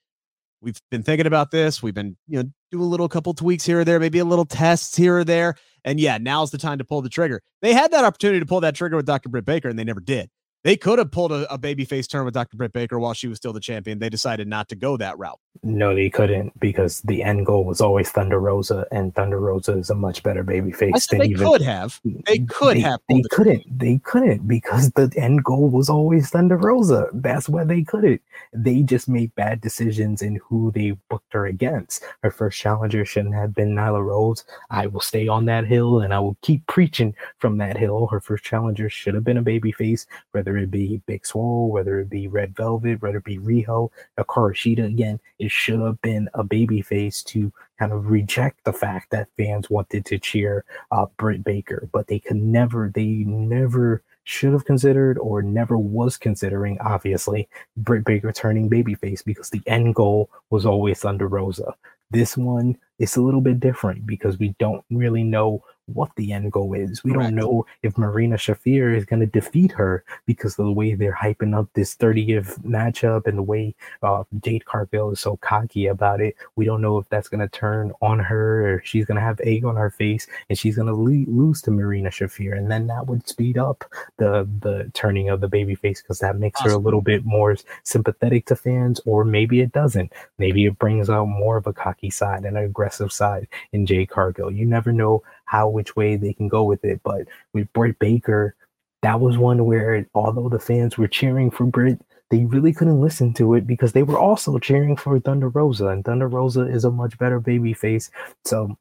we've 0.62 0.80
been 0.92 1.04
thinking 1.04 1.28
about 1.28 1.52
this. 1.52 1.84
We've 1.84 1.94
been, 1.94 2.16
you 2.28 2.42
know, 2.42 2.50
do 2.72 2.82
a 2.82 2.86
little 2.86 3.10
couple 3.10 3.34
tweaks 3.34 3.66
here 3.66 3.82
or 3.82 3.84
there, 3.84 4.00
maybe 4.00 4.20
a 4.20 4.26
little 4.26 4.46
tests 4.46 4.96
here 4.96 5.18
or 5.18 5.24
there. 5.26 5.56
And 5.84 6.00
yeah, 6.00 6.20
now's 6.20 6.52
the 6.52 6.58
time 6.58 6.78
to 6.78 6.86
pull 6.86 7.02
the 7.02 7.10
trigger. 7.10 7.42
They 7.62 7.74
had 7.74 7.92
that 7.92 8.06
opportunity 8.06 8.40
to 8.40 8.46
pull 8.46 8.62
that 8.62 8.76
trigger 8.76 8.96
with 8.96 9.08
Dr. 9.08 9.28
Britt 9.28 9.46
Baker 9.46 9.68
and 9.68 9.78
they 9.78 9.84
never 9.84 10.00
did. 10.00 10.30
They 10.66 10.78
could 10.78 10.98
have 10.98 11.12
pulled 11.12 11.32
a, 11.32 11.54
a 11.54 11.60
babyface 11.60 12.10
turn 12.10 12.26
with 12.26 12.34
Dr. 12.34 12.58
Britt 12.58 12.74
Baker 12.74 12.98
while 12.98 13.14
she 13.14 13.28
was 13.28 13.38
still 13.38 13.54
the 13.54 13.60
champion. 13.60 14.00
They 14.00 14.10
decided 14.10 14.48
not 14.48 14.68
to 14.70 14.76
go 14.76 14.98
that 14.98 15.16
route. 15.20 15.40
No, 15.64 15.94
they 15.94 16.10
couldn't 16.10 16.58
because 16.60 17.02
the 17.02 17.22
end 17.22 17.46
goal 17.46 17.66
was 17.66 17.82
always 17.82 18.10
Thunder 18.10 18.40
Rosa, 18.40 18.88
and 18.92 19.14
Thunder 19.14 19.40
Rosa 19.40 19.78
is 19.78 19.90
a 19.90 19.96
much 19.96 20.24
better 20.24 20.44
babyface 20.44 21.08
than 21.10 21.20
they 21.20 21.26
even. 21.28 21.46
Could 21.46 21.62
have. 21.62 22.00
They 22.26 22.40
could 22.40 22.78
they, 22.78 22.82
have. 22.82 23.00
They 23.10 23.22
couldn't. 23.30 23.80
They 23.80 24.00
couldn't 24.00 24.48
because 24.48 24.92
the 24.92 25.12
end 25.18 25.44
goal 25.44 25.70
was 25.70 25.90
always 25.90 26.30
Thunder 26.30 26.58
Rosa. 26.58 27.08
That's 27.14 27.50
why 27.50 27.64
they 27.64 27.84
couldn't. 27.84 28.22
They 28.54 28.82
just 28.82 29.10
made 29.10 29.36
bad 29.36 29.62
decisions 29.62 30.22
in 30.22 30.38
who 30.38 30.72
they 30.72 30.92
booked 31.10 31.34
her 31.34 31.46
against. 31.46 32.04
Her 32.24 32.32
first 32.32 32.60
challenger 32.60 33.06
shouldn't 33.06 33.36
have 33.36 33.54
been 33.54 33.76
Nyla 33.76 34.04
Rose. 34.04 34.46
I 34.70 34.88
will 34.88 35.02
stay 35.02 35.28
on 35.28 35.46
that 35.46 35.66
hill 35.66 36.00
and 36.00 36.14
I 36.14 36.20
will 36.20 36.38
keep 36.42 36.66
preaching 36.68 37.14
from 37.40 37.58
that 37.58 37.78
hill. 37.78 38.08
Her 38.08 38.20
first 38.20 38.44
challenger 38.44 38.90
should 38.90 39.14
have 39.14 39.24
been 39.24 39.38
a 39.38 39.44
babyface, 39.44 40.06
whether 40.32 40.46
whether 40.46 40.64
it 40.64 40.72
be 40.72 41.02
Big 41.08 41.26
Swole, 41.26 41.70
whether 41.70 42.00
it 42.00 42.10
be 42.10 42.28
Red 42.28 42.56
Velvet, 42.56 43.02
whether 43.02 43.18
it 43.18 43.24
be 43.24 43.40
Riho, 43.40 43.90
Hikaru 44.18 44.54
Shida 44.54 44.86
again, 44.86 45.20
it 45.40 45.45
should 45.50 45.80
have 45.80 46.02
been 46.02 46.30
a 46.34 46.44
baby 46.44 46.82
face 46.82 47.24
to 47.24 47.52
kind 47.80 47.92
of 47.92 48.10
reject 48.10 48.64
the 48.64 48.74
fact 48.74 49.12
that 49.12 49.28
fans 49.38 49.70
wanted 49.70 50.06
to 50.06 50.18
cheer 50.18 50.64
uh, 50.92 51.06
Britt 51.18 51.44
Baker, 51.44 51.88
but 51.92 52.08
they 52.08 52.20
could 52.20 52.38
never, 52.38 52.92
they 52.94 53.06
never 53.06 54.02
should 54.24 54.54
have 54.54 54.66
considered 54.66 55.18
or 55.20 55.42
never 55.42 55.78
was 55.78 56.18
considering, 56.18 56.80
obviously, 56.80 57.48
Britt 57.78 58.04
Baker 58.04 58.32
turning 58.32 58.70
babyface 58.70 59.24
because 59.24 59.50
the 59.50 59.62
end 59.68 59.96
goal 59.96 60.30
was 60.50 60.66
always 60.66 61.00
Thunder 61.00 61.28
Rosa. 61.28 61.76
This 62.12 62.36
one 62.36 62.78
is 63.00 63.16
a 63.16 63.22
little 63.22 63.42
bit 63.42 63.60
different 63.60 64.06
because 64.06 64.38
we 64.40 64.56
don't 64.60 64.84
really 64.90 65.24
know 65.24 65.64
what 65.88 66.10
the 66.16 66.32
end 66.32 66.52
goal 66.52 66.74
is. 66.74 67.04
We 67.04 67.12
Correct. 67.12 67.28
don't 67.28 67.36
know 67.36 67.66
if 67.84 67.98
Marina 67.98 68.36
Shafir 68.36 68.96
is 68.96 69.06
going 69.06 69.20
to 69.20 69.26
defeat 69.26 69.72
her 69.74 70.04
because 70.26 70.58
of 70.58 70.66
the 70.66 70.72
way 70.72 70.96
they're 70.96 71.14
hyping 71.14 71.58
up 71.58 71.68
this 71.74 71.96
30th 71.96 72.60
matchup 72.64 73.28
and 73.28 73.38
the 73.38 73.44
way 73.44 73.76
uh, 74.02 74.24
Jade 74.42 74.66
Cargill 74.66 75.12
is 75.12 75.20
so 75.20 75.38
cocky 75.38 75.88
about 75.88 76.22
it. 76.22 76.36
We 76.56 76.66
don't 76.66 76.82
know 76.82 76.98
if 76.98 77.08
that's 77.10 77.30
going 77.30 77.42
to 77.42 77.48
turn 77.48 77.92
on 78.02 78.20
her 78.20 78.76
or 78.76 78.82
she's 78.84 79.06
going 79.06 79.16
to 79.16 79.22
have 79.22 79.40
egg 79.42 79.66
on 79.66 79.76
her 79.76 79.90
face 79.90 80.28
and 80.50 80.58
she's 80.58 80.76
going 80.76 80.88
to 80.88 80.96
le- 80.96 81.30
lose 81.32 81.62
to 81.64 81.72
Marina 81.72 82.10
Shafir. 82.10 82.58
And 82.58 82.72
then 82.72 82.88
that 82.88 83.08
would 83.08 83.28
speed 83.28 83.58
up 83.58 83.86
the, 84.18 84.48
the 84.62 84.90
turning 84.94 85.30
of 85.30 85.42
the 85.42 85.48
baby 85.48 85.76
face 85.76 86.02
because 86.02 86.20
that 86.20 86.38
makes 86.38 86.62
awesome. 86.62 86.72
her 86.72 86.78
a 86.78 86.80
little 86.80 87.02
bit 87.02 87.26
more 87.26 87.56
sympathetic 87.84 88.46
to 88.48 88.56
fans, 88.56 89.00
or 89.06 89.24
maybe 89.24 89.62
it 89.62 89.72
doesn't. 89.72 90.12
Maybe 90.38 90.66
it 90.66 90.80
brings 90.80 91.10
out 91.10 91.26
more 91.26 91.58
of 91.58 91.68
a 91.68 91.74
cocky 91.74 92.10
side 92.10 92.44
and 92.44 92.58
an 92.58 92.64
aggressive 92.64 93.12
side 93.12 93.48
in 93.72 93.86
Jade 93.86 94.10
Cargill. 94.10 94.52
You 94.52 94.66
never 94.66 94.92
know 94.92 95.24
how 95.56 95.70
which 95.70 95.96
way 95.96 96.18
they 96.18 96.34
can 96.34 96.50
go 96.50 96.64
with 96.64 96.84
it. 96.84 97.00
But 97.04 97.28
with 97.54 97.72
Britt 97.72 97.98
Baker, 98.00 98.56
that 99.02 99.22
was 99.22 99.38
one 99.38 99.66
where 99.66 100.06
although 100.14 100.50
the 100.50 100.60
fans 100.60 100.98
were 100.98 101.08
cheering 101.08 101.50
for 101.50 101.66
Britt, 101.66 102.02
they 102.30 102.44
really 102.46 102.74
couldn't 102.74 103.00
listen 103.00 103.34
to 103.36 103.54
it 103.54 103.66
because 103.66 103.94
they 103.94 104.04
were 104.04 104.18
also 104.18 104.58
cheering 104.60 104.98
for 104.98 105.20
Thunder 105.20 105.48
Rosa, 105.48 105.88
and 105.88 106.04
Thunder 106.04 106.28
Rosa 106.28 106.62
is 106.62 106.84
a 106.84 106.92
much 106.92 107.18
better 107.18 107.40
baby 107.40 107.74
face. 107.74 108.12
So 108.44 108.78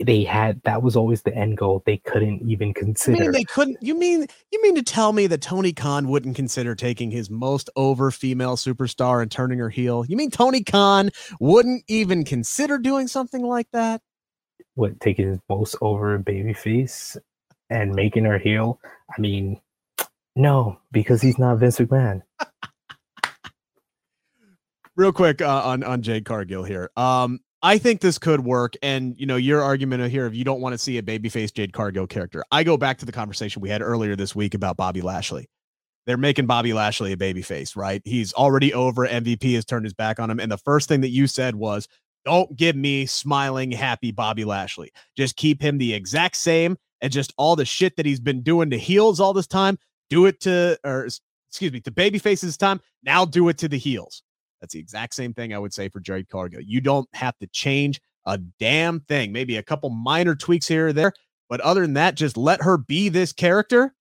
they 0.00 0.24
had 0.24 0.62
that 0.62 0.82
was 0.82 0.96
always 0.96 1.22
the 1.22 1.34
end 1.34 1.58
goal. 1.58 1.82
They 1.84 1.98
couldn't 1.98 2.48
even 2.48 2.72
consider. 2.72 3.16
You 3.16 3.22
mean 3.24 3.32
they 3.32 3.44
couldn't. 3.44 3.78
You 3.80 3.98
mean 3.98 4.26
you 4.50 4.62
mean 4.62 4.76
to 4.76 4.82
tell 4.82 5.12
me 5.12 5.26
that 5.26 5.42
Tony 5.42 5.72
Khan 5.72 6.08
wouldn't 6.08 6.36
consider 6.36 6.74
taking 6.74 7.10
his 7.10 7.28
most 7.28 7.68
over 7.76 8.10
female 8.10 8.56
superstar 8.56 9.20
and 9.22 9.30
turning 9.30 9.58
her 9.58 9.70
heel? 9.70 10.04
You 10.08 10.16
mean 10.16 10.30
Tony 10.30 10.62
Khan 10.62 11.10
wouldn't 11.38 11.84
even 11.88 12.24
consider 12.24 12.78
doing 12.78 13.08
something 13.08 13.42
like 13.42 13.68
that? 13.72 14.00
What 14.74 15.00
taking 15.00 15.40
most 15.48 15.76
over 15.80 16.18
baby 16.18 16.52
face 16.52 17.16
and 17.70 17.94
making 17.94 18.24
her 18.24 18.38
heel. 18.38 18.80
I 19.16 19.20
mean, 19.20 19.60
no, 20.36 20.78
because 20.92 21.22
he's 21.22 21.38
not 21.38 21.58
Vince 21.58 21.78
McMahon. 21.78 22.22
Real 24.96 25.12
quick 25.12 25.42
uh, 25.42 25.62
on 25.64 25.82
on 25.82 26.02
Jade 26.02 26.24
Cargill 26.24 26.62
here. 26.64 26.90
Um, 26.96 27.40
I 27.62 27.78
think 27.78 28.00
this 28.00 28.18
could 28.18 28.44
work, 28.44 28.74
and 28.82 29.18
you 29.18 29.26
know 29.26 29.36
your 29.36 29.62
argument 29.62 30.08
here 30.10 30.26
if 30.26 30.34
you 30.34 30.44
don't 30.44 30.60
want 30.60 30.74
to 30.74 30.78
see 30.78 30.98
a 30.98 31.02
babyface 31.02 31.52
Jade 31.52 31.72
Cargill 31.72 32.06
character. 32.06 32.44
I 32.52 32.62
go 32.62 32.76
back 32.76 32.98
to 32.98 33.06
the 33.06 33.12
conversation 33.12 33.62
we 33.62 33.70
had 33.70 33.82
earlier 33.82 34.14
this 34.14 34.36
week 34.36 34.54
about 34.54 34.76
Bobby 34.76 35.00
Lashley. 35.00 35.48
They're 36.06 36.16
making 36.16 36.46
Bobby 36.46 36.74
Lashley 36.74 37.12
a 37.12 37.16
babyface, 37.16 37.74
right? 37.74 38.02
He's 38.04 38.34
already 38.34 38.74
over. 38.74 39.06
MVP 39.06 39.54
has 39.54 39.64
turned 39.64 39.86
his 39.86 39.94
back 39.94 40.20
on 40.20 40.30
him, 40.30 40.38
and 40.38 40.52
the 40.52 40.58
first 40.58 40.88
thing 40.88 41.00
that 41.00 41.08
you 41.08 41.26
said 41.26 41.56
was 41.56 41.88
don't 42.24 42.56
give 42.56 42.76
me 42.76 43.06
smiling, 43.06 43.70
happy 43.70 44.10
Bobby 44.10 44.44
Lashley. 44.44 44.92
Just 45.16 45.36
keep 45.36 45.60
him 45.60 45.78
the 45.78 45.94
exact 45.94 46.36
same 46.36 46.76
and 47.00 47.12
just 47.12 47.32
all 47.36 47.56
the 47.56 47.64
shit 47.64 47.96
that 47.96 48.06
he's 48.06 48.20
been 48.20 48.42
doing 48.42 48.70
to 48.70 48.78
heels 48.78 49.20
all 49.20 49.32
this 49.32 49.46
time, 49.46 49.78
do 50.08 50.26
it 50.26 50.40
to, 50.40 50.78
or 50.84 51.06
excuse 51.48 51.72
me, 51.72 51.80
to 51.80 51.90
baby 51.90 52.18
faces 52.18 52.56
time. 52.56 52.80
Now 53.02 53.24
do 53.24 53.48
it 53.48 53.58
to 53.58 53.68
the 53.68 53.78
heels. 53.78 54.22
That's 54.60 54.72
the 54.72 54.80
exact 54.80 55.14
same 55.14 55.34
thing 55.34 55.52
I 55.52 55.58
would 55.58 55.74
say 55.74 55.88
for 55.88 56.00
Jade 56.00 56.28
Cargill. 56.30 56.62
You 56.62 56.80
don't 56.80 57.08
have 57.12 57.36
to 57.38 57.46
change 57.48 58.00
a 58.24 58.38
damn 58.58 59.00
thing. 59.00 59.32
Maybe 59.32 59.58
a 59.58 59.62
couple 59.62 59.90
minor 59.90 60.34
tweaks 60.34 60.66
here 60.66 60.88
or 60.88 60.92
there, 60.94 61.12
but 61.50 61.60
other 61.60 61.82
than 61.82 61.94
that, 61.94 62.14
just 62.14 62.38
let 62.38 62.62
her 62.62 62.78
be 62.78 63.10
this 63.10 63.32
character 63.32 63.94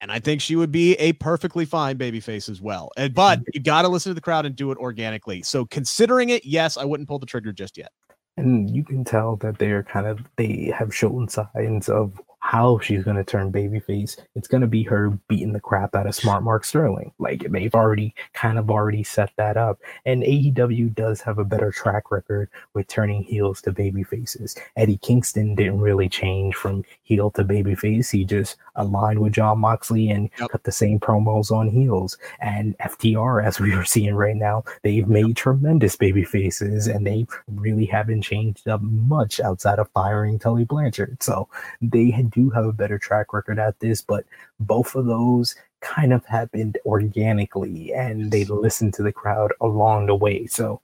and 0.00 0.12
I 0.12 0.18
think 0.18 0.40
she 0.40 0.56
would 0.56 0.72
be 0.72 0.94
a 0.94 1.12
perfectly 1.14 1.64
fine 1.64 1.96
babyface 1.96 2.48
as 2.48 2.60
well. 2.60 2.90
And 2.96 3.14
but 3.14 3.40
mm-hmm. 3.40 3.50
you 3.54 3.62
got 3.62 3.82
to 3.82 3.88
listen 3.88 4.10
to 4.10 4.14
the 4.14 4.20
crowd 4.20 4.46
and 4.46 4.54
do 4.54 4.70
it 4.70 4.78
organically. 4.78 5.42
So 5.42 5.64
considering 5.64 6.30
it, 6.30 6.44
yes, 6.44 6.76
I 6.76 6.84
wouldn't 6.84 7.08
pull 7.08 7.18
the 7.18 7.26
trigger 7.26 7.52
just 7.52 7.78
yet. 7.78 7.90
And 8.36 8.68
you 8.74 8.84
can 8.84 9.04
tell 9.04 9.36
that 9.36 9.58
they're 9.58 9.84
kind 9.84 10.06
of 10.06 10.20
they 10.36 10.72
have 10.76 10.94
shown 10.94 11.28
signs 11.28 11.88
of 11.88 12.20
how 12.44 12.78
she's 12.78 13.02
going 13.02 13.16
to 13.16 13.24
turn 13.24 13.50
babyface. 13.50 14.18
It's 14.34 14.48
going 14.48 14.60
to 14.60 14.66
be 14.66 14.82
her 14.82 15.08
beating 15.28 15.54
the 15.54 15.60
crap 15.60 15.94
out 15.94 16.06
of 16.06 16.14
Smart 16.14 16.42
Mark 16.42 16.66
Sterling. 16.66 17.10
Like 17.18 17.50
they've 17.50 17.74
already 17.74 18.14
kind 18.34 18.58
of 18.58 18.70
already 18.70 19.02
set 19.02 19.30
that 19.38 19.56
up. 19.56 19.80
And 20.04 20.22
AEW 20.22 20.94
does 20.94 21.22
have 21.22 21.38
a 21.38 21.44
better 21.44 21.72
track 21.72 22.10
record 22.10 22.50
with 22.74 22.86
turning 22.86 23.22
heels 23.22 23.62
to 23.62 23.72
babyfaces. 23.72 24.58
Eddie 24.76 24.98
Kingston 24.98 25.54
didn't 25.54 25.80
really 25.80 26.06
change 26.06 26.54
from 26.54 26.84
heel 27.02 27.30
to 27.30 27.44
babyface. 27.44 28.10
He 28.10 28.26
just 28.26 28.58
aligned 28.76 29.20
with 29.20 29.32
Jon 29.32 29.60
Moxley 29.60 30.10
and 30.10 30.28
yep. 30.38 30.50
cut 30.50 30.64
the 30.64 30.72
same 30.72 31.00
promos 31.00 31.50
on 31.50 31.70
heels. 31.70 32.18
And 32.40 32.76
FTR, 32.76 33.42
as 33.42 33.58
we 33.58 33.72
are 33.72 33.86
seeing 33.86 34.14
right 34.14 34.36
now, 34.36 34.64
they've 34.82 35.08
made 35.08 35.28
yep. 35.28 35.36
tremendous 35.36 35.96
baby 35.96 36.24
faces 36.24 36.88
and 36.88 37.06
they 37.06 37.26
really 37.48 37.86
haven't 37.86 38.20
changed 38.20 38.68
up 38.68 38.82
much 38.82 39.40
outside 39.40 39.78
of 39.78 39.88
firing 39.92 40.38
Tully 40.38 40.64
Blanchard. 40.64 41.22
So 41.22 41.48
they 41.80 42.10
had 42.10 42.33
do 42.34 42.50
have 42.50 42.64
a 42.64 42.72
better 42.72 42.98
track 42.98 43.32
record 43.32 43.58
at 43.58 43.78
this, 43.80 44.00
but 44.00 44.24
both 44.60 44.94
of 44.94 45.06
those 45.06 45.54
kind 45.80 46.12
of 46.12 46.24
happened 46.26 46.78
organically 46.86 47.92
and 47.92 48.30
they 48.30 48.44
listened 48.44 48.94
to 48.94 49.02
the 49.02 49.12
crowd 49.12 49.52
along 49.60 50.06
the 50.06 50.14
way. 50.14 50.46
So 50.46 50.80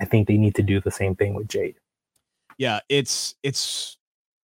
I 0.00 0.04
think 0.04 0.28
they 0.28 0.36
need 0.36 0.54
to 0.56 0.62
do 0.62 0.80
the 0.80 0.90
same 0.90 1.14
thing 1.14 1.34
with 1.34 1.48
Jade. 1.48 1.76
Yeah, 2.56 2.80
it's 2.88 3.36
it's 3.42 3.96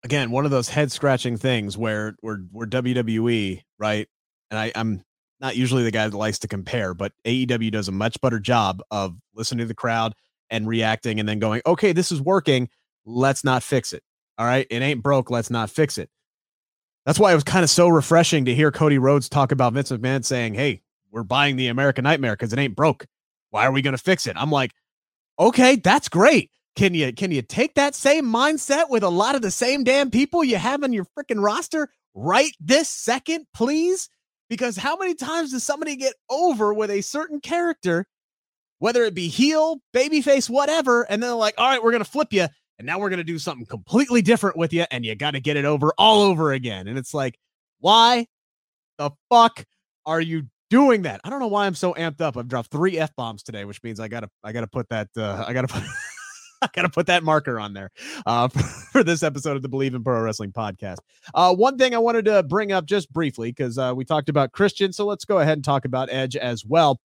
again 0.03 0.31
one 0.31 0.45
of 0.45 0.51
those 0.51 0.69
head 0.69 0.91
scratching 0.91 1.37
things 1.37 1.77
where 1.77 2.15
we're 2.21 2.39
we're 2.51 2.65
WWE, 2.65 3.61
right? 3.77 4.07
And 4.51 4.59
I, 4.59 4.71
I'm 4.75 5.03
not 5.41 5.55
usually 5.55 5.83
the 5.83 5.91
guy 5.91 6.07
that 6.07 6.15
likes 6.15 6.39
to 6.39 6.47
compare, 6.47 6.93
but 6.93 7.11
AEW 7.25 7.71
does 7.71 7.87
a 7.87 7.91
much 7.91 8.19
better 8.21 8.39
job 8.39 8.81
of 8.91 9.17
listening 9.33 9.59
to 9.59 9.65
the 9.65 9.73
crowd 9.73 10.13
and 10.49 10.67
reacting 10.67 11.19
and 11.19 11.27
then 11.27 11.39
going, 11.39 11.61
okay, 11.65 11.91
this 11.91 12.11
is 12.11 12.21
working. 12.21 12.69
Let's 13.05 13.43
not 13.43 13.63
fix 13.63 13.91
it. 13.93 14.03
All 14.37 14.45
right. 14.45 14.67
It 14.69 14.81
ain't 14.81 15.03
broke. 15.03 15.29
Let's 15.29 15.49
not 15.49 15.69
fix 15.69 15.97
it. 15.97 16.09
That's 17.05 17.19
why 17.19 17.31
it 17.31 17.35
was 17.35 17.43
kind 17.43 17.63
of 17.63 17.69
so 17.69 17.87
refreshing 17.87 18.45
to 18.45 18.55
hear 18.55 18.71
Cody 18.71 18.97
Rhodes 18.97 19.29
talk 19.29 19.51
about 19.51 19.73
Vince 19.73 19.91
McMahon 19.91 20.25
saying, 20.25 20.55
Hey, 20.55 20.81
we're 21.11 21.23
buying 21.23 21.55
the 21.55 21.67
American 21.67 22.03
Nightmare 22.03 22.33
because 22.33 22.51
it 22.51 22.59
ain't 22.59 22.75
broke. 22.75 23.05
Why 23.51 23.65
are 23.65 23.71
we 23.71 23.81
going 23.81 23.95
to 23.95 24.01
fix 24.01 24.27
it? 24.27 24.35
I'm 24.35 24.51
like, 24.51 24.71
okay, 25.39 25.75
that's 25.77 26.09
great. 26.09 26.51
Can 26.75 26.93
you 26.93 27.13
can 27.13 27.31
you 27.31 27.41
take 27.41 27.75
that 27.75 27.95
same 27.95 28.25
mindset 28.25 28.89
with 28.89 29.01
a 29.03 29.09
lot 29.09 29.35
of 29.35 29.41
the 29.41 29.51
same 29.51 29.85
damn 29.85 30.11
people 30.11 30.43
you 30.43 30.57
have 30.57 30.83
on 30.83 30.91
your 30.91 31.05
freaking 31.17 31.41
roster 31.41 31.87
right 32.13 32.51
this 32.59 32.89
second, 32.89 33.45
please? 33.53 34.09
Because 34.49 34.75
how 34.75 34.97
many 34.97 35.15
times 35.15 35.51
does 35.51 35.63
somebody 35.63 35.95
get 35.95 36.15
over 36.29 36.73
with 36.73 36.91
a 36.91 36.99
certain 36.99 37.39
character, 37.39 38.05
whether 38.79 39.03
it 39.03 39.15
be 39.15 39.29
heel, 39.29 39.77
babyface, 39.93 40.49
whatever, 40.49 41.03
and 41.03 41.23
then 41.23 41.29
they're 41.29 41.37
like, 41.37 41.55
all 41.57 41.69
right, 41.69 41.81
we're 41.81 41.93
gonna 41.93 42.03
flip 42.03 42.33
you 42.33 42.47
and 42.77 42.85
now 42.85 42.99
we're 42.99 43.09
going 43.09 43.17
to 43.17 43.23
do 43.23 43.39
something 43.39 43.65
completely 43.65 44.21
different 44.21 44.57
with 44.57 44.73
you 44.73 44.85
and 44.91 45.05
you 45.05 45.15
got 45.15 45.31
to 45.31 45.39
get 45.39 45.57
it 45.57 45.65
over 45.65 45.93
all 45.97 46.21
over 46.21 46.53
again 46.53 46.87
and 46.87 46.97
it's 46.97 47.13
like 47.13 47.37
why 47.79 48.25
the 48.97 49.11
fuck 49.29 49.65
are 50.05 50.21
you 50.21 50.43
doing 50.69 51.03
that 51.03 51.21
i 51.23 51.29
don't 51.29 51.39
know 51.39 51.47
why 51.47 51.65
i'm 51.65 51.75
so 51.75 51.93
amped 51.93 52.21
up 52.21 52.37
i've 52.37 52.47
dropped 52.47 52.71
three 52.71 52.97
f-bombs 52.97 53.43
today 53.43 53.65
which 53.65 53.81
means 53.83 53.99
i 53.99 54.07
gotta 54.07 54.29
i 54.43 54.51
gotta 54.51 54.67
put 54.67 54.87
that 54.89 55.07
uh, 55.17 55.43
i 55.47 55.53
gotta 55.53 55.67
put 55.67 55.83
I 56.61 56.69
gotta 56.73 56.89
put 56.89 57.07
that 57.07 57.23
marker 57.23 57.59
on 57.59 57.73
there 57.73 57.91
uh, 58.25 58.47
for, 58.47 58.59
for, 58.91 59.03
this 59.03 59.23
episode 59.23 59.55
of 59.55 59.61
the 59.61 59.69
Bleav 59.69 59.93
in 59.93 60.03
Pro 60.03 60.19
Wrestling 60.21 60.51
podcast. 60.51 60.97
Uh, 61.33 61.53
one 61.53 61.77
thing 61.77 61.93
I 61.93 61.99
wanted 61.99 62.25
to 62.25 62.43
bring 62.43 62.71
up 62.71 62.85
just 62.85 63.11
briefly 63.11 63.51
because 63.51 63.77
uh, 63.77 63.93
we 63.95 64.05
talked 64.05 64.29
about 64.29 64.51
Christian, 64.51 64.91
so 64.91 65.05
let's 65.05 65.25
go 65.25 65.39
ahead 65.39 65.57
and 65.57 65.63
talk 65.63 65.85
about 65.85 66.09
Edge 66.11 66.35
as 66.35 66.65
well. 66.65 66.99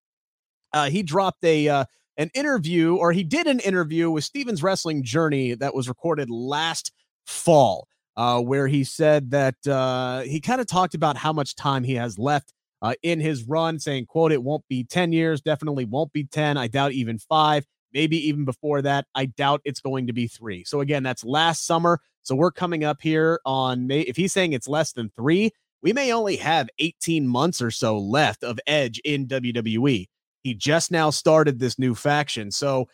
Uh, 0.71 0.89
he 0.89 1.03
dropped 1.03 1.43
a 1.43 1.67
uh, 1.67 1.85
an 2.19 2.29
interview, 2.33 2.95
or 2.95 3.13
he 3.13 3.23
did 3.23 3.47
an 3.47 3.61
interview 3.61 4.11
with 4.11 4.25
Steven's 4.25 4.61
Wrestling 4.61 5.03
Journey 5.03 5.55
that 5.55 5.73
was 5.73 5.87
recorded 5.87 6.29
last 6.29 6.91
fall, 7.25 7.87
uh, 8.17 8.41
where 8.41 8.67
he 8.67 8.83
said 8.83 9.31
that 9.31 9.55
uh, 9.65 10.21
he 10.21 10.41
kind 10.41 10.59
of 10.59 10.67
talked 10.67 10.93
about 10.93 11.15
how 11.15 11.31
much 11.31 11.55
time 11.55 11.83
he 11.83 11.95
has 11.95 12.19
left 12.19 12.53
uh, 12.81 12.93
in 13.03 13.21
his 13.21 13.45
run, 13.45 13.79
saying, 13.79 14.05
"quote 14.05 14.33
It 14.33 14.43
won't 14.43 14.67
be 14.67 14.83
ten 14.83 15.13
years, 15.13 15.39
definitely 15.39 15.85
won't 15.85 16.11
be 16.11 16.25
ten. 16.25 16.57
I 16.57 16.67
doubt 16.67 16.91
even 16.91 17.17
five, 17.17 17.65
maybe 17.93 18.17
even 18.27 18.43
before 18.43 18.81
that. 18.81 19.07
I 19.15 19.25
doubt 19.27 19.61
it's 19.63 19.79
going 19.79 20.05
to 20.07 20.13
be 20.13 20.27
three. 20.27 20.65
So 20.65 20.81
again, 20.81 21.03
that's 21.03 21.23
last 21.23 21.65
summer. 21.65 22.01
So 22.23 22.35
we're 22.35 22.51
coming 22.51 22.83
up 22.83 23.01
here 23.01 23.39
on 23.45 23.87
May. 23.87 24.01
If 24.01 24.17
he's 24.17 24.33
saying 24.33 24.51
it's 24.51 24.67
less 24.67 24.91
than 24.91 25.09
three, 25.15 25.51
we 25.81 25.93
may 25.93 26.11
only 26.11 26.35
have 26.35 26.67
18 26.79 27.25
months 27.25 27.61
or 27.61 27.71
so 27.71 27.97
left 27.97 28.43
of 28.43 28.59
Edge 28.67 28.99
in 29.05 29.25
WWE. 29.25 30.07
He 30.43 30.53
just 30.53 30.91
now 30.91 31.09
started 31.09 31.59
this 31.59 31.77
new 31.77 31.95
faction. 31.95 32.51
So 32.51 32.87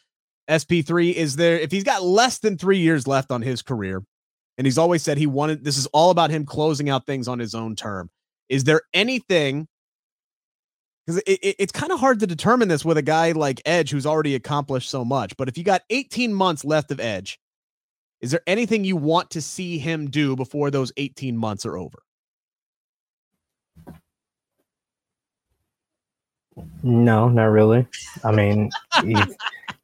SP3 0.50 1.14
is 1.14 1.36
there. 1.36 1.60
If 1.60 1.72
he's 1.72 1.84
got 1.84 2.04
less 2.04 2.40
than 2.40 2.58
three 2.58 2.80
years 2.80 3.08
left 3.08 3.32
on 3.32 3.42
his 3.42 3.62
career, 3.62 4.04
and 4.58 4.66
he's 4.66 4.78
always 4.78 5.04
said 5.04 5.18
he 5.18 5.28
wanted 5.28 5.64
this 5.64 5.78
is 5.78 5.88
all 5.88 6.12
about 6.12 6.30
him 6.30 6.46
closing 6.46 6.90
out 6.90 7.06
things 7.06 7.28
on 7.28 7.40
his 7.40 7.54
own 7.54 7.76
term. 7.76 8.10
Is 8.50 8.64
there 8.64 8.82
anything? 8.94 9.68
Because 11.06 11.22
it, 11.28 11.40
it, 11.42 11.56
it's 11.60 11.72
kind 11.72 11.92
of 11.92 12.00
hard 12.00 12.20
to 12.22 12.28
determine 12.28 12.68
this 12.68 12.86
with 12.86 12.98
a 12.98 13.04
guy 13.04 13.32
like 13.34 13.62
Edge 13.66 13.92
who's 13.92 14.06
already 14.06 14.34
accomplished 14.34 14.90
so 14.90 15.06
much. 15.06 15.38
But 15.38 15.50
if 15.50 15.58
you 15.58 15.64
got 15.64 15.84
18 15.90 16.34
months 16.34 16.66
left 16.66 16.92
of 16.92 17.00
Edge, 17.00 17.40
is 18.22 18.32
there 18.32 18.42
anything 18.48 18.84
you 18.84 18.96
want 18.96 19.30
to 19.32 19.42
see 19.42 19.78
him 19.78 20.10
do 20.10 20.36
before 20.36 20.72
those 20.72 20.92
18 20.98 21.38
months 21.38 21.66
are 21.66 21.78
over? 21.78 22.00
No, 26.84 27.30
not 27.30 27.46
really. 27.46 27.88
I 28.24 28.32
mean, 28.32 28.70
he's, 29.04 29.36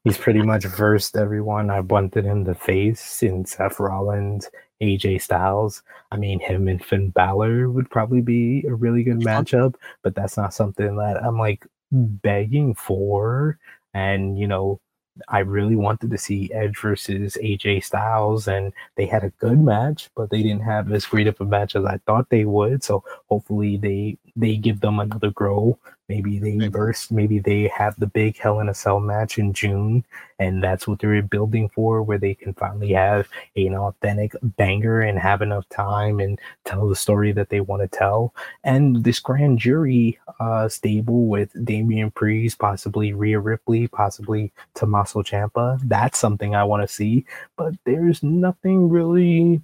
he's 0.03 0.17
pretty 0.17 0.41
much 0.41 0.65
versed 0.65 1.17
everyone. 1.17 1.69
I 1.69 1.81
wanted 1.81 2.25
him 2.25 2.45
to 2.45 2.55
face 2.55 3.21
in 3.23 3.45
Seth 3.45 3.79
Rollins, 3.79 4.49
AJ 4.81 5.21
Styles. 5.21 5.83
I 6.11 6.17
mean, 6.17 6.39
him 6.39 6.67
and 6.67 6.83
Finn 6.83 7.09
Balor 7.09 7.69
would 7.69 7.89
probably 7.89 8.21
be 8.21 8.65
a 8.67 8.73
really 8.73 9.03
good 9.03 9.19
matchup, 9.19 9.75
but 10.01 10.15
that's 10.15 10.37
not 10.37 10.53
something 10.53 10.95
that 10.97 11.23
I'm 11.23 11.37
like 11.37 11.65
begging 11.91 12.73
for. 12.73 13.57
And, 13.93 14.39
you 14.39 14.47
know, 14.47 14.79
I 15.27 15.39
really 15.39 15.75
wanted 15.75 16.11
to 16.11 16.17
see 16.17 16.51
Edge 16.53 16.77
versus 16.79 17.37
AJ 17.41 17.83
Styles, 17.83 18.47
and 18.47 18.71
they 18.95 19.05
had 19.05 19.23
a 19.23 19.29
good 19.39 19.59
match, 19.59 20.09
but 20.15 20.29
they 20.29 20.41
didn't 20.41 20.63
have 20.63 20.91
as 20.91 21.05
great 21.05 21.27
of 21.27 21.39
a 21.41 21.45
match 21.45 21.75
as 21.75 21.85
I 21.85 21.97
thought 22.05 22.29
they 22.29 22.45
would. 22.45 22.83
So 22.83 23.03
hopefully 23.27 23.77
they 23.77 24.17
they 24.35 24.55
give 24.55 24.81
them 24.81 24.99
another 24.99 25.31
grow. 25.31 25.77
Maybe 26.09 26.39
they 26.39 26.55
maybe. 26.55 26.69
burst. 26.69 27.11
Maybe 27.11 27.39
they 27.39 27.69
have 27.69 27.97
the 27.97 28.07
big 28.07 28.37
Hell 28.37 28.59
in 28.59 28.67
a 28.67 28.73
Cell 28.73 28.99
match 28.99 29.37
in 29.37 29.53
June, 29.53 30.03
and 30.39 30.61
that's 30.61 30.85
what 30.85 30.99
they're 30.99 31.21
building 31.21 31.69
for, 31.69 32.03
where 32.03 32.17
they 32.17 32.33
can 32.33 32.53
finally 32.53 32.91
have 32.91 33.29
an 33.55 33.75
authentic 33.75 34.33
banger 34.43 34.99
and 34.99 35.17
have 35.17 35.41
enough 35.41 35.67
time 35.69 36.19
and 36.19 36.37
tell 36.65 36.89
the 36.89 36.97
story 36.97 37.31
that 37.31 37.47
they 37.47 37.61
want 37.61 37.81
to 37.81 37.87
tell. 37.87 38.33
And 38.65 39.05
this 39.05 39.19
grand 39.19 39.59
jury 39.59 40.19
uh, 40.41 40.67
stable 40.67 41.27
with 41.27 41.49
Damian 41.65 42.11
Priest, 42.11 42.59
possibly 42.59 43.13
Rhea 43.13 43.39
Ripley, 43.39 43.87
possibly 43.87 44.51
Tommaso 44.73 45.23
Ciampa. 45.23 45.79
That's 45.85 46.19
something 46.19 46.55
I 46.55 46.65
want 46.65 46.81
to 46.83 46.93
see, 46.93 47.25
but 47.55 47.73
there's 47.85 48.21
nothing 48.21 48.89
really 48.89 49.61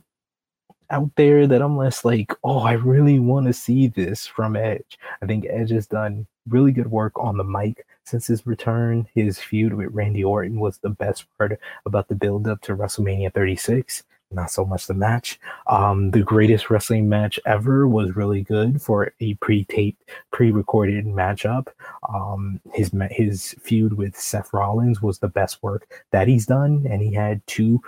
out 0.89 1.11
there 1.15 1.47
that 1.47 1.61
I'm 1.61 1.77
less 1.77 2.05
like, 2.05 2.33
oh, 2.43 2.59
I 2.59 2.73
really 2.73 3.19
want 3.19 3.47
to 3.47 3.53
see 3.53 3.87
this 3.87 4.25
from 4.25 4.55
Edge. 4.55 4.97
I 5.21 5.25
think 5.25 5.45
Edge 5.49 5.71
has 5.71 5.87
done 5.87 6.27
really 6.47 6.71
good 6.71 6.91
work 6.91 7.13
on 7.17 7.37
the 7.37 7.43
mic 7.43 7.85
since 8.05 8.27
his 8.27 8.45
return. 8.45 9.07
His 9.13 9.39
feud 9.39 9.73
with 9.73 9.89
Randy 9.91 10.23
Orton 10.23 10.59
was 10.59 10.77
the 10.77 10.89
best 10.89 11.25
part 11.37 11.59
about 11.85 12.07
the 12.07 12.15
build 12.15 12.47
up 12.47 12.61
to 12.61 12.75
WrestleMania 12.75 13.33
36. 13.33 14.03
Not 14.29 14.51
so 14.51 14.65
much 14.65 14.87
the 14.87 14.93
match. 14.93 15.39
Um, 15.67 16.11
the 16.11 16.21
greatest 16.21 16.69
wrestling 16.69 17.07
match 17.07 17.39
ever 17.45 17.87
was 17.87 18.17
really 18.17 18.41
good 18.41 18.81
for 18.81 19.13
a 19.21 19.35
pre-taped, 19.35 20.03
pre-recorded 20.31 21.05
matchup. 21.05 21.67
Um, 22.13 22.59
his 22.73 22.91
his 23.11 23.55
feud 23.61 23.93
with 23.93 24.17
Seth 24.17 24.51
Rollins 24.51 25.01
was 25.01 25.19
the 25.19 25.29
best 25.29 25.63
work 25.63 26.03
that 26.11 26.27
he's 26.27 26.45
done, 26.45 26.85
and 26.89 27.01
he 27.01 27.13
had 27.13 27.45
two 27.47 27.81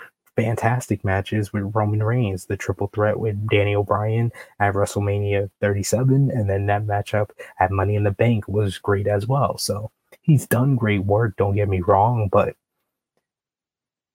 fantastic 0.43 1.03
matches 1.03 1.51
with 1.51 1.75
Roman 1.75 2.01
Reigns, 2.01 2.45
the 2.45 2.55
triple 2.55 2.87
threat 2.87 3.19
with 3.19 3.49
Daniel 3.49 3.83
Bryan 3.83 4.31
at 4.59 4.73
WrestleMania 4.73 5.49
37, 5.59 6.31
and 6.31 6.49
then 6.49 6.65
that 6.67 6.85
matchup 6.85 7.31
at 7.59 7.71
Money 7.71 7.95
in 7.95 8.03
the 8.03 8.11
Bank 8.11 8.47
was 8.47 8.77
great 8.77 9.07
as 9.07 9.27
well. 9.27 9.57
So 9.57 9.91
he's 10.21 10.47
done 10.47 10.75
great 10.75 11.03
work, 11.03 11.35
don't 11.37 11.55
get 11.55 11.67
me 11.67 11.81
wrong, 11.81 12.29
but 12.31 12.55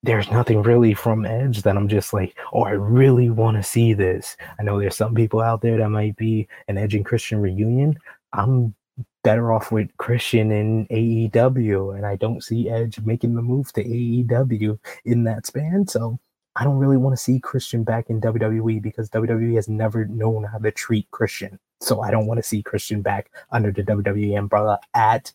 there's 0.03 0.31
nothing 0.31 0.63
really 0.63 0.95
from 0.95 1.27
Edge 1.27 1.63
that 1.63 1.77
I'm 1.77 1.89
just 1.89 2.13
like, 2.13 2.37
oh, 2.53 2.63
I 2.65 2.71
really 2.71 3.31
want 3.31 3.57
to 3.57 3.63
see 3.63 3.93
this. 3.95 4.37
I 4.59 4.63
know 4.63 4.79
there's 4.79 4.97
some 4.97 5.15
people 5.15 5.41
out 5.41 5.61
there 5.61 5.79
that 5.79 5.89
might 5.91 6.17
be 6.17 6.49
an 6.69 6.79
Edge 6.79 6.95
and 6.95 7.05
Christian 7.05 7.41
reunion. 7.41 7.99
I'm 8.33 8.75
better 9.25 9.53
off 9.53 9.73
with 9.73 9.89
Christian 9.97 10.53
in 10.53 10.87
AEW, 10.87 11.97
and 11.97 12.07
I 12.07 12.15
don't 12.15 12.45
see 12.45 12.71
Edge 12.71 13.01
making 13.01 13.35
the 13.35 13.43
move 13.43 13.73
to 13.73 13.83
AEW 13.83 14.79
in 15.05 15.25
that 15.25 15.47
span. 15.47 15.89
So 15.89 16.21
I 16.55 16.63
don't 16.63 16.79
really 16.79 16.99
want 16.99 17.17
to 17.17 17.23
see 17.23 17.41
Christian 17.41 17.83
back 17.83 18.11
in 18.11 18.21
WWE 18.21 18.81
because 18.81 19.11
WWE 19.11 19.57
has 19.57 19.69
never 19.69 20.05
known 20.05 20.45
how 20.45 20.59
to 20.59 20.71
treat 20.71 21.11
Christian. 21.11 21.59
So 21.81 22.01
I 22.01 22.13
don't 22.13 22.27
want 22.27 22.39
to 22.39 22.45
see 22.45 22.63
Christian 22.63 23.03
back 23.03 23.31
under 23.51 23.73
the 23.73 23.83
WWE 23.83 24.39
umbrella 24.39 24.79
at 24.95 25.33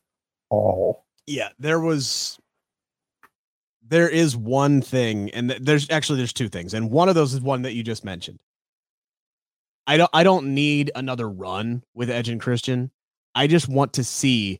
all. 0.49 1.03
Yeah, 1.27 1.49
there 1.59 1.81
was 1.81 2.39
there 3.87 4.07
is 4.07 4.37
one 4.37 4.81
thing 4.81 5.31
and 5.31 5.49
there's 5.49 5.89
actually 5.89 6.17
there's 6.17 6.31
two 6.31 6.47
things 6.47 6.75
and 6.75 6.91
one 6.91 7.09
of 7.09 7.15
those 7.15 7.33
is 7.33 7.41
one 7.41 7.63
that 7.63 7.73
you 7.73 7.83
just 7.83 8.05
mentioned. 8.05 8.39
I 9.87 9.97
don't 9.97 10.09
I 10.13 10.23
don't 10.23 10.53
need 10.53 10.91
another 10.95 11.27
run 11.27 11.83
with 11.93 12.09
Edge 12.09 12.29
and 12.29 12.39
Christian. 12.39 12.91
I 13.35 13.47
just 13.47 13.67
want 13.67 13.93
to 13.93 14.03
see 14.03 14.59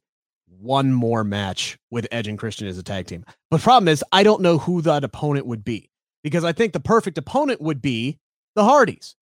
one 0.60 0.92
more 0.92 1.24
match 1.24 1.78
with 1.92 2.08
Edge 2.12 2.28
and 2.28 2.38
Christian 2.38 2.68
as 2.68 2.78
a 2.78 2.84
tag 2.84 3.08
team. 3.08 3.26
But 3.50 3.62
problem 3.62 3.88
is, 3.88 4.04
I 4.12 4.24
don't 4.24 4.42
know 4.42 4.58
who 4.58 4.82
that 4.82 5.04
opponent 5.04 5.46
would 5.46 5.64
be 5.64 5.90
because 6.24 6.44
I 6.44 6.52
think 6.52 6.74
the 6.74 6.80
perfect 6.80 7.18
opponent 7.18 7.62
would 7.62 7.82
be 7.82 8.20
the 8.56 8.64
Hardys. 8.64 9.16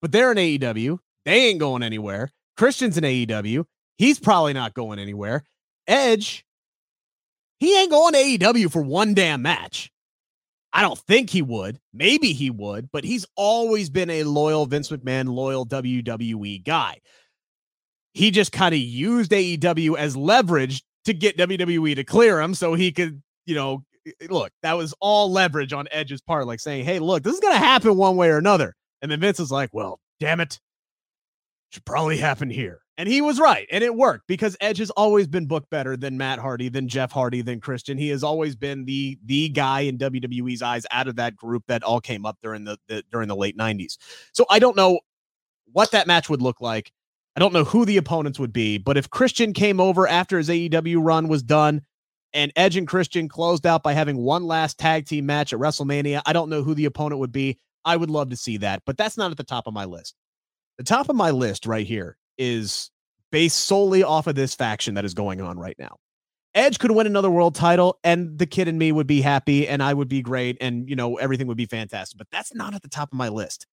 But 0.00 0.12
they're 0.12 0.32
in 0.32 0.38
AEW. 0.38 0.98
They 1.24 1.48
ain't 1.48 1.60
going 1.60 1.82
anywhere. 1.82 2.30
Christian's 2.56 2.96
in 2.96 3.04
AEW. 3.04 3.64
He's 3.98 4.18
probably 4.18 4.54
not 4.54 4.74
going 4.74 4.98
anywhere. 4.98 5.44
Edge, 5.86 6.44
he 7.58 7.78
ain't 7.78 7.90
going 7.90 8.14
to 8.14 8.18
AEW 8.18 8.72
for 8.72 8.82
one 8.82 9.12
damn 9.12 9.42
match. 9.42 9.90
I 10.72 10.82
don't 10.82 10.98
think 10.98 11.30
he 11.30 11.42
would. 11.42 11.78
Maybe 11.92 12.32
he 12.32 12.48
would, 12.48 12.90
but 12.92 13.04
he's 13.04 13.26
always 13.34 13.90
been 13.90 14.08
a 14.08 14.24
loyal 14.24 14.66
Vince 14.66 14.88
McMahon, 14.90 15.28
loyal 15.28 15.66
WWE 15.66 16.64
guy 16.64 17.00
he 18.12 18.30
just 18.30 18.52
kind 18.52 18.74
of 18.74 18.80
used 18.80 19.30
AEW 19.30 19.96
as 19.96 20.16
leverage 20.16 20.82
to 21.04 21.14
get 21.14 21.36
WWE 21.36 21.94
to 21.96 22.04
clear 22.04 22.40
him 22.40 22.54
so 22.54 22.74
he 22.74 22.92
could, 22.92 23.22
you 23.46 23.54
know, 23.54 23.84
eh, 24.06 24.12
eh, 24.20 24.26
look, 24.30 24.52
that 24.62 24.76
was 24.76 24.94
all 25.00 25.30
leverage 25.30 25.72
on 25.72 25.88
Edge's 25.90 26.20
part, 26.20 26.46
like 26.46 26.60
saying, 26.60 26.84
hey, 26.84 26.98
look, 26.98 27.22
this 27.22 27.34
is 27.34 27.40
going 27.40 27.54
to 27.54 27.58
happen 27.58 27.96
one 27.96 28.16
way 28.16 28.28
or 28.28 28.38
another. 28.38 28.74
And 29.02 29.10
then 29.10 29.20
Vince 29.20 29.38
was 29.38 29.52
like, 29.52 29.70
well, 29.72 30.00
damn 30.18 30.40
it. 30.40 30.60
Should 31.70 31.84
probably 31.84 32.16
happen 32.16 32.50
here. 32.50 32.80
And 32.98 33.08
he 33.08 33.22
was 33.22 33.38
right. 33.38 33.66
And 33.70 33.82
it 33.82 33.94
worked 33.94 34.26
because 34.26 34.56
Edge 34.60 34.78
has 34.78 34.90
always 34.90 35.26
been 35.26 35.46
booked 35.46 35.70
better 35.70 35.96
than 35.96 36.18
Matt 36.18 36.38
Hardy, 36.38 36.68
than 36.68 36.88
Jeff 36.88 37.12
Hardy, 37.12 37.40
than 37.40 37.60
Christian. 37.60 37.96
He 37.96 38.08
has 38.08 38.22
always 38.22 38.56
been 38.56 38.84
the 38.84 39.18
the 39.24 39.48
guy 39.48 39.80
in 39.82 39.96
WWE's 39.96 40.60
eyes 40.60 40.84
out 40.90 41.08
of 41.08 41.16
that 41.16 41.34
group 41.34 41.62
that 41.68 41.82
all 41.82 42.00
came 42.00 42.26
up 42.26 42.36
during 42.42 42.64
the, 42.64 42.76
the 42.88 43.02
during 43.10 43.28
the 43.28 43.36
late 43.36 43.56
90s. 43.56 43.96
So 44.32 44.44
I 44.50 44.58
don't 44.58 44.76
know 44.76 45.00
what 45.72 45.92
that 45.92 46.08
match 46.08 46.28
would 46.28 46.42
look 46.42 46.60
like. 46.60 46.92
I 47.36 47.40
don't 47.40 47.52
know 47.52 47.64
who 47.64 47.84
the 47.84 47.96
opponents 47.96 48.38
would 48.38 48.52
be, 48.52 48.78
but 48.78 48.96
if 48.96 49.10
Christian 49.10 49.52
came 49.52 49.80
over 49.80 50.06
after 50.06 50.38
his 50.38 50.48
AEW 50.48 50.96
run 51.02 51.28
was 51.28 51.42
done 51.42 51.82
and 52.32 52.52
Edge 52.56 52.76
and 52.76 52.88
Christian 52.88 53.28
closed 53.28 53.66
out 53.66 53.82
by 53.82 53.92
having 53.92 54.16
one 54.16 54.44
last 54.44 54.78
tag 54.78 55.06
team 55.06 55.26
match 55.26 55.52
at 55.52 55.60
WrestleMania, 55.60 56.22
I 56.26 56.32
don't 56.32 56.50
know 56.50 56.62
who 56.62 56.74
the 56.74 56.86
opponent 56.86 57.20
would 57.20 57.32
be. 57.32 57.58
I 57.84 57.96
would 57.96 58.10
love 58.10 58.30
to 58.30 58.36
see 58.36 58.58
that, 58.58 58.82
but 58.84 58.96
that's 58.96 59.16
not 59.16 59.30
at 59.30 59.36
the 59.36 59.44
top 59.44 59.66
of 59.66 59.74
my 59.74 59.84
list. 59.84 60.14
The 60.78 60.84
top 60.84 61.08
of 61.08 61.16
my 61.16 61.30
list 61.30 61.66
right 61.66 61.86
here 61.86 62.16
is 62.36 62.90
based 63.30 63.58
solely 63.58 64.02
off 64.02 64.26
of 64.26 64.34
this 64.34 64.54
faction 64.54 64.94
that 64.94 65.04
is 65.04 65.14
going 65.14 65.40
on 65.40 65.58
right 65.58 65.76
now. 65.78 65.96
Edge 66.54 66.78
could 66.80 66.90
win 66.90 67.06
another 67.06 67.30
world 67.30 67.54
title 67.54 67.98
and 68.02 68.36
the 68.38 68.46
kid 68.46 68.66
and 68.66 68.78
me 68.78 68.90
would 68.90 69.06
be 69.06 69.20
happy 69.20 69.68
and 69.68 69.82
I 69.82 69.94
would 69.94 70.08
be 70.08 70.20
great 70.20 70.56
and 70.60 70.88
you 70.88 70.96
know 70.96 71.16
everything 71.16 71.46
would 71.46 71.56
be 71.56 71.66
fantastic, 71.66 72.18
but 72.18 72.26
that's 72.32 72.54
not 72.54 72.74
at 72.74 72.82
the 72.82 72.88
top 72.88 73.12
of 73.12 73.16
my 73.16 73.28
list. 73.28 73.66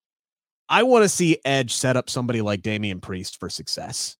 I 0.70 0.84
want 0.84 1.04
to 1.04 1.10
see 1.10 1.40
Edge 1.46 1.74
set 1.74 1.98
up 1.98 2.10
somebody 2.10 2.42
like 2.42 2.62
Damian 2.62 3.00
Priest 3.00 3.40
for 3.40 3.50
success 3.50 4.18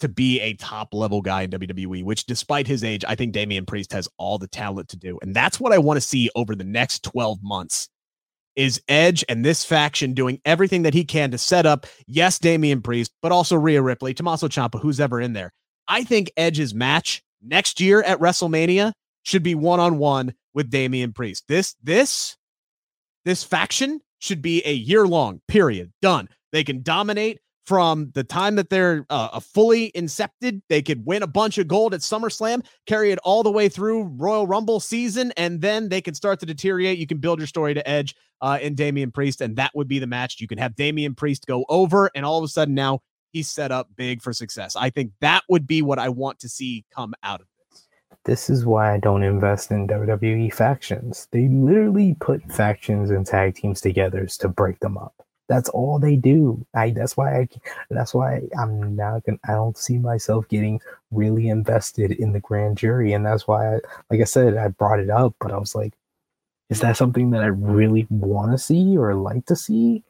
to 0.00 0.08
be 0.08 0.40
a 0.40 0.54
top 0.54 0.94
level 0.94 1.22
guy 1.22 1.42
in 1.42 1.50
WWE, 1.50 2.04
which 2.04 2.26
despite 2.26 2.66
his 2.66 2.84
age, 2.84 3.04
I 3.06 3.14
think 3.14 3.32
Damian 3.32 3.66
Priest 3.66 3.92
has 3.92 4.08
all 4.16 4.38
the 4.38 4.46
talent 4.46 4.88
to 4.90 4.96
do. 4.96 5.18
And 5.22 5.34
that's 5.34 5.58
what 5.58 5.72
I 5.72 5.78
want 5.78 5.96
to 5.96 6.06
see 6.06 6.30
over 6.36 6.54
the 6.54 6.64
next 6.64 7.02
12 7.02 7.38
months 7.42 7.88
is 8.54 8.82
Edge 8.88 9.24
and 9.28 9.44
this 9.44 9.64
faction 9.64 10.14
doing 10.14 10.40
everything 10.44 10.82
that 10.82 10.94
he 10.94 11.04
can 11.04 11.30
to 11.30 11.38
set 11.38 11.64
up, 11.64 11.86
yes, 12.06 12.38
Damian 12.38 12.82
Priest, 12.82 13.12
but 13.22 13.32
also 13.32 13.56
Rhea 13.56 13.80
Ripley, 13.80 14.14
Tommaso 14.14 14.48
Ciampa, 14.48 14.80
who's 14.80 15.00
ever 15.00 15.20
in 15.20 15.32
there. 15.32 15.52
I 15.86 16.04
think 16.04 16.32
Edge's 16.36 16.74
match 16.74 17.22
next 17.42 17.80
year 17.80 18.02
at 18.02 18.18
WrestleMania 18.18 18.92
should 19.22 19.42
be 19.42 19.54
one 19.54 19.80
on 19.80 19.98
one 19.98 20.34
with 20.54 20.70
Damian 20.70 21.12
Priest. 21.12 21.44
This, 21.48 21.76
this, 21.82 22.36
this 23.24 23.44
faction 23.44 24.00
should 24.18 24.42
be 24.42 24.62
a 24.64 24.72
year 24.72 25.06
long 25.06 25.40
period. 25.48 25.92
Done. 26.02 26.28
They 26.52 26.64
can 26.64 26.82
dominate 26.82 27.40
from 27.66 28.10
the 28.14 28.24
time 28.24 28.56
that 28.56 28.70
they're 28.70 29.04
uh, 29.10 29.38
fully 29.40 29.92
incepted. 29.94 30.62
They 30.70 30.80
could 30.80 31.04
win 31.04 31.22
a 31.22 31.26
bunch 31.26 31.58
of 31.58 31.68
gold 31.68 31.92
at 31.92 32.00
SummerSlam, 32.00 32.64
carry 32.86 33.12
it 33.12 33.18
all 33.24 33.42
the 33.42 33.52
way 33.52 33.68
through 33.68 34.04
Royal 34.16 34.46
Rumble 34.46 34.80
season, 34.80 35.32
and 35.36 35.60
then 35.60 35.90
they 35.90 36.00
can 36.00 36.14
start 36.14 36.40
to 36.40 36.46
deteriorate. 36.46 36.98
You 36.98 37.06
can 37.06 37.18
build 37.18 37.38
your 37.38 37.46
story 37.46 37.74
to 37.74 37.86
Edge 37.86 38.14
uh, 38.40 38.58
in 38.62 38.74
Damian 38.74 39.10
Priest, 39.10 39.42
and 39.42 39.54
that 39.56 39.72
would 39.74 39.86
be 39.86 39.98
the 39.98 40.06
match. 40.06 40.40
You 40.40 40.48
can 40.48 40.56
have 40.56 40.76
Damian 40.76 41.14
Priest 41.14 41.46
go 41.46 41.66
over, 41.68 42.10
and 42.14 42.24
all 42.24 42.38
of 42.38 42.44
a 42.44 42.48
sudden 42.48 42.74
now 42.74 43.00
he's 43.32 43.50
set 43.50 43.70
up 43.70 43.88
big 43.96 44.22
for 44.22 44.32
success. 44.32 44.74
I 44.74 44.88
think 44.88 45.12
that 45.20 45.42
would 45.50 45.66
be 45.66 45.82
what 45.82 45.98
I 45.98 46.08
want 46.08 46.38
to 46.40 46.48
see 46.48 46.86
come 46.94 47.12
out 47.22 47.42
of 47.42 47.46
this 48.24 48.50
is 48.50 48.66
why 48.66 48.94
I 48.94 48.98
don't 48.98 49.22
invest 49.22 49.70
in 49.70 49.88
WWE 49.88 50.52
factions. 50.52 51.28
They 51.30 51.48
literally 51.48 52.16
put 52.20 52.42
factions 52.52 53.10
and 53.10 53.26
tag 53.26 53.54
teams 53.54 53.80
together 53.80 54.26
to 54.26 54.48
break 54.48 54.80
them 54.80 54.98
up. 54.98 55.14
That's 55.48 55.70
all 55.70 55.98
they 55.98 56.16
do. 56.16 56.66
I 56.74 56.90
that's 56.90 57.16
why 57.16 57.40
I 57.40 57.48
that's 57.90 58.12
why 58.12 58.42
I'm 58.58 58.94
not 58.94 59.24
gonna 59.24 59.38
I 59.48 59.52
don't 59.52 59.78
see 59.78 59.96
myself 59.96 60.46
getting 60.48 60.80
really 61.10 61.48
invested 61.48 62.12
in 62.12 62.32
the 62.32 62.40
grand 62.40 62.76
jury. 62.76 63.14
And 63.14 63.24
that's 63.24 63.48
why 63.48 63.76
I, 63.76 63.80
like 64.10 64.20
I 64.20 64.24
said, 64.24 64.58
I 64.58 64.68
brought 64.68 65.00
it 65.00 65.08
up, 65.10 65.34
but 65.40 65.52
I 65.52 65.56
was 65.56 65.74
like, 65.74 65.94
is 66.70 66.80
that 66.80 66.98
something 66.98 67.30
that 67.30 67.42
I 67.42 67.46
really 67.46 68.06
want 68.10 68.52
to 68.52 68.58
see 68.58 68.96
or 68.98 69.14
like 69.14 69.46
to 69.46 69.56
see? 69.56 70.04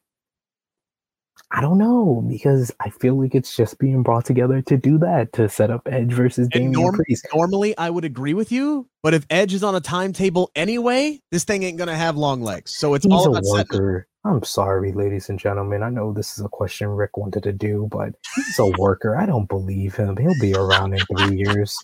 I 1.51 1.61
don't 1.63 1.79
know 1.79 2.25
because 2.29 2.71
I 2.81 2.91
feel 2.91 3.21
like 3.21 3.35
it's 3.35 3.57
just 3.57 3.79
being 3.79 4.03
brought 4.03 4.27
together 4.27 4.61
to 4.63 4.77
do 4.77 4.99
that 4.99 5.33
to 5.35 5.49
set 5.49 5.71
up 5.71 5.89
Edge 5.91 6.13
versus 6.13 6.47
Damian 6.49 6.73
norm- 6.73 6.95
Priest. 6.97 7.27
Normally, 7.35 7.77
I 7.79 7.89
would 7.89 8.05
agree 8.05 8.35
with 8.35 8.53
you, 8.53 8.89
but 9.03 9.15
if 9.15 9.25
Edge 9.31 9.55
is 9.55 9.65
on 9.65 9.75
a 9.75 9.81
timetable 9.81 10.51
anyway, 10.55 11.21
this 11.33 11.45
thing 11.45 11.63
ain't 11.63 11.79
gonna 11.79 11.97
have 11.97 12.17
long 12.17 12.43
legs. 12.43 12.77
So 12.77 12.95
it's 12.95 13.05
he's 13.05 13.13
all 13.13 13.35
a 13.35 13.41
worker. 13.43 14.07
I'm 14.25 14.43
sorry, 14.45 14.93
ladies 14.93 15.31
and 15.31 15.39
gentlemen. 15.39 15.83
I 15.83 15.89
know 15.89 16.13
this 16.13 16.39
is 16.39 16.45
a 16.45 16.49
question 16.49 16.89
Rick 16.89 17.17
wanted 17.17 17.45
to 17.45 17.53
do, 17.53 17.89
but 17.91 18.11
he's 18.37 18.59
a 18.59 18.67
worker. 18.79 19.17
I 19.17 19.25
don't 19.25 19.49
believe 19.49 19.95
him. 19.95 20.17
He'll 20.19 20.39
be 20.41 20.55
around 20.55 20.93
in 20.93 21.01
three 21.07 21.39
years. 21.39 21.79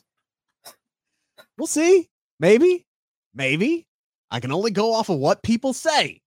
We'll 1.57 1.67
see. 1.67 2.11
Maybe. 2.39 2.87
Maybe. 3.35 3.87
I 4.31 4.41
can 4.41 4.53
only 4.53 4.73
go 4.73 4.93
off 4.93 5.09
of 5.09 5.19
what 5.19 5.43
people 5.43 5.73
say. 5.73 6.21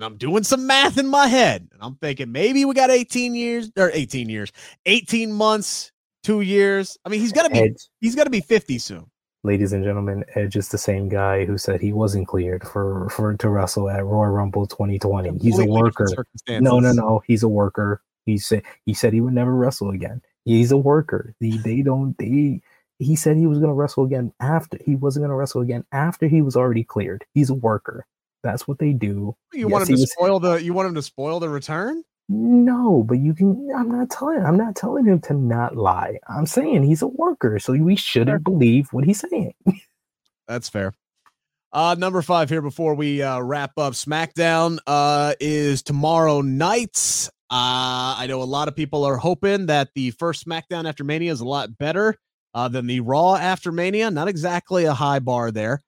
And 0.00 0.06
I'm 0.06 0.16
doing 0.16 0.44
some 0.44 0.66
math 0.66 0.96
in 0.96 1.06
my 1.06 1.26
head. 1.26 1.68
And 1.74 1.82
I'm 1.82 1.94
thinking 1.96 2.32
maybe 2.32 2.64
we 2.64 2.72
got 2.72 2.88
18 2.88 3.34
years 3.34 3.70
or 3.76 3.90
18 3.92 4.30
years, 4.30 4.50
18 4.86 5.30
months, 5.30 5.92
two 6.22 6.40
years. 6.40 6.96
I 7.04 7.10
mean, 7.10 7.20
he's 7.20 7.32
gonna 7.32 7.50
be 7.50 7.58
Edge, 7.58 7.86
he's 8.00 8.14
gonna 8.14 8.30
be 8.30 8.40
50 8.40 8.78
soon. 8.78 9.10
ladies 9.44 9.74
and 9.74 9.84
gentlemen, 9.84 10.24
Edge 10.34 10.56
is 10.56 10.70
the 10.70 10.78
same 10.78 11.10
guy 11.10 11.44
who 11.44 11.58
said 11.58 11.82
he 11.82 11.92
wasn't 11.92 12.28
cleared 12.28 12.66
for 12.66 13.10
for 13.10 13.36
to 13.36 13.48
wrestle 13.50 13.90
at 13.90 14.02
Royal 14.02 14.30
Rumble 14.30 14.66
2020. 14.66 15.36
He's 15.36 15.58
a 15.58 15.66
worker. 15.66 16.06
No, 16.48 16.80
no, 16.80 16.92
no. 16.92 17.20
He's 17.26 17.42
a 17.42 17.48
worker. 17.48 18.00
He 18.24 18.38
said 18.38 18.62
he 18.86 18.94
said 18.94 19.12
he 19.12 19.20
would 19.20 19.34
never 19.34 19.54
wrestle 19.54 19.90
again. 19.90 20.22
He's 20.46 20.72
a 20.72 20.78
worker. 20.78 21.34
They, 21.42 21.58
they 21.58 21.82
don't 21.82 22.16
they 22.16 22.62
he 22.98 23.16
said 23.16 23.36
he 23.36 23.46
was 23.46 23.58
gonna 23.58 23.74
wrestle 23.74 24.04
again 24.04 24.32
after 24.40 24.78
he 24.82 24.96
wasn't 24.96 25.24
gonna 25.24 25.36
wrestle 25.36 25.60
again 25.60 25.84
after 25.92 26.26
he 26.26 26.40
was 26.40 26.56
already 26.56 26.84
cleared. 26.84 27.26
He's 27.34 27.50
a 27.50 27.54
worker. 27.54 28.06
That's 28.42 28.66
what 28.66 28.78
they 28.78 28.92
do. 28.92 29.34
You 29.52 29.68
Yes, 29.68 29.70
want 29.70 29.82
him 29.88 29.96
to 29.96 30.00
was- 30.00 30.12
spoil 30.12 30.40
the 30.40 30.62
you 30.62 30.72
want 30.72 30.88
him 30.88 30.94
to 30.94 31.02
spoil 31.02 31.40
the 31.40 31.48
return? 31.48 32.02
No, 32.28 33.04
but 33.06 33.18
you 33.18 33.34
can 33.34 33.68
I'm 33.76 33.90
not 33.90 34.08
telling 34.10 34.44
I'm 34.44 34.56
not 34.56 34.76
telling 34.76 35.04
him 35.04 35.20
to 35.22 35.34
not 35.34 35.76
lie. 35.76 36.18
I'm 36.28 36.46
saying 36.46 36.84
he's 36.84 37.02
a 37.02 37.08
worker, 37.08 37.58
so 37.58 37.72
we 37.72 37.96
shouldn't 37.96 38.44
believe 38.44 38.88
what 38.92 39.04
he's 39.04 39.20
saying. 39.20 39.54
That's 40.48 40.68
fair. 40.68 40.92
Uh, 41.72 41.94
number 41.98 42.20
five 42.22 42.48
here 42.48 42.62
before 42.62 42.94
we 42.94 43.22
uh, 43.22 43.40
wrap 43.40 43.72
up. 43.78 43.92
SmackDown 43.92 44.78
uh, 44.86 45.34
is 45.38 45.82
tomorrow 45.82 46.40
night. 46.40 47.28
Uh, 47.48 48.14
I 48.18 48.26
know 48.28 48.42
a 48.42 48.44
lot 48.44 48.66
of 48.68 48.74
people 48.76 49.04
are 49.04 49.16
hoping 49.16 49.66
that 49.66 49.90
the 49.94 50.10
first 50.12 50.46
SmackDown 50.46 50.88
after 50.88 51.04
Mania 51.04 51.30
is 51.32 51.40
a 51.40 51.44
lot 51.44 51.78
better 51.78 52.16
uh, 52.54 52.68
than 52.68 52.86
the 52.88 53.00
Raw 53.00 53.34
after 53.36 53.70
Mania. 53.70 54.10
Not 54.10 54.26
exactly 54.28 54.84
a 54.84 54.94
high 54.94 55.18
bar 55.20 55.50
there, 55.52 55.80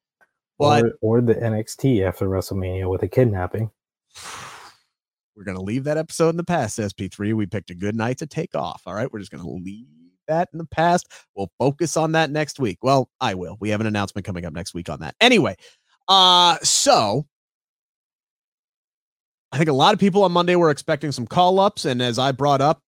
but 0.58 0.84
or, 0.84 0.92
or 1.00 1.20
the 1.20 1.34
NXT 1.34 2.06
after 2.06 2.28
WrestleMania 2.28 2.88
with 2.88 3.02
a 3.02 3.08
kidnapping. 3.08 3.70
we're 5.34 5.44
to 5.56 5.62
leave 5.62 5.84
that 5.84 5.98
episode 5.98 6.30
in 6.30 6.36
the 6.36 6.44
past, 6.44 6.78
SP3. 6.78 7.34
We 7.34 7.46
picked 7.46 7.70
a 7.70 7.74
good 7.74 7.96
night 7.96 8.18
to 8.18 8.26
take 8.26 8.54
off. 8.54 8.82
All 8.86 8.94
right. 8.94 9.12
We're 9.12 9.20
just 9.20 9.30
to 9.44 9.50
leave 9.50 9.86
that 10.28 10.48
in 10.52 10.58
the 10.58 10.66
past. 10.66 11.08
We'll 11.34 11.50
focus 11.58 11.96
on 11.96 12.12
that 12.12 12.30
next 12.30 12.60
week. 12.60 12.78
Well, 12.82 13.08
I 13.20 13.34
will. 13.34 13.56
We 13.60 13.70
have 13.70 13.80
an 13.80 13.86
announcement 13.86 14.26
coming 14.26 14.44
up 14.44 14.52
next 14.52 14.74
week 14.74 14.88
on 14.88 15.00
that. 15.00 15.14
Anyway, 15.20 15.56
uh, 16.08 16.58
so 16.62 17.26
I 19.52 19.58
think 19.58 19.68
a 19.68 19.74
lot 19.74 19.94
of 19.94 20.00
people 20.00 20.24
on 20.24 20.32
Monday 20.32 20.56
were 20.56 20.70
expecting 20.70 21.12
some 21.12 21.26
call 21.26 21.60
ups. 21.60 21.84
And 21.84 22.00
as 22.00 22.18
I 22.18 22.32
brought 22.32 22.60
up, 22.60 22.80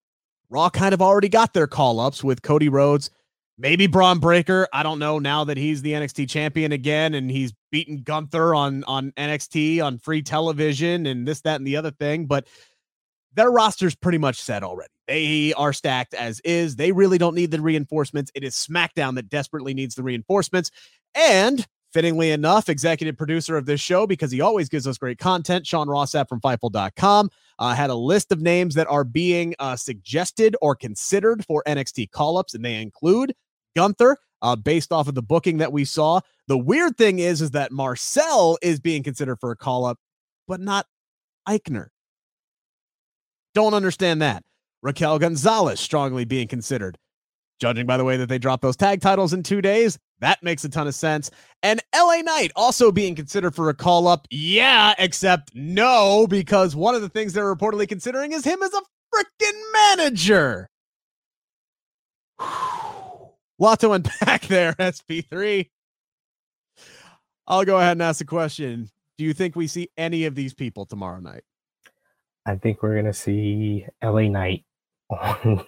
Raw 0.49 0.69
kind 0.69 0.93
of 0.93 1.01
already 1.01 1.29
got 1.29 1.53
their 1.53 1.67
call 1.67 1.99
ups 1.99 2.23
with 2.23 2.41
Cody 2.41 2.69
Rhodes, 2.69 3.09
maybe 3.57 3.87
Bron 3.87 4.19
Breakker. 4.19 4.67
I 4.73 4.83
don't 4.83 4.99
know 4.99 5.19
now 5.19 5.43
that 5.45 5.57
he's 5.57 5.81
the 5.81 5.93
NXT 5.93 6.29
champion 6.29 6.71
again 6.71 7.13
and 7.13 7.29
he's 7.29 7.53
beaten 7.71 8.01
Gunther 8.03 8.55
on 8.55 8.83
on 8.85 9.11
NXT 9.13 9.83
on 9.83 9.99
free 9.99 10.21
television 10.21 11.05
and 11.05 11.27
this, 11.27 11.41
that, 11.41 11.55
and 11.55 11.67
the 11.67 11.77
other 11.77 11.91
thing. 11.91 12.25
But 12.25 12.47
their 13.33 13.51
roster's 13.51 13.95
pretty 13.95 14.17
much 14.17 14.41
set 14.41 14.63
already. 14.63 14.91
They 15.07 15.53
are 15.53 15.73
stacked 15.73 16.13
as 16.13 16.39
is. 16.41 16.77
They 16.77 16.91
really 16.91 17.17
don't 17.17 17.35
need 17.35 17.51
the 17.51 17.61
reinforcements. 17.61 18.31
It 18.33 18.43
is 18.43 18.55
SmackDown 18.55 19.15
that 19.15 19.29
desperately 19.29 19.73
needs 19.73 19.95
the 19.95 20.03
reinforcements. 20.03 20.71
And 21.13 21.65
fittingly 21.95 22.31
enough, 22.31 22.67
executive 22.67 23.17
producer 23.17 23.55
of 23.55 23.65
this 23.65 23.79
show, 23.79 24.07
because 24.07 24.31
he 24.31 24.41
always 24.41 24.67
gives 24.67 24.87
us 24.87 24.97
great 24.97 25.17
content, 25.17 25.65
Sean 25.65 25.87
Ross 25.87 26.11
Sapp 26.11 26.27
from 26.27 26.41
Fightful.com, 26.41 27.29
uh, 27.59 27.73
had 27.73 27.89
a 27.89 27.95
list 27.95 28.31
of 28.31 28.41
names 28.41 28.75
that 28.75 28.87
are 28.87 29.05
being 29.05 29.55
uh, 29.59 29.77
suggested 29.77 30.57
or 30.61 30.75
considered 30.75 31.45
for 31.45 31.63
NXT 31.65 32.11
call 32.11 32.37
ups, 32.37 32.53
and 32.53 32.65
they 32.65 32.81
include 32.81 33.33
Gunther, 33.75 34.17
uh, 34.41 34.55
based 34.55 34.91
off 34.91 35.07
of 35.07 35.15
the 35.15 35.21
booking 35.21 35.57
that 35.57 35.71
we 35.71 35.85
saw. 35.85 36.21
The 36.47 36.57
weird 36.57 36.97
thing 36.97 37.19
is, 37.19 37.41
is 37.41 37.51
that 37.51 37.71
Marcel 37.71 38.57
is 38.61 38.79
being 38.79 39.03
considered 39.03 39.37
for 39.39 39.51
a 39.51 39.55
call 39.55 39.85
up, 39.85 39.97
but 40.47 40.59
not 40.59 40.85
Aichner. 41.47 41.87
Don't 43.53 43.73
understand 43.73 44.21
that. 44.21 44.43
Raquel 44.83 45.17
Gonzalez 45.17 45.79
strongly 45.79 46.25
being 46.25 46.47
considered. 46.47 46.97
Judging 47.59 47.85
by 47.85 47.95
the 47.95 48.03
way 48.03 48.17
that 48.17 48.27
they 48.27 48.37
dropped 48.37 48.61
those 48.61 48.75
tag 48.75 48.99
titles 48.99 49.31
in 49.31 49.41
two 49.41 49.61
days, 49.61 49.97
that 50.19 50.43
makes 50.43 50.63
a 50.65 50.69
ton 50.69 50.87
of 50.87 50.95
sense. 50.95 51.31
And 51.63 51.81
LA 51.95 52.17
Knight 52.17 52.51
also 52.55 52.91
being 52.91 53.15
considered 53.15 53.55
for 53.55 53.69
a 53.69 53.73
call 53.73 54.07
up. 54.07 54.27
Yeah, 54.29 54.93
except 54.99 55.55
no, 55.55 56.27
because 56.29 56.75
one 56.75 56.95
of 56.95 57.01
the 57.01 57.09
things 57.09 57.33
they're 57.33 57.55
reportedly 57.55 57.87
considering 57.87 58.33
is 58.33 58.43
him 58.43 58.61
as 58.61 58.73
a 58.73 58.81
freaking 59.15 59.61
manager. 59.73 60.69
Lot 63.57 63.79
to 63.81 63.91
unpack 63.91 64.41
there, 64.47 64.73
SP3. 64.73 65.69
I'll 67.47 67.65
go 67.65 67.77
ahead 67.77 67.93
and 67.93 68.01
ask 68.01 68.19
the 68.19 68.25
question. 68.25 68.89
Do 69.17 69.23
you 69.23 69.33
think 69.33 69.55
we 69.55 69.67
see 69.67 69.89
any 69.97 70.25
of 70.25 70.35
these 70.35 70.53
people 70.53 70.85
tomorrow 70.85 71.19
night? 71.19 71.43
I 72.45 72.55
think 72.55 72.83
we're 72.83 72.95
gonna 72.95 73.13
see 73.13 73.85
LA 74.03 74.23
Knight 74.23 74.65
on 75.09 75.65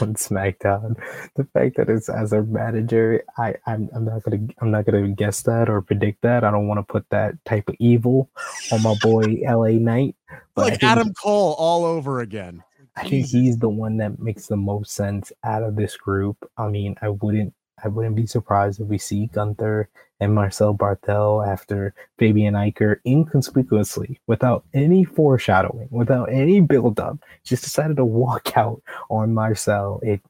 on 0.00 0.14
SmackDown. 0.14 0.96
The 1.36 1.44
fact 1.52 1.76
that 1.76 1.88
it's 1.88 2.08
as 2.08 2.32
a 2.32 2.42
manager, 2.42 3.22
I 3.38 3.54
I'm, 3.66 3.88
I'm 3.94 4.04
not 4.04 4.22
gonna 4.24 4.46
I'm 4.60 4.70
not 4.70 4.86
gonna 4.86 5.08
guess 5.08 5.42
that 5.42 5.68
or 5.70 5.82
predict 5.82 6.22
that. 6.22 6.42
I 6.42 6.50
don't 6.50 6.68
want 6.68 6.78
to 6.78 6.92
put 6.92 7.06
that 7.10 7.34
type 7.44 7.68
of 7.68 7.76
evil 7.78 8.30
on 8.72 8.82
my 8.82 8.94
boy 9.02 9.40
LA 9.46 9.78
Knight. 9.78 10.16
But 10.54 10.70
like 10.72 10.82
Adam 10.82 11.12
Cole 11.14 11.54
all 11.58 11.84
over 11.84 12.20
again. 12.20 12.62
I 12.96 13.08
think 13.08 13.26
he's 13.26 13.58
the 13.58 13.68
one 13.68 13.96
that 13.98 14.18
makes 14.18 14.46
the 14.46 14.56
most 14.56 14.92
sense 14.92 15.32
out 15.44 15.62
of 15.62 15.76
this 15.76 15.96
group. 15.96 16.36
I 16.56 16.68
mean, 16.68 16.96
I 17.02 17.10
wouldn't 17.10 17.54
I 17.82 17.88
wouldn't 17.88 18.16
be 18.16 18.26
surprised 18.26 18.80
if 18.80 18.88
we 18.88 18.98
see 18.98 19.26
Gunther 19.28 19.88
and 20.20 20.34
Marcel 20.34 20.74
Barthel 20.74 21.46
after 21.46 21.94
Fabian 22.18 22.54
Aichner 22.54 22.96
inconspicuously, 23.06 24.20
without 24.26 24.64
any 24.74 25.04
foreshadowing, 25.04 25.88
without 25.90 26.30
any 26.30 26.60
build 26.60 27.00
up, 27.00 27.18
just 27.42 27.64
decided 27.64 27.96
to 27.96 28.04
walk 28.04 28.52
out 28.56 28.82
on 29.08 29.32
Marcel. 29.34 30.00
It 30.02 30.20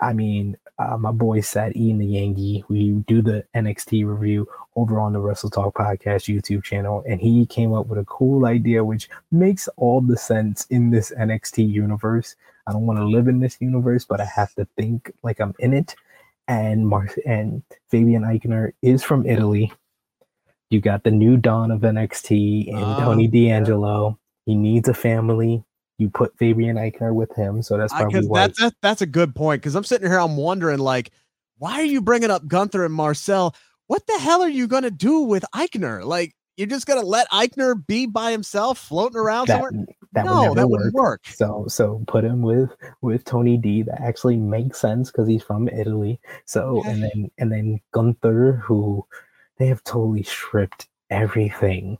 I 0.00 0.12
mean, 0.12 0.56
uh, 0.80 0.96
my 0.96 1.12
boy 1.12 1.40
sat 1.40 1.76
eating 1.76 1.98
the 1.98 2.06
Yankee. 2.06 2.64
We 2.68 2.92
do 3.06 3.20
the 3.20 3.44
NXT 3.54 4.06
review 4.06 4.48
over 4.76 4.98
on 4.98 5.12
the 5.12 5.20
Wrestle 5.20 5.50
Talk 5.50 5.74
Podcast 5.74 6.32
YouTube 6.34 6.64
channel, 6.64 7.04
and 7.06 7.20
he 7.20 7.44
came 7.44 7.74
up 7.74 7.86
with 7.86 7.98
a 7.98 8.04
cool 8.06 8.46
idea 8.46 8.82
which 8.82 9.10
makes 9.30 9.68
all 9.76 10.00
the 10.00 10.16
sense 10.16 10.66
in 10.70 10.90
this 10.90 11.12
NXT 11.18 11.70
universe. 11.70 12.34
I 12.66 12.72
don't 12.72 12.86
want 12.86 12.98
to 12.98 13.04
live 13.04 13.28
in 13.28 13.40
this 13.40 13.58
universe, 13.60 14.04
but 14.06 14.20
I 14.20 14.24
have 14.24 14.54
to 14.54 14.66
think 14.76 15.12
like 15.22 15.38
I'm 15.40 15.54
in 15.58 15.74
it. 15.74 15.94
And 16.48 16.88
Mar- 16.88 17.08
and 17.26 17.62
Fabian 17.90 18.22
Aichner 18.22 18.72
is 18.82 19.02
from 19.04 19.26
Italy. 19.26 19.72
You 20.70 20.80
got 20.80 21.04
the 21.04 21.10
new 21.10 21.36
dawn 21.36 21.70
of 21.70 21.80
NXT 21.80 22.68
and 22.68 22.78
Oh, 22.78 23.00
Tony 23.00 23.26
D'Angelo. 23.26 24.18
He 24.46 24.54
needs 24.54 24.88
a 24.88 24.94
family. 24.94 25.62
You 26.00 26.08
put 26.08 26.36
Fabian 26.38 26.76
Aichner 26.76 27.14
with 27.14 27.34
him, 27.36 27.62
so 27.62 27.76
that's 27.76 27.92
probably 27.92 28.26
why. 28.26 28.46
that, 28.46 28.56
that, 28.56 28.74
that's 28.80 29.02
a 29.02 29.06
good 29.06 29.34
point. 29.34 29.60
Because 29.60 29.74
I'm 29.74 29.84
sitting 29.84 30.08
here, 30.08 30.18
I'm 30.18 30.36
wondering, 30.36 30.78
like, 30.78 31.10
why 31.58 31.74
are 31.74 31.84
you 31.84 32.00
bringing 32.00 32.30
up 32.30 32.48
Gunther 32.48 32.84
and 32.84 32.94
Marcel? 32.94 33.54
What 33.86 34.06
the 34.06 34.18
hell 34.18 34.42
are 34.42 34.48
you 34.48 34.66
going 34.66 34.84
to 34.84 34.90
do 34.90 35.20
with 35.20 35.44
Aichner? 35.54 36.04
Like, 36.04 36.34
you're 36.56 36.66
just 36.66 36.86
going 36.86 37.00
to 37.00 37.06
let 37.06 37.28
Aichner 37.30 37.86
be 37.86 38.06
by 38.06 38.30
himself 38.30 38.78
floating 38.78 39.18
around 39.18 39.48
that, 39.48 39.62
somewhere? 39.62 39.86
that 40.12 40.24
no, 40.24 40.48
would 40.48 40.58
that 40.58 40.68
work. 40.68 40.78
wouldn't 40.78 40.94
work. 40.94 41.26
So 41.26 41.64
so 41.68 42.02
put 42.06 42.24
him 42.24 42.42
with 42.42 42.70
with 43.00 43.24
Tony 43.24 43.56
D. 43.56 43.82
That 43.82 44.00
actually 44.00 44.36
makes 44.36 44.78
sense 44.80 45.10
because 45.10 45.28
he's 45.28 45.42
from 45.42 45.68
Italy. 45.68 46.20
So 46.44 46.82
and 46.84 47.02
then 47.02 47.30
and 47.38 47.52
then 47.52 47.80
Gunther, 47.92 48.62
who 48.64 49.06
they 49.58 49.68
have 49.68 49.84
totally 49.84 50.22
stripped 50.22 50.88
everything, 51.10 51.98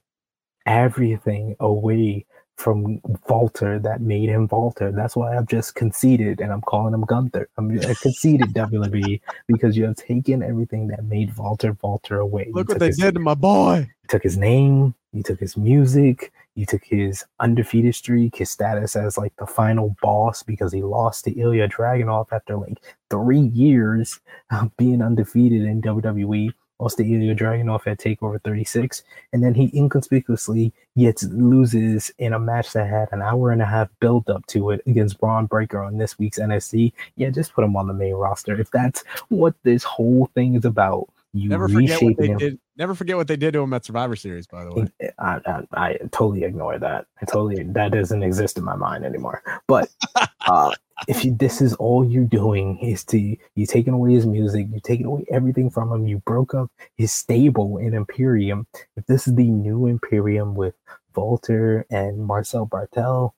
everything 0.66 1.56
away 1.60 2.26
from 2.60 3.00
Walter 3.28 3.78
that 3.78 4.00
made 4.02 4.28
him 4.28 4.46
Walter. 4.50 4.92
That's 4.92 5.16
why 5.16 5.36
I've 5.36 5.46
just 5.48 5.74
conceded 5.74 6.40
and 6.40 6.52
I'm 6.52 6.60
calling 6.60 6.92
him 6.94 7.02
Gunther. 7.06 7.48
I'm 7.56 7.70
I 7.80 7.94
conceded 8.02 8.52
WWE 8.54 9.20
because 9.48 9.76
you 9.76 9.84
have 9.86 9.96
taken 9.96 10.42
everything 10.42 10.86
that 10.88 11.04
made 11.04 11.34
Walter 11.36 11.76
Walter 11.82 12.18
away. 12.20 12.46
You 12.48 12.52
Look 12.54 12.68
what 12.68 12.78
they 12.78 12.88
his- 12.88 12.98
did 12.98 13.14
to 13.14 13.20
my 13.20 13.34
boy. 13.34 13.88
you 14.02 14.08
took 14.08 14.22
his 14.22 14.36
name, 14.36 14.94
you 15.12 15.22
took 15.22 15.40
his 15.40 15.56
music, 15.56 16.32
you 16.54 16.66
took 16.66 16.84
his 16.84 17.24
undefeated 17.40 17.94
streak, 17.94 18.36
his 18.36 18.50
status 18.50 18.94
as 18.94 19.16
like 19.16 19.34
the 19.36 19.46
final 19.46 19.96
boss 20.02 20.42
because 20.42 20.72
he 20.72 20.82
lost 20.82 21.24
to 21.24 21.32
Ilya 21.38 21.68
Dragunov 21.68 22.26
after 22.32 22.56
like 22.56 22.78
three 23.08 23.40
years 23.40 24.20
of 24.50 24.76
being 24.76 25.00
undefeated 25.00 25.62
in 25.62 25.80
WWE. 25.80 26.52
Lost 26.80 26.96
to 26.96 27.04
Ilya 27.04 27.34
Dragunov 27.34 27.86
at 27.86 27.98
Takeover 27.98 28.42
36, 28.42 29.04
and 29.32 29.44
then 29.44 29.54
he 29.54 29.70
inconspicuously 29.76 30.72
gets 30.96 31.24
loses 31.24 32.10
in 32.18 32.32
a 32.32 32.38
match 32.38 32.72
that 32.72 32.88
had 32.88 33.08
an 33.12 33.20
hour 33.22 33.50
and 33.50 33.60
a 33.60 33.66
half 33.66 33.88
build 34.00 34.28
up 34.30 34.46
to 34.46 34.70
it 34.70 34.80
against 34.86 35.20
Bron 35.20 35.46
Breakker 35.46 35.82
on 35.82 35.98
this 35.98 36.18
week's 36.18 36.38
NXT. 36.38 36.92
Yeah, 37.16 37.30
just 37.30 37.52
put 37.52 37.64
him 37.64 37.76
on 37.76 37.86
the 37.86 37.92
main 37.94 38.14
roster 38.14 38.58
if 38.58 38.70
that's 38.70 39.04
what 39.28 39.54
this 39.62 39.84
whole 39.84 40.30
thing 40.34 40.54
is 40.54 40.64
about. 40.64 41.08
You 41.32 41.48
Never 41.50 41.68
forget 41.68 42.02
what 42.02 42.08
reshaping 42.08 42.16
they 42.16 42.32
him. 42.32 42.38
did. 42.38 42.58
Never 42.80 42.94
forget 42.94 43.18
what 43.18 43.28
they 43.28 43.36
did 43.36 43.52
to 43.52 43.60
him 43.60 43.74
at 43.74 43.84
Survivor 43.84 44.16
Series, 44.16 44.46
by 44.46 44.64
the 44.64 44.72
way. 44.72 44.88
I, 45.18 45.38
I, 45.44 45.62
I 45.74 45.92
totally 46.12 46.44
ignore 46.44 46.78
that. 46.78 47.04
I 47.20 47.26
totally 47.26 47.62
that 47.62 47.92
doesn't 47.92 48.22
exist 48.22 48.56
in 48.56 48.64
my 48.64 48.74
mind 48.74 49.04
anymore. 49.04 49.42
But 49.66 49.90
uh, 50.46 50.72
if 51.06 51.22
you, 51.22 51.34
this 51.34 51.60
is 51.60 51.74
all 51.74 52.06
you're 52.06 52.24
doing 52.24 52.78
is 52.78 53.04
to 53.04 53.18
you 53.18 53.66
taking 53.66 53.92
away 53.92 54.14
his 54.14 54.26
music, 54.26 54.68
you 54.72 54.80
taking 54.82 55.04
away 55.04 55.26
everything 55.30 55.68
from 55.68 55.92
him. 55.92 56.06
You 56.06 56.20
broke 56.20 56.54
up 56.54 56.70
his 56.96 57.12
stable 57.12 57.76
in 57.76 57.92
Imperium. 57.92 58.66
If 58.96 59.04
this 59.04 59.28
is 59.28 59.34
the 59.34 59.50
new 59.50 59.84
Imperium 59.84 60.54
with 60.54 60.74
Walter 61.14 61.84
and 61.90 62.24
Marcel 62.24 62.66
Barthel, 62.66 63.32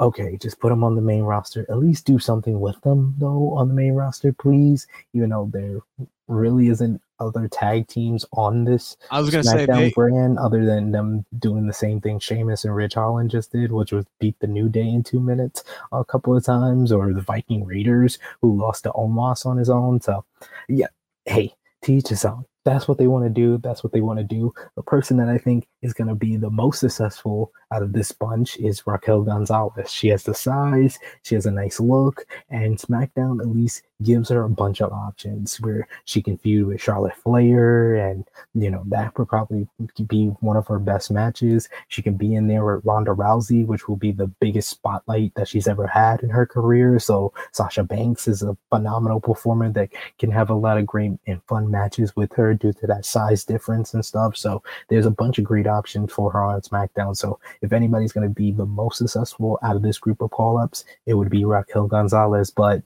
okay, 0.00 0.36
just 0.36 0.58
put 0.58 0.70
them 0.70 0.82
on 0.82 0.96
the 0.96 1.00
main 1.00 1.22
roster. 1.22 1.64
At 1.68 1.78
least 1.78 2.06
do 2.06 2.18
something 2.18 2.58
with 2.58 2.80
them 2.80 3.14
though 3.18 3.54
on 3.54 3.68
the 3.68 3.74
main 3.74 3.92
roster, 3.92 4.32
please. 4.32 4.88
Even 5.12 5.30
though 5.30 5.48
there 5.52 6.08
really 6.26 6.70
isn't 6.70 7.00
other 7.20 7.48
tag 7.48 7.88
teams 7.88 8.24
on 8.32 8.64
this 8.64 8.96
I 9.10 9.20
was 9.20 9.30
gonna 9.30 9.44
say 9.44 9.66
they, 9.66 9.90
brand 9.90 10.38
other 10.38 10.64
than 10.64 10.92
them 10.92 11.24
doing 11.38 11.66
the 11.66 11.72
same 11.72 12.00
thing 12.00 12.18
Sheamus 12.18 12.64
and 12.64 12.74
Ridge 12.74 12.94
Holland 12.94 13.30
just 13.30 13.52
did, 13.52 13.72
which 13.72 13.92
was 13.92 14.06
beat 14.18 14.38
the 14.40 14.46
New 14.46 14.68
Day 14.68 14.88
in 14.88 15.02
two 15.02 15.20
minutes 15.20 15.64
a 15.92 16.04
couple 16.04 16.36
of 16.36 16.44
times, 16.44 16.92
or 16.92 17.12
the 17.12 17.20
Viking 17.20 17.64
Raiders 17.64 18.18
who 18.40 18.58
lost 18.58 18.84
to 18.84 18.90
Omos 18.90 19.46
on 19.46 19.56
his 19.56 19.70
own. 19.70 20.00
So 20.00 20.24
yeah, 20.68 20.88
hey, 21.24 21.54
teach 21.82 22.12
us 22.12 22.24
own 22.24 22.44
that's 22.68 22.86
what 22.86 22.98
they 22.98 23.06
want 23.06 23.24
to 23.24 23.30
do. 23.30 23.58
That's 23.58 23.82
what 23.82 23.92
they 23.92 24.00
want 24.00 24.18
to 24.18 24.24
do. 24.24 24.52
The 24.76 24.82
person 24.82 25.16
that 25.18 25.28
I 25.28 25.38
think 25.38 25.66
is 25.82 25.92
going 25.92 26.08
to 26.08 26.14
be 26.14 26.36
the 26.36 26.50
most 26.50 26.80
successful 26.80 27.52
out 27.70 27.82
of 27.82 27.92
this 27.92 28.12
bunch 28.12 28.56
is 28.56 28.86
Raquel 28.86 29.22
Gonzalez. 29.22 29.92
She 29.92 30.08
has 30.08 30.22
the 30.22 30.34
size, 30.34 30.98
she 31.22 31.34
has 31.34 31.46
a 31.46 31.50
nice 31.50 31.80
look, 31.80 32.26
and 32.48 32.78
SmackDown 32.78 33.40
at 33.40 33.48
least 33.48 33.82
gives 34.02 34.28
her 34.28 34.44
a 34.44 34.48
bunch 34.48 34.80
of 34.80 34.92
options 34.92 35.60
where 35.60 35.86
she 36.04 36.22
can 36.22 36.38
feud 36.38 36.66
with 36.66 36.80
Charlotte 36.80 37.16
Flair, 37.16 37.96
and 37.96 38.24
you 38.54 38.70
know 38.70 38.84
that 38.86 39.18
would 39.18 39.28
probably 39.28 39.68
be 40.06 40.26
one 40.40 40.56
of 40.56 40.66
her 40.68 40.78
best 40.78 41.10
matches. 41.10 41.68
She 41.88 42.00
can 42.00 42.14
be 42.14 42.34
in 42.34 42.48
there 42.48 42.64
with 42.64 42.84
Ronda 42.84 43.10
Rousey, 43.10 43.66
which 43.66 43.88
will 43.88 43.96
be 43.96 44.12
the 44.12 44.28
biggest 44.28 44.70
spotlight 44.70 45.34
that 45.34 45.48
she's 45.48 45.68
ever 45.68 45.86
had 45.86 46.22
in 46.22 46.30
her 46.30 46.46
career. 46.46 46.98
So 46.98 47.32
Sasha 47.52 47.82
Banks 47.82 48.28
is 48.28 48.42
a 48.42 48.56
phenomenal 48.70 49.20
performer 49.20 49.70
that 49.72 49.90
can 50.18 50.30
have 50.30 50.48
a 50.48 50.54
lot 50.54 50.78
of 50.78 50.86
great 50.86 51.12
and 51.26 51.42
fun 51.48 51.70
matches 51.70 52.14
with 52.16 52.32
her 52.34 52.54
due 52.54 52.72
to 52.74 52.86
that 52.86 53.04
size 53.04 53.44
difference 53.44 53.94
and 53.94 54.04
stuff. 54.04 54.36
So 54.36 54.62
there's 54.88 55.06
a 55.06 55.10
bunch 55.10 55.38
of 55.38 55.44
great 55.44 55.66
options 55.68 56.12
for 56.12 56.30
her 56.32 56.42
on 56.42 56.60
SmackDown. 56.62 57.16
So 57.16 57.38
if 57.62 57.72
anybody's 57.72 58.12
going 58.12 58.28
to 58.28 58.34
be 58.34 58.50
the 58.50 58.66
most 58.66 58.98
successful 58.98 59.58
out 59.62 59.76
of 59.76 59.82
this 59.82 59.98
group 59.98 60.20
of 60.20 60.30
call 60.30 60.58
ups, 60.58 60.84
it 61.06 61.14
would 61.14 61.30
be 61.30 61.44
Raquel 61.44 61.86
Gonzalez. 61.86 62.50
But 62.50 62.82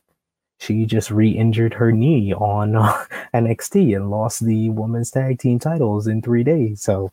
she 0.62 0.87
just 0.87 1.11
re-injured 1.11 1.74
her 1.74 1.91
knee 1.91 2.33
on 2.33 2.72
NXT 3.35 3.97
and 3.97 4.11
lost 4.11 4.45
the 4.45 4.70
women's 4.70 5.11
tag 5.11 5.41
team 5.41 5.59
titles 5.59 6.07
in 6.07 6.22
three 6.22 6.45
days. 6.45 6.80
So, 6.80 7.11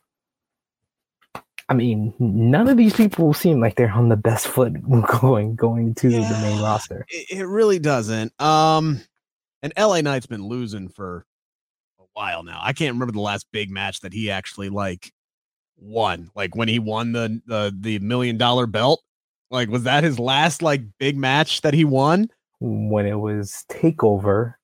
I 1.67 1.74
mean, 1.74 2.13
none 2.20 2.70
of 2.70 2.78
these 2.78 2.95
people 2.95 3.34
seem 3.34 3.59
like 3.59 3.76
they're 3.76 3.91
on 3.91 4.09
the 4.09 4.15
best 4.15 4.47
foot 4.47 4.74
going 5.22 5.55
going 5.55 5.95
to 5.95 6.09
yeah, 6.09 6.32
the 6.32 6.39
main 6.47 6.61
roster. 6.61 7.05
It, 7.09 7.39
it 7.39 7.45
really 7.45 7.80
doesn't. 7.80 8.39
Um, 8.39 9.01
and 9.63 9.74
LA 9.78 10.01
Knight's 10.01 10.28
been 10.28 10.47
losing 10.47 10.88
for 10.88 11.26
a 11.99 12.03
while 12.13 12.43
now. 12.43 12.59
I 12.61 12.74
can't 12.74 12.93
remember 12.93 13.13
the 13.13 13.20
last 13.20 13.47
big 13.51 13.72
match 13.72 14.01
that 14.01 14.13
he 14.13 14.30
actually 14.30 14.70
like 14.70 15.11
won. 15.82 16.32
Like 16.36 16.55
when 16.55 16.67
he 16.67 16.80
won 16.80 17.11
the 17.11 17.41
the 17.45 17.75
the 17.80 17.99
million 17.99 18.38
dollar 18.38 18.65
belt. 18.65 19.01
Like 19.51 19.69
was 19.69 19.84
that 19.84 20.03
his 20.03 20.19
last 20.19 20.61
like 20.61 20.82
big 20.99 21.17
match 21.17 21.61
that 21.61 21.73
he 21.73 21.84
won? 21.84 22.30
when 22.59 23.05
it 23.05 23.19
was 23.19 23.65
Takeover 23.69 24.55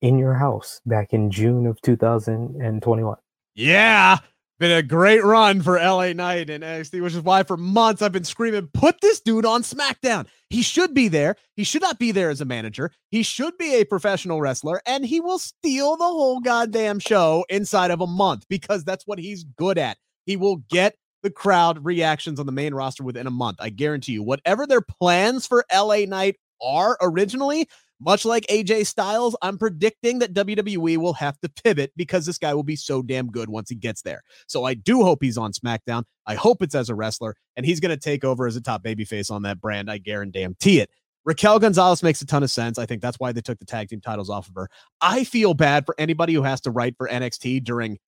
in 0.00 0.18
your 0.18 0.34
house 0.34 0.80
back 0.86 1.12
in 1.12 1.30
June 1.30 1.66
of 1.66 1.80
2021. 1.82 3.16
Yeah. 3.54 4.18
Been 4.58 4.72
a 4.72 4.82
great 4.82 5.22
run 5.22 5.62
for 5.62 5.78
LA 5.78 6.12
Knight 6.12 6.50
and 6.50 6.64
NXT, 6.64 7.00
which 7.00 7.14
is 7.14 7.20
why 7.20 7.44
for 7.44 7.56
months 7.56 8.02
I've 8.02 8.10
been 8.10 8.24
screaming, 8.24 8.68
put 8.74 9.00
this 9.00 9.20
dude 9.20 9.46
on 9.46 9.62
SmackDown. 9.62 10.26
He 10.50 10.62
should 10.62 10.94
be 10.94 11.06
there. 11.06 11.36
He 11.54 11.62
should 11.62 11.82
not 11.82 12.00
be 12.00 12.10
there 12.10 12.28
as 12.28 12.40
a 12.40 12.44
manager. 12.44 12.90
He 13.12 13.22
should 13.22 13.56
be 13.56 13.76
a 13.76 13.84
professional 13.84 14.40
wrestler, 14.40 14.82
and 14.84 15.06
he 15.06 15.20
will 15.20 15.38
steal 15.38 15.96
the 15.96 16.04
whole 16.04 16.40
goddamn 16.40 16.98
show 16.98 17.44
inside 17.48 17.92
of 17.92 18.00
a 18.00 18.06
month 18.08 18.46
because 18.48 18.82
that's 18.82 19.06
what 19.06 19.20
he's 19.20 19.44
good 19.44 19.78
at. 19.78 19.96
He 20.28 20.36
will 20.36 20.56
get 20.68 20.94
the 21.22 21.30
crowd 21.30 21.82
reactions 21.86 22.38
on 22.38 22.44
the 22.44 22.52
main 22.52 22.74
roster 22.74 23.02
within 23.02 23.26
a 23.26 23.30
month. 23.30 23.56
I 23.60 23.70
guarantee 23.70 24.12
you, 24.12 24.22
whatever 24.22 24.66
their 24.66 24.82
plans 24.82 25.46
for 25.46 25.64
LA 25.74 26.00
Knight 26.00 26.36
are 26.62 26.98
originally, 27.00 27.66
much 27.98 28.26
like 28.26 28.46
AJ 28.48 28.88
Styles, 28.88 29.34
I'm 29.40 29.56
predicting 29.56 30.18
that 30.18 30.34
WWE 30.34 30.98
will 30.98 31.14
have 31.14 31.40
to 31.40 31.48
pivot 31.48 31.92
because 31.96 32.26
this 32.26 32.36
guy 32.36 32.52
will 32.52 32.62
be 32.62 32.76
so 32.76 33.00
damn 33.00 33.28
good 33.28 33.48
once 33.48 33.70
he 33.70 33.74
gets 33.74 34.02
there. 34.02 34.22
So 34.46 34.64
I 34.64 34.74
do 34.74 35.02
hope 35.02 35.20
he's 35.22 35.38
on 35.38 35.52
SmackDown. 35.52 36.04
I 36.26 36.34
hope 36.34 36.60
it's 36.60 36.74
as 36.74 36.90
a 36.90 36.94
wrestler, 36.94 37.34
and 37.56 37.64
he's 37.64 37.80
going 37.80 37.88
to 37.88 37.96
take 37.96 38.22
over 38.22 38.46
as 38.46 38.54
a 38.54 38.60
top 38.60 38.84
babyface 38.84 39.30
on 39.30 39.40
that 39.44 39.62
brand. 39.62 39.90
I 39.90 39.96
guarantee 39.96 40.80
it. 40.80 40.90
Raquel 41.24 41.58
Gonzalez 41.58 42.02
makes 42.02 42.20
a 42.20 42.26
ton 42.26 42.42
of 42.42 42.50
sense. 42.50 42.78
I 42.78 42.84
think 42.84 43.00
that's 43.00 43.18
why 43.18 43.32
they 43.32 43.40
took 43.40 43.60
the 43.60 43.64
tag 43.64 43.88
team 43.88 44.02
titles 44.02 44.28
off 44.28 44.46
of 44.46 44.54
her. 44.56 44.68
I 45.00 45.24
feel 45.24 45.54
bad 45.54 45.86
for 45.86 45.94
anybody 45.96 46.34
who 46.34 46.42
has 46.42 46.60
to 46.60 46.70
write 46.70 46.96
for 46.98 47.08
NXT 47.08 47.64
during 47.64 47.98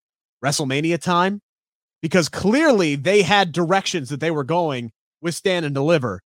WrestleMania 0.44 1.00
time 1.00 1.40
because 2.02 2.28
clearly 2.28 2.96
they 2.96 3.22
had 3.22 3.52
directions 3.52 4.08
that 4.10 4.20
they 4.20 4.30
were 4.30 4.44
going 4.44 4.92
with 5.20 5.34
stand 5.34 5.66
and 5.66 5.74
deliver. 5.74 6.22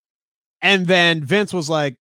And 0.62 0.88
then 0.88 1.24
Vince 1.24 1.54
was 1.54 1.70
like, 1.70 1.96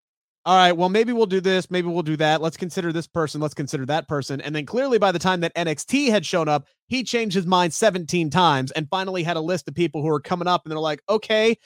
all 0.46 0.56
right, 0.56 0.72
well, 0.72 0.88
maybe 0.88 1.12
we'll 1.12 1.26
do 1.26 1.42
this, 1.42 1.70
maybe 1.70 1.90
we'll 1.90 2.04
do 2.04 2.16
that. 2.16 2.42
Let's 2.42 2.56
consider 2.56 2.94
this 2.94 3.06
person, 3.06 3.42
let's 3.42 3.54
consider 3.54 3.86
that 3.88 4.08
person. 4.08 4.40
And 4.40 4.56
then 4.56 4.66
clearly, 4.66 4.98
by 4.98 5.12
the 5.12 5.20
time 5.20 5.42
that 5.42 5.54
NXT 5.56 6.10
had 6.10 6.26
shown 6.26 6.48
up, 6.48 6.68
he 6.88 7.04
changed 7.04 7.36
his 7.36 7.46
mind 7.46 7.74
17 7.74 8.30
times 8.30 8.72
and 8.72 8.88
finally 8.90 9.24
had 9.24 9.36
a 9.36 9.42
list 9.42 9.68
of 9.68 9.76
people 9.76 10.02
who 10.02 10.08
are 10.08 10.22
coming 10.22 10.48
up. 10.48 10.62
And 10.64 10.72
they're 10.72 10.80
like, 10.80 11.02
okay, 11.10 11.58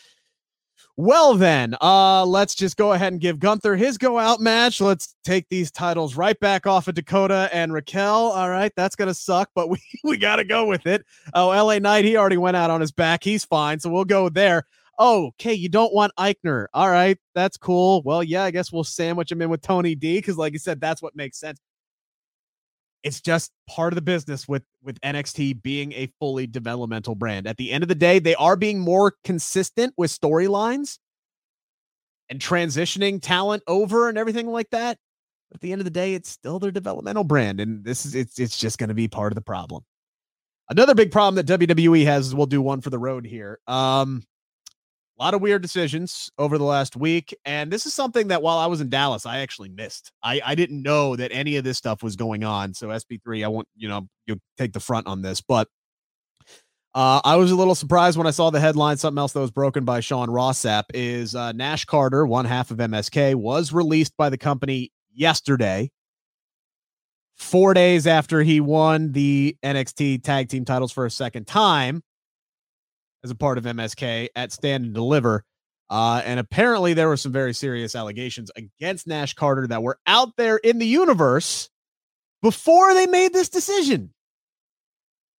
well, 0.98 1.34
then, 1.36 1.76
uh, 1.82 2.26
let's 2.26 2.56
just 2.56 2.78
go 2.78 2.94
ahead 2.94 3.14
and 3.14 3.22
give 3.22 3.40
Gunther 3.40 3.76
his 3.76 3.98
go 3.98 4.18
out 4.18 4.40
match. 4.40 4.82
Let's 4.82 5.16
take 5.24 5.48
these 5.50 5.72
titles 5.72 6.16
right 6.16 6.40
back 6.40 6.68
off 6.68 6.88
of 6.88 6.96
Dakota 6.96 7.50
and 7.52 7.74
Raquel. 7.74 8.32
All 8.32 8.50
right, 8.50 8.72
that's 8.76 8.96
gonna 8.96 9.14
suck, 9.14 9.50
but 9.56 9.70
we 9.72 9.80
we 10.04 10.18
gotta 10.18 10.44
go 10.44 10.66
with 10.66 10.88
it. 10.88 11.06
Oh, 11.34 11.48
LA 11.48 11.80
Knight, 11.80 12.06
he 12.06 12.18
already 12.18 12.38
went 12.38 12.58
out 12.58 12.70
on 12.70 12.82
his 12.82 12.92
back. 12.92 13.24
He's 13.24 13.46
fine, 13.46 13.80
so 13.80 13.90
we'll 13.90 14.06
go 14.06 14.30
there 14.30 14.66
oh, 15.02 15.28
okay, 15.30 15.54
you 15.54 15.68
don't 15.68 15.94
want 15.94 16.14
Aichner. 16.18 16.68
All 16.74 16.90
right, 16.90 17.18
that's 17.34 17.58
cool. 17.58 18.04
Well, 18.04 18.24
yeah, 18.24 18.44
I 18.44 18.52
guess 18.52 18.72
we'll 18.72 18.84
sandwich 18.84 19.32
him 19.32 19.42
in 19.42 19.50
with 19.50 19.62
Tony 19.62 19.96
D 19.96 20.20
because, 20.20 20.38
like 20.38 20.54
you 20.54 20.60
said, 20.60 20.80
that's 20.80 21.02
what 21.02 21.16
makes 21.16 21.40
sense. 21.40 21.60
It's 23.04 23.22
just 23.22 23.52
part 23.68 23.93
of 23.93 23.95
the 23.95 24.02
business 24.02 24.47
with 24.47 24.64
with 24.84 24.99
NXT 25.02 25.62
being 25.64 25.91
a 25.93 26.12
fully 26.20 26.47
developmental 26.47 27.16
brand. 27.16 27.47
At 27.47 27.58
the 27.58 27.72
end 27.72 27.84
of 27.84 27.88
the 27.88 27.95
day, 27.95 28.20
they 28.20 28.36
are 28.36 28.56
being 28.56 28.80
more 28.80 29.16
consistent 29.24 29.93
with 29.97 30.12
storylines 30.12 30.99
and 32.30 32.39
transitioning 32.39 33.22
talent 33.22 33.64
over 33.68 34.08
and 34.08 34.18
everything 34.18 34.47
like 34.47 34.70
that. 34.70 34.97
But 35.49 35.58
at 35.58 35.62
the 35.62 35.72
end 35.72 35.82
of 35.82 35.86
the 35.86 35.91
day, 35.91 36.14
it's 36.14 36.30
still 36.30 36.60
their 36.60 36.72
developmental 36.72 37.24
brand, 37.24 37.60
and 37.60 37.84
this 37.84 38.06
is 38.06 38.16
it's 38.16 38.39
it's 38.39 38.58
just 38.58 38.78
going 38.78 38.89
to 38.89 38.93
be 38.95 39.08
part 39.08 39.32
of 39.32 39.36
the 39.36 39.41
problem. 39.41 39.84
Another 40.70 40.95
big 40.95 41.12
problem 41.12 41.36
that 41.36 41.60
WWE 41.60 42.06
has 42.06 42.28
is 42.28 42.36
we'll 42.36 42.45
do 42.45 42.62
one 42.62 42.80
for 42.80 42.89
the 42.89 42.99
road 42.99 43.26
here. 43.26 43.60
Um, 43.68 44.24
a 45.22 45.24
lot 45.24 45.34
of 45.36 45.41
weird 45.41 45.61
decisions 45.61 46.32
over 46.39 46.57
the 46.57 46.63
last 46.63 46.95
week. 46.95 47.38
And 47.45 47.72
this 47.72 47.86
is 47.86 47.93
something 47.93 48.30
that 48.30 48.41
while 48.41 48.57
I 48.57 48.65
was 48.65 48.82
in 48.82 48.89
Dallas, 48.89 49.28
I 49.28 49.39
actually 49.39 49.69
missed. 49.69 50.11
I, 50.24 50.41
I 50.43 50.55
didn't 50.55 50.82
know 50.82 51.15
that 51.15 51.32
any 51.32 51.57
of 51.57 51.63
this 51.63 51.78
stuff 51.78 52.01
was 52.01 52.15
going 52.15 52.43
on. 52.43 52.74
So 52.74 52.88
SP3, 52.88 53.45
I 53.45 53.47
won't, 53.47 53.67
you 53.76 53.88
know, 53.88 54.07
you 54.26 54.39
take 54.57 54.74
the 54.74 54.80
front 54.80 55.05
on 55.05 55.22
this, 55.22 55.39
but 55.39 55.67
uh, 56.95 57.22
I 57.24 57.36
was 57.36 57.51
a 57.51 57.55
little 57.55 57.76
surprised 57.76 58.17
when 58.17 58.26
I 58.26 58.32
saw 58.32 58.49
the 58.49 58.59
headline. 58.59 58.97
Something 58.97 59.19
else 59.19 59.34
that 59.34 59.41
was 59.41 59.51
broken 59.51 59.86
by 59.86 59.99
Sean 59.99 60.32
Ross 60.32 60.59
Sapp 60.59 60.86
is 60.91 61.36
uh, 61.36 61.51
Nash 61.51 61.86
Carter, 61.86 62.26
one 62.26 62.45
half 62.45 62.72
of 62.72 62.78
MSK, 62.78 63.36
was 63.36 63.72
released 63.72 64.17
by 64.17 64.32
the 64.32 64.39
company 64.39 64.91
yesterday, 65.13 65.91
four 67.36 67.76
days 67.76 68.07
after 68.07 68.41
he 68.41 68.59
won 68.59 69.11
the 69.11 69.55
NXT 69.63 70.24
tag 70.24 70.49
team 70.49 70.65
titles 70.65 70.91
for 70.91 71.05
a 71.05 71.11
second 71.11 71.45
time 71.45 72.01
as 73.24 73.32
a 73.32 73.36
part 73.36 73.57
of 73.57 73.65
MSK 73.65 74.30
at 74.36 74.51
Stand 74.51 74.86
and 74.86 74.93
Deliver. 74.93 75.43
Uh, 75.89 76.22
and 76.26 76.39
apparently, 76.39 76.93
there 76.93 77.09
were 77.09 77.17
some 77.17 77.34
very 77.34 77.53
serious 77.53 77.95
allegations 77.95 78.49
against 78.55 79.07
Nash 79.07 79.34
Carter 79.34 79.67
that 79.67 79.84
were 79.84 79.99
out 80.07 80.38
there 80.38 80.57
in 80.57 80.80
the 80.80 80.86
universe 80.86 81.69
before 82.41 82.93
they 82.93 83.07
made 83.07 83.34
this 83.34 83.49
decision, 83.49 84.13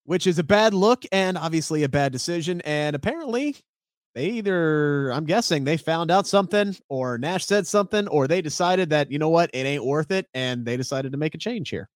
which 0.04 0.26
is 0.26 0.38
a 0.38 0.44
bad 0.44 0.74
look 0.74 1.04
and 1.10 1.38
obviously 1.38 1.82
a 1.84 1.88
bad 1.88 2.12
decision. 2.12 2.60
And 2.66 2.94
apparently, 2.94 3.56
they 4.14 4.26
either, 4.26 5.10
I'm 5.10 5.24
guessing, 5.24 5.64
they 5.64 5.78
found 5.78 6.10
out 6.10 6.26
something 6.26 6.76
or 6.90 7.16
Nash 7.16 7.46
said 7.46 7.66
something 7.66 8.06
or 8.08 8.28
they 8.28 8.42
decided 8.42 8.90
that, 8.90 9.10
you 9.10 9.18
know 9.18 9.30
what, 9.30 9.50
it 9.54 9.64
ain't 9.64 9.84
worth 9.84 10.10
it. 10.10 10.26
And 10.34 10.66
they 10.66 10.76
decided 10.76 11.12
to 11.12 11.18
make 11.18 11.34
a 11.34 11.38
change 11.38 11.70
here. 11.70 11.88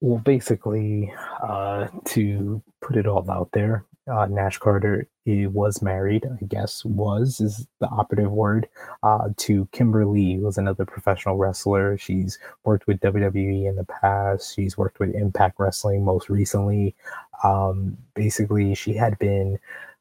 Well, 0.00 0.18
basically, 0.18 1.12
uh, 1.42 1.88
to 2.06 2.62
put 2.82 2.96
it 2.96 3.06
all 3.06 3.28
out 3.30 3.48
there, 3.52 3.86
uh, 4.10 4.26
Nash 4.26 4.58
Carter 4.58 5.08
was 5.26 5.80
married, 5.80 6.26
I 6.26 6.44
guess 6.44 6.84
was 6.84 7.40
is 7.40 7.66
the 7.80 7.88
operative 7.88 8.30
word, 8.30 8.68
uh, 9.02 9.30
to 9.38 9.66
Kimber 9.72 10.04
Lee, 10.04 10.36
who 10.36 10.42
was 10.42 10.58
another 10.58 10.84
professional 10.84 11.36
wrestler. 11.36 11.96
She's 11.96 12.38
worked 12.64 12.86
with 12.86 13.00
WWE 13.00 13.66
in 13.66 13.76
the 13.76 13.84
past. 13.84 14.54
She's 14.54 14.76
worked 14.76 15.00
with 15.00 15.14
Impact 15.14 15.58
Wrestling 15.58 16.04
most 16.04 16.28
recently. 16.28 16.94
Um, 17.42 17.96
basically, 18.14 18.74
she 18.74 18.92
had 18.92 19.18
been 19.18 19.58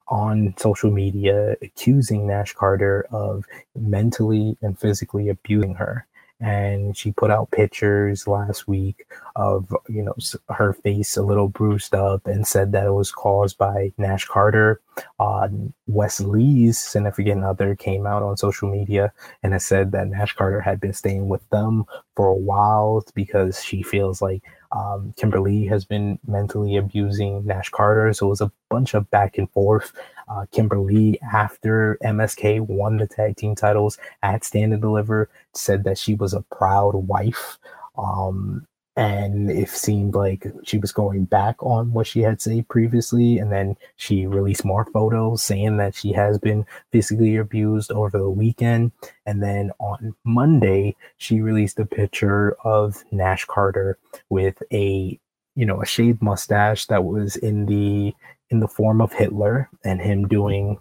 on 0.10 0.54
social 0.58 0.92
media 0.92 1.56
accusing 1.62 2.28
Nash 2.28 2.54
Carter 2.54 3.06
of 3.12 3.46
mentally 3.76 4.58
and 4.62 4.78
physically 4.78 5.30
abusing 5.30 5.76
her 5.76 6.06
and 6.40 6.98
she 6.98 7.12
put 7.12 7.32
out 7.32 7.52
pictures 7.52 8.28
last 8.28 8.68
week 8.68 9.06
of 9.36 9.74
you 9.88 10.04
know 10.04 10.16
her 10.50 10.74
face 10.74 11.16
a 11.16 11.22
little 11.22 11.48
bruised 11.48 11.96
up 11.96 12.26
and 12.28 12.46
said 12.46 12.72
that 12.72 12.88
it 12.88 12.92
was 12.92 13.12
caused 13.12 13.58
by 13.58 13.92
Nash 13.98 14.26
Carter. 14.26 14.82
Uh, 15.20 15.48
Wes 15.88 16.20
Lee's 16.20 16.78
significant 16.78 17.44
other 17.44 17.76
came 17.76 18.06
out 18.06 18.24
on 18.24 18.38
social 18.38 18.70
media 18.70 19.12
and 19.42 19.54
has 19.54 19.66
said 19.66 19.92
that 19.92 20.08
Nash 20.08 20.34
Carter 20.34 20.62
had 20.62 20.80
been 20.80 20.94
staying 20.94 21.30
with 21.30 21.48
them 21.50 21.86
for 22.16 22.28
a 22.28 22.36
while 22.36 23.04
because 23.16 23.64
she 23.64 23.82
feels 23.82 24.22
like 24.22 24.44
um, 24.74 25.14
Kimber 25.18 25.40
Lee 25.40 25.66
has 25.68 25.86
been 25.86 26.20
mentally 26.28 26.76
abusing 26.76 27.46
Nash 27.46 27.70
Carter. 27.70 28.12
So 28.14 28.28
it 28.28 28.30
was 28.30 28.42
a 28.42 28.52
bunch 28.70 28.94
of 28.94 29.10
back 29.12 29.38
and 29.38 29.50
forth. 29.52 29.94
Uh, 30.28 30.46
Kimber 30.52 30.80
Lee, 30.80 31.18
after 31.34 31.98
MSK 32.04 32.62
won 32.62 32.98
the 32.98 33.08
tag 33.08 33.38
team 33.38 33.56
titles 33.56 33.98
at 34.22 34.44
Stand 34.44 34.74
and 34.74 34.82
Deliver, 34.82 35.30
said 35.54 35.84
that 35.84 35.98
she 35.98 36.16
was 36.16 36.34
a 36.34 36.42
proud 36.42 36.96
wife. 36.96 37.58
Um, 37.98 38.68
and 38.96 39.50
it 39.50 39.70
seemed 39.70 40.14
like 40.14 40.46
she 40.64 40.78
was 40.78 40.92
going 40.92 41.26
back 41.26 41.56
on 41.64 41.94
what 41.94 42.06
she 42.06 42.22
had 42.22 42.40
said 42.40 42.68
previously 42.68 43.40
and 43.40 43.52
then 43.52 43.76
she 43.96 44.28
released 44.28 44.64
more 44.64 44.86
photos 44.86 45.42
saying 45.42 45.78
that 45.78 45.96
she 45.96 46.12
has 46.12 46.38
been 46.38 46.66
physically 46.92 47.36
abused 47.36 47.92
over 47.92 48.20
the 48.20 48.30
weekend 48.30 48.92
and 49.26 49.42
then 49.42 49.72
on 49.80 50.16
monday 50.24 50.96
she 51.18 51.42
released 51.42 51.80
a 51.80 51.86
picture 51.86 52.56
of 52.64 53.04
nash 53.12 53.46
carter 53.46 53.98
with 54.30 54.62
a 54.72 55.20
you 55.56 55.66
know 55.66 55.82
a 55.82 55.86
shaved 55.86 56.22
mustache 56.22 56.86
that 56.86 57.04
was 57.04 57.36
in 57.38 57.66
the 57.66 58.14
in 58.54 58.60
the 58.60 58.68
form 58.68 59.02
of 59.02 59.12
hitler 59.12 59.70
and 59.84 60.00
him 60.02 60.28
doing 60.28 60.78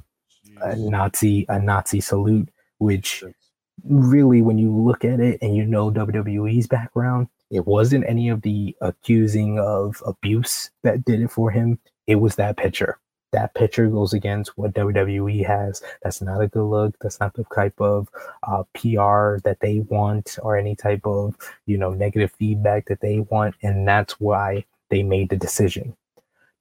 a 0.62 0.76
nazi 0.76 1.44
a 1.48 1.58
nazi 1.58 2.00
salute 2.00 2.48
which 2.78 3.24
really 3.84 4.42
when 4.42 4.58
you 4.58 4.70
look 4.70 5.04
at 5.04 5.18
it 5.18 5.38
and 5.42 5.56
you 5.56 5.64
know 5.64 5.90
wwe's 5.90 6.66
background 6.68 7.26
it 7.52 7.66
wasn't 7.66 8.08
any 8.08 8.30
of 8.30 8.40
the 8.40 8.74
accusing 8.80 9.58
of 9.58 10.02
abuse 10.06 10.70
that 10.84 11.04
did 11.04 11.20
it 11.20 11.30
for 11.30 11.50
him. 11.50 11.78
It 12.06 12.16
was 12.16 12.36
that 12.36 12.56
picture. 12.56 12.98
That 13.32 13.54
picture 13.54 13.88
goes 13.88 14.14
against 14.14 14.56
what 14.56 14.72
WWE 14.72 15.46
has. 15.46 15.82
That's 16.02 16.22
not 16.22 16.40
a 16.40 16.48
good 16.48 16.64
look. 16.64 16.94
That's 17.02 17.20
not 17.20 17.34
the 17.34 17.44
type 17.54 17.78
of 17.78 18.08
uh, 18.42 18.62
PR 18.72 19.36
that 19.44 19.58
they 19.60 19.80
want 19.80 20.38
or 20.42 20.56
any 20.56 20.74
type 20.74 21.06
of, 21.06 21.36
you 21.66 21.76
know, 21.76 21.90
negative 21.90 22.32
feedback 22.32 22.86
that 22.86 23.02
they 23.02 23.20
want. 23.20 23.54
And 23.62 23.86
that's 23.86 24.18
why 24.18 24.64
they 24.88 25.02
made 25.02 25.28
the 25.28 25.36
decision. 25.36 25.94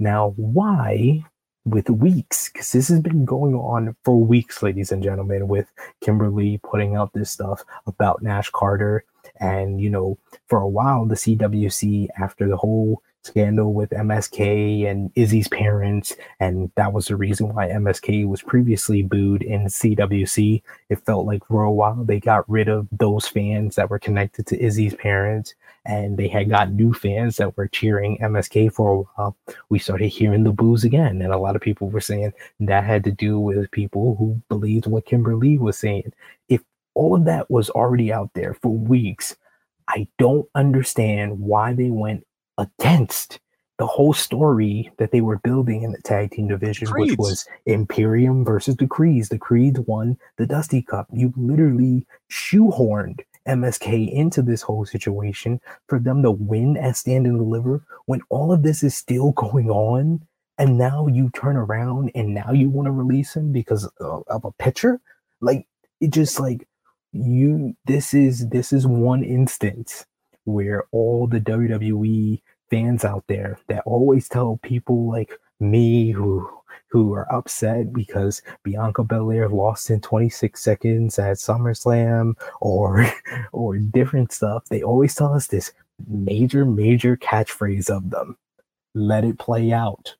Now, 0.01 0.33
why 0.35 1.23
with 1.63 1.87
weeks 1.87 2.49
because 2.49 2.71
this 2.71 2.87
has 2.87 3.01
been 3.01 3.23
going 3.23 3.53
on 3.53 3.95
for 4.03 4.17
weeks, 4.17 4.63
ladies 4.63 4.91
and 4.91 5.03
gentlemen, 5.03 5.47
with 5.47 5.71
Kimber 6.01 6.31
Lee 6.31 6.59
putting 6.63 6.95
out 6.95 7.13
this 7.13 7.29
stuff 7.29 7.63
about 7.85 8.23
Nash 8.23 8.49
Carter. 8.49 9.05
And, 9.39 9.79
you 9.79 9.91
know, 9.91 10.17
for 10.47 10.59
a 10.59 10.67
while, 10.67 11.05
the 11.05 11.13
CWC, 11.13 12.07
after 12.19 12.49
the 12.49 12.57
whole 12.57 13.03
scandal 13.21 13.75
with 13.75 13.91
MSK 13.91 14.89
and 14.89 15.11
Izzy's 15.13 15.47
parents, 15.47 16.15
and 16.39 16.71
that 16.77 16.93
was 16.93 17.05
the 17.05 17.15
reason 17.15 17.53
why 17.53 17.67
MSK 17.67 18.27
was 18.27 18.41
previously 18.41 19.03
booed 19.03 19.43
in 19.43 19.65
CWC. 19.65 20.63
It 20.89 21.05
felt 21.05 21.27
like 21.27 21.45
for 21.45 21.61
a 21.61 21.71
while 21.71 22.03
they 22.03 22.19
got 22.19 22.49
rid 22.49 22.69
of 22.69 22.87
those 22.91 23.27
fans 23.27 23.75
that 23.75 23.91
were 23.91 23.99
connected 23.99 24.47
to 24.47 24.59
Izzy's 24.59 24.95
parents, 24.95 25.53
and 25.85 26.17
they 26.17 26.27
had 26.27 26.49
got 26.49 26.71
new 26.71 26.93
fans 26.93 27.37
that 27.37 27.57
were 27.57 27.67
cheering 27.67 28.17
MSK 28.21 28.71
for 28.71 28.91
a 28.91 28.97
while. 28.97 29.35
We 29.69 29.79
started 29.79 30.07
hearing 30.09 30.43
the 30.43 30.51
boos 30.51 30.83
again, 30.83 31.21
and 31.21 31.33
a 31.33 31.37
lot 31.37 31.55
of 31.55 31.61
people 31.61 31.89
were 31.89 32.01
saying 32.01 32.33
that 32.59 32.83
had 32.83 33.03
to 33.05 33.11
do 33.11 33.39
with 33.39 33.71
people 33.71 34.15
who 34.15 34.41
believed 34.49 34.87
what 34.87 35.05
Kimber 35.05 35.35
Lee 35.35 35.57
was 35.57 35.77
saying. 35.77 36.13
If 36.49 36.61
all 36.93 37.15
of 37.15 37.25
that 37.25 37.49
was 37.49 37.69
already 37.69 38.13
out 38.13 38.31
there 38.35 38.53
for 38.53 38.69
weeks, 38.69 39.35
I 39.87 40.07
don't 40.17 40.47
understand 40.55 41.39
why 41.39 41.73
they 41.73 41.89
went 41.89 42.25
against 42.57 43.39
the 43.77 43.87
whole 43.87 44.13
story 44.13 44.91
that 44.97 45.11
they 45.11 45.21
were 45.21 45.39
building 45.39 45.81
in 45.81 45.91
the 45.91 46.01
tag 46.03 46.31
team 46.31 46.47
division, 46.47 46.87
which 46.89 47.17
was 47.17 47.47
Imperium 47.65 48.45
versus 48.45 48.75
the 48.75 48.85
Creeds. 48.85 49.29
The 49.29 49.39
Creeds 49.39 49.79
won 49.79 50.17
the 50.37 50.45
Dusty 50.45 50.83
Cup. 50.83 51.07
You 51.11 51.33
literally 51.35 52.05
shoehorned 52.29 53.21
MSK 53.47 54.11
into 54.11 54.41
this 54.41 54.61
whole 54.61 54.85
situation 54.85 55.59
for 55.87 55.99
them 55.99 56.21
to 56.23 56.31
win 56.31 56.77
at 56.77 56.97
Stand 56.97 57.25
and 57.25 57.37
Deliver 57.37 57.83
when 58.05 58.21
all 58.29 58.51
of 58.51 58.63
this 58.63 58.83
is 58.83 58.95
still 58.95 59.31
going 59.35 59.69
on. 59.69 60.21
And 60.57 60.77
now 60.77 61.07
you 61.07 61.31
turn 61.33 61.55
around 61.55 62.11
and 62.13 62.35
now 62.35 62.51
you 62.51 62.69
want 62.69 62.85
to 62.85 62.91
release 62.91 63.35
him 63.35 63.51
because 63.51 63.85
of, 63.99 64.23
of 64.27 64.45
a 64.45 64.51
picture. 64.51 64.99
Like 65.39 65.67
it 65.99 66.11
just 66.11 66.39
like 66.39 66.67
you. 67.13 67.75
This 67.85 68.13
is 68.13 68.47
this 68.49 68.71
is 68.71 68.85
one 68.85 69.23
instance 69.23 70.05
where 70.43 70.83
all 70.91 71.25
the 71.25 71.39
WWE 71.39 72.41
fans 72.69 73.03
out 73.03 73.23
there 73.27 73.57
that 73.67 73.83
always 73.85 74.29
tell 74.29 74.59
people 74.61 75.09
like 75.09 75.31
me 75.59 76.11
who 76.11 76.47
who 76.87 77.13
are 77.13 77.31
upset 77.33 77.93
because 77.93 78.41
Bianca 78.63 79.03
Belair 79.03 79.49
lost 79.49 79.89
in 79.89 80.01
26 80.01 80.61
seconds 80.61 81.19
at 81.19 81.37
SummerSlam 81.37 82.33
or 82.59 83.05
or 83.51 83.77
different 83.77 84.31
stuff. 84.31 84.65
They 84.69 84.83
always 84.83 85.15
tell 85.15 85.33
us 85.33 85.47
this 85.47 85.71
major 86.07 86.65
major 86.65 87.17
catchphrase 87.17 87.89
of 87.89 88.09
them. 88.09 88.37
Let 88.93 89.23
it 89.23 89.39
play 89.39 89.71
out. 89.71 90.15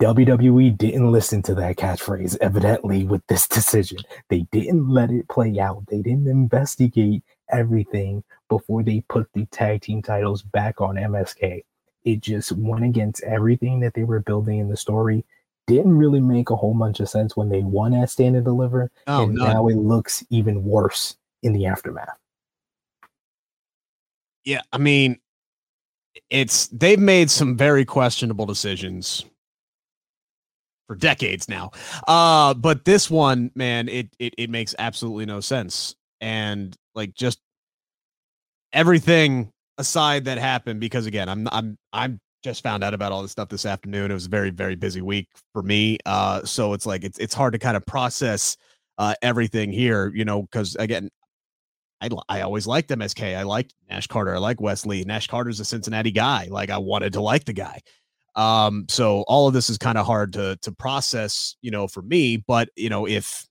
WWE 0.00 0.76
didn't 0.76 1.10
listen 1.10 1.40
to 1.42 1.54
that 1.54 1.76
catchphrase 1.76 2.36
evidently 2.40 3.04
with 3.04 3.26
this 3.28 3.48
decision. 3.48 3.98
They 4.28 4.46
didn't 4.52 4.88
let 4.88 5.10
it 5.10 5.28
play 5.28 5.58
out. 5.58 5.84
They 5.88 6.02
didn't 6.02 6.28
investigate 6.28 7.22
everything 7.50 8.22
before 8.48 8.82
they 8.82 9.02
put 9.08 9.28
the 9.32 9.46
tag 9.46 9.82
team 9.82 10.02
titles 10.02 10.42
back 10.42 10.80
on 10.80 10.96
MSK. 10.96 11.64
It 12.04 12.20
just 12.20 12.52
went 12.52 12.84
against 12.84 13.22
everything 13.24 13.80
that 13.80 13.94
they 13.94 14.04
were 14.04 14.20
building 14.20 14.58
in 14.58 14.68
the 14.68 14.76
story. 14.76 15.24
Didn't 15.66 15.96
really 15.96 16.20
make 16.20 16.50
a 16.50 16.56
whole 16.56 16.74
bunch 16.74 17.00
of 17.00 17.08
sense 17.08 17.36
when 17.36 17.48
they 17.48 17.62
won 17.62 17.92
at 17.94 18.10
Stand 18.10 18.36
and 18.36 18.44
Deliver, 18.44 18.90
oh, 19.06 19.24
and 19.24 19.34
no. 19.34 19.44
now 19.44 19.66
it 19.68 19.76
looks 19.76 20.24
even 20.30 20.64
worse 20.64 21.16
in 21.42 21.52
the 21.52 21.66
aftermath. 21.66 22.18
Yeah, 24.44 24.62
I 24.72 24.78
mean, 24.78 25.18
it's 26.30 26.68
they've 26.68 27.00
made 27.00 27.30
some 27.30 27.56
very 27.56 27.84
questionable 27.84 28.46
decisions 28.46 29.24
for 30.86 30.94
decades 30.94 31.48
now. 31.48 31.72
Uh, 32.06 32.54
but 32.54 32.84
this 32.84 33.10
one, 33.10 33.50
man, 33.54 33.88
it, 33.88 34.08
it 34.18 34.34
it 34.38 34.50
makes 34.50 34.74
absolutely 34.78 35.26
no 35.26 35.40
sense. 35.40 35.96
And 36.20 36.76
like 36.94 37.14
just 37.14 37.40
everything 38.72 39.50
aside 39.78 40.24
that 40.26 40.38
happened 40.38 40.80
because 40.80 41.06
again, 41.06 41.28
I'm 41.28 41.48
I'm 41.50 41.76
I'm 41.92 42.20
just 42.42 42.62
found 42.62 42.84
out 42.84 42.94
about 42.94 43.12
all 43.12 43.22
this 43.22 43.32
stuff 43.32 43.48
this 43.48 43.66
afternoon. 43.66 44.10
It 44.10 44.14
was 44.14 44.26
a 44.26 44.30
very 44.30 44.50
very 44.50 44.74
busy 44.74 45.00
week 45.00 45.28
for 45.52 45.62
me. 45.62 45.98
Uh, 46.06 46.44
so 46.44 46.72
it's 46.72 46.86
like 46.86 47.04
it's 47.04 47.18
it's 47.18 47.34
hard 47.34 47.52
to 47.52 47.58
kind 47.58 47.76
of 47.76 47.84
process 47.86 48.56
uh 48.98 49.14
everything 49.22 49.72
here, 49.72 50.12
you 50.14 50.24
know, 50.24 50.42
because 50.42 50.76
again, 50.76 51.10
I 52.00 52.08
I 52.28 52.40
always 52.42 52.66
liked 52.66 52.90
MSK. 52.90 53.36
I 53.36 53.42
liked 53.42 53.74
Nash 53.88 54.06
Carter. 54.06 54.34
I 54.34 54.38
like 54.38 54.60
Wes 54.60 54.86
Lee. 54.86 55.04
Nash 55.04 55.28
Carter's 55.28 55.60
a 55.60 55.64
Cincinnati 55.64 56.10
guy. 56.10 56.48
Like 56.50 56.70
I 56.70 56.78
wanted 56.78 57.12
to 57.14 57.20
like 57.20 57.44
the 57.44 57.52
guy. 57.52 57.80
Um, 58.34 58.84
so 58.88 59.22
all 59.22 59.48
of 59.48 59.54
this 59.54 59.70
is 59.70 59.78
kind 59.78 59.96
of 59.98 60.06
hard 60.06 60.34
to 60.34 60.56
to 60.62 60.72
process, 60.72 61.56
you 61.62 61.70
know, 61.70 61.88
for 61.88 62.02
me. 62.02 62.36
But 62.36 62.68
you 62.76 62.90
know, 62.90 63.06
if 63.06 63.46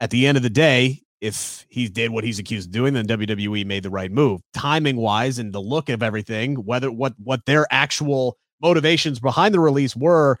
at 0.00 0.10
the 0.10 0.26
end 0.26 0.36
of 0.36 0.42
the 0.42 0.50
day, 0.50 1.02
if 1.20 1.66
he 1.68 1.88
did 1.88 2.10
what 2.10 2.24
he's 2.24 2.38
accused 2.38 2.68
of 2.68 2.72
doing, 2.72 2.94
then 2.94 3.06
WWE 3.06 3.66
made 3.66 3.82
the 3.82 3.90
right 3.90 4.10
move. 4.10 4.40
Timing 4.54 4.96
wise 4.96 5.38
and 5.38 5.52
the 5.52 5.60
look 5.60 5.88
of 5.88 6.02
everything, 6.02 6.56
whether 6.56 6.90
what 6.90 7.14
what 7.18 7.44
their 7.46 7.66
actual 7.70 8.38
motivations 8.62 9.20
behind 9.20 9.54
the 9.54 9.60
release 9.60 9.94
were, 9.94 10.38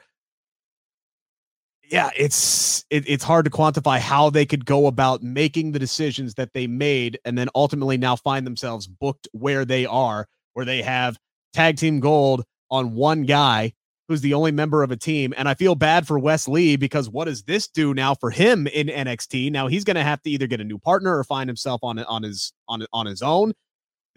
yeah, 1.90 2.10
it's 2.16 2.84
it, 2.90 3.04
it's 3.06 3.24
hard 3.24 3.44
to 3.44 3.50
quantify 3.50 3.98
how 3.98 4.30
they 4.30 4.46
could 4.46 4.64
go 4.64 4.86
about 4.86 5.22
making 5.22 5.72
the 5.72 5.78
decisions 5.78 6.34
that 6.34 6.52
they 6.54 6.66
made 6.66 7.18
and 7.24 7.36
then 7.36 7.48
ultimately 7.54 7.96
now 7.96 8.16
find 8.16 8.46
themselves 8.46 8.86
booked 8.86 9.28
where 9.32 9.64
they 9.64 9.86
are, 9.86 10.26
where 10.54 10.64
they 10.64 10.82
have 10.82 11.18
tag 11.52 11.76
team 11.76 12.00
gold 12.00 12.44
on 12.70 12.94
one 12.94 13.24
guy 13.24 13.72
who's 14.10 14.20
the 14.20 14.34
only 14.34 14.50
member 14.50 14.82
of 14.82 14.90
a 14.90 14.96
team. 14.96 15.32
And 15.36 15.48
I 15.48 15.54
feel 15.54 15.76
bad 15.76 16.04
for 16.04 16.18
Wes 16.18 16.48
Lee 16.48 16.74
because 16.74 17.08
what 17.08 17.26
does 17.26 17.44
this 17.44 17.68
do 17.68 17.94
now 17.94 18.12
for 18.14 18.30
him 18.30 18.66
in 18.66 18.88
NXT? 18.88 19.52
Now 19.52 19.68
he's 19.68 19.84
going 19.84 19.94
to 19.94 20.02
have 20.02 20.20
to 20.22 20.30
either 20.30 20.48
get 20.48 20.60
a 20.60 20.64
new 20.64 20.78
partner 20.78 21.16
or 21.16 21.22
find 21.22 21.48
himself 21.48 21.80
on 21.84 21.98
on 22.00 22.24
his 22.24 22.52
on 22.68 22.84
on 22.92 23.06
his 23.06 23.22
own. 23.22 23.52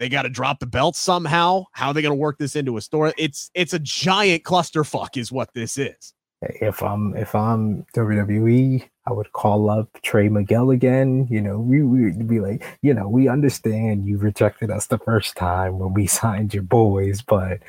They 0.00 0.08
got 0.08 0.22
to 0.22 0.28
drop 0.28 0.58
the 0.58 0.66
belt 0.66 0.96
somehow. 0.96 1.66
How 1.72 1.88
are 1.88 1.94
they 1.94 2.02
going 2.02 2.10
to 2.10 2.20
work 2.20 2.38
this 2.38 2.56
into 2.56 2.76
a 2.76 2.80
story? 2.80 3.12
It's 3.16 3.50
it's 3.54 3.72
a 3.72 3.78
giant 3.78 4.42
clusterfuck, 4.42 5.16
is 5.16 5.30
what 5.30 5.50
this 5.54 5.78
is. 5.78 6.12
if 6.42 6.82
I'm 6.82 7.16
if 7.16 7.34
I'm 7.34 7.86
WWE, 7.94 8.88
I 9.06 9.12
would 9.12 9.32
call 9.32 9.70
up 9.70 9.88
Trey 10.02 10.28
Miguel 10.28 10.70
again. 10.70 11.28
You 11.30 11.40
know, 11.40 11.58
we 11.58 11.82
would 11.82 12.26
be 12.26 12.40
like, 12.40 12.64
you 12.82 12.92
know, 12.92 13.08
we 13.08 13.28
understand 13.28 14.06
you 14.06 14.18
rejected 14.18 14.70
us 14.70 14.88
the 14.88 14.98
first 14.98 15.36
time 15.36 15.78
when 15.78 15.94
we 15.94 16.06
signed 16.20 16.52
your 16.52 16.64
boys, 16.64 17.22
but 17.22 17.60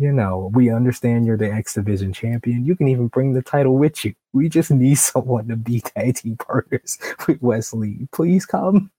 you 0.00 0.10
know, 0.10 0.50
we 0.54 0.70
understand 0.70 1.26
you're 1.26 1.36
the 1.36 1.52
X 1.52 1.74
Division 1.74 2.14
champion. 2.14 2.64
You 2.64 2.74
can 2.74 2.88
even 2.88 3.08
bring 3.08 3.34
the 3.34 3.42
title 3.42 3.76
with 3.76 4.02
you. 4.02 4.14
We 4.32 4.48
just 4.48 4.70
need 4.70 4.94
someone 4.98 5.48
to 5.48 5.56
be 5.56 5.82
tag 5.82 6.16
team 6.16 6.36
partners 6.36 6.98
with 7.28 7.42
Wes 7.42 7.74
Lee. 7.74 8.08
Please 8.10 8.46
come. 8.46 8.90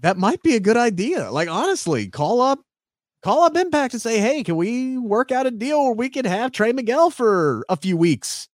That 0.00 0.18
might 0.18 0.42
be 0.42 0.56
a 0.56 0.60
good 0.60 0.76
idea. 0.76 1.30
Like 1.30 1.48
honestly, 1.48 2.08
call 2.08 2.42
up 2.42 2.60
call 3.22 3.44
up 3.44 3.56
Impact 3.56 3.94
and 3.94 4.02
say, 4.02 4.18
hey, 4.18 4.44
can 4.44 4.56
we 4.56 4.98
work 4.98 5.32
out 5.32 5.46
a 5.46 5.50
deal 5.50 5.82
where 5.82 5.92
we 5.92 6.10
can 6.10 6.26
have 6.26 6.52
Trey 6.52 6.72
Miguel 6.72 7.08
for 7.08 7.64
a 7.70 7.76
few 7.76 7.96
weeks? 7.96 8.46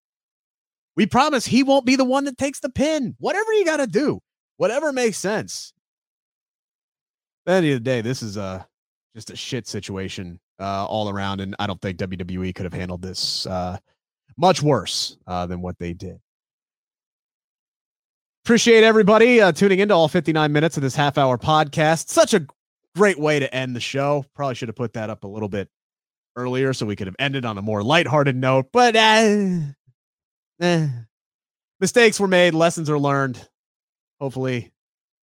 We 0.96 1.08
promise 1.08 1.46
he 1.46 1.64
won't 1.64 1.86
be 1.88 1.96
the 1.96 2.06
one 2.06 2.26
that 2.26 2.38
takes 2.38 2.60
the 2.60 2.70
pin. 2.70 3.16
Whatever 3.20 3.52
you 3.54 3.66
got 3.66 3.78
to 3.78 3.88
do, 3.88 4.22
whatever 4.58 4.94
makes 4.94 5.18
sense. 5.18 5.74
At 7.48 7.52
the 7.52 7.54
end 7.54 7.66
of 7.66 7.74
the 7.74 7.80
day, 7.80 8.02
this 8.02 8.22
is 8.22 8.38
a 8.38 8.68
just 9.16 9.32
a 9.32 9.36
shit 9.36 9.68
situation 9.68 10.40
uh, 10.60 10.86
all 10.86 11.10
around, 11.10 11.42
and 11.42 11.56
I 11.60 11.68
don't 11.68 11.82
think 11.82 11.98
WWE 11.98 12.54
could 12.56 12.66
have 12.66 12.74
handled 12.74 13.02
this 13.02 13.46
uh, 13.46 13.78
much 14.38 14.62
worse 14.62 15.18
uh, 15.28 15.46
than 15.46 15.62
what 15.62 15.78
they 15.80 15.94
did. 15.94 16.20
Appreciate 18.46 18.84
everybody 18.84 19.42
uh, 19.42 19.52
tuning 19.52 19.80
into 19.80 19.94
all 19.94 20.08
59 20.08 20.52
minutes 20.52 20.78
of 20.78 20.84
this 20.84 20.96
half 20.96 21.18
hour 21.18 21.38
podcast. 21.38 22.10
Such 22.10 22.34
a 22.34 22.46
great 22.96 23.20
way 23.20 23.40
to 23.40 23.54
end 23.54 23.76
the 23.76 23.80
show. 23.80 24.24
Probably 24.36 24.56
should 24.56 24.70
have 24.70 24.76
put 24.76 24.94
that 24.94 25.10
up 25.10 25.24
a 25.24 25.28
little 25.28 25.50
bit 25.50 25.68
earlier 26.36 26.74
so 26.74 26.86
we 26.86 26.96
could 26.96 27.08
have 27.08 27.16
ended 27.18 27.46
on 27.46 27.58
a 27.58 27.62
more 27.62 27.82
lighthearted 27.82 28.36
note, 28.36 28.68
but 28.72 28.96
uh, 28.96 29.60
eh. 30.62 30.88
mistakes 31.80 32.20
were 32.20 32.28
made, 32.28 32.54
lessons 32.54 32.90
are 32.90 33.00
learned. 33.00 33.50
Hopefully, 34.20 34.72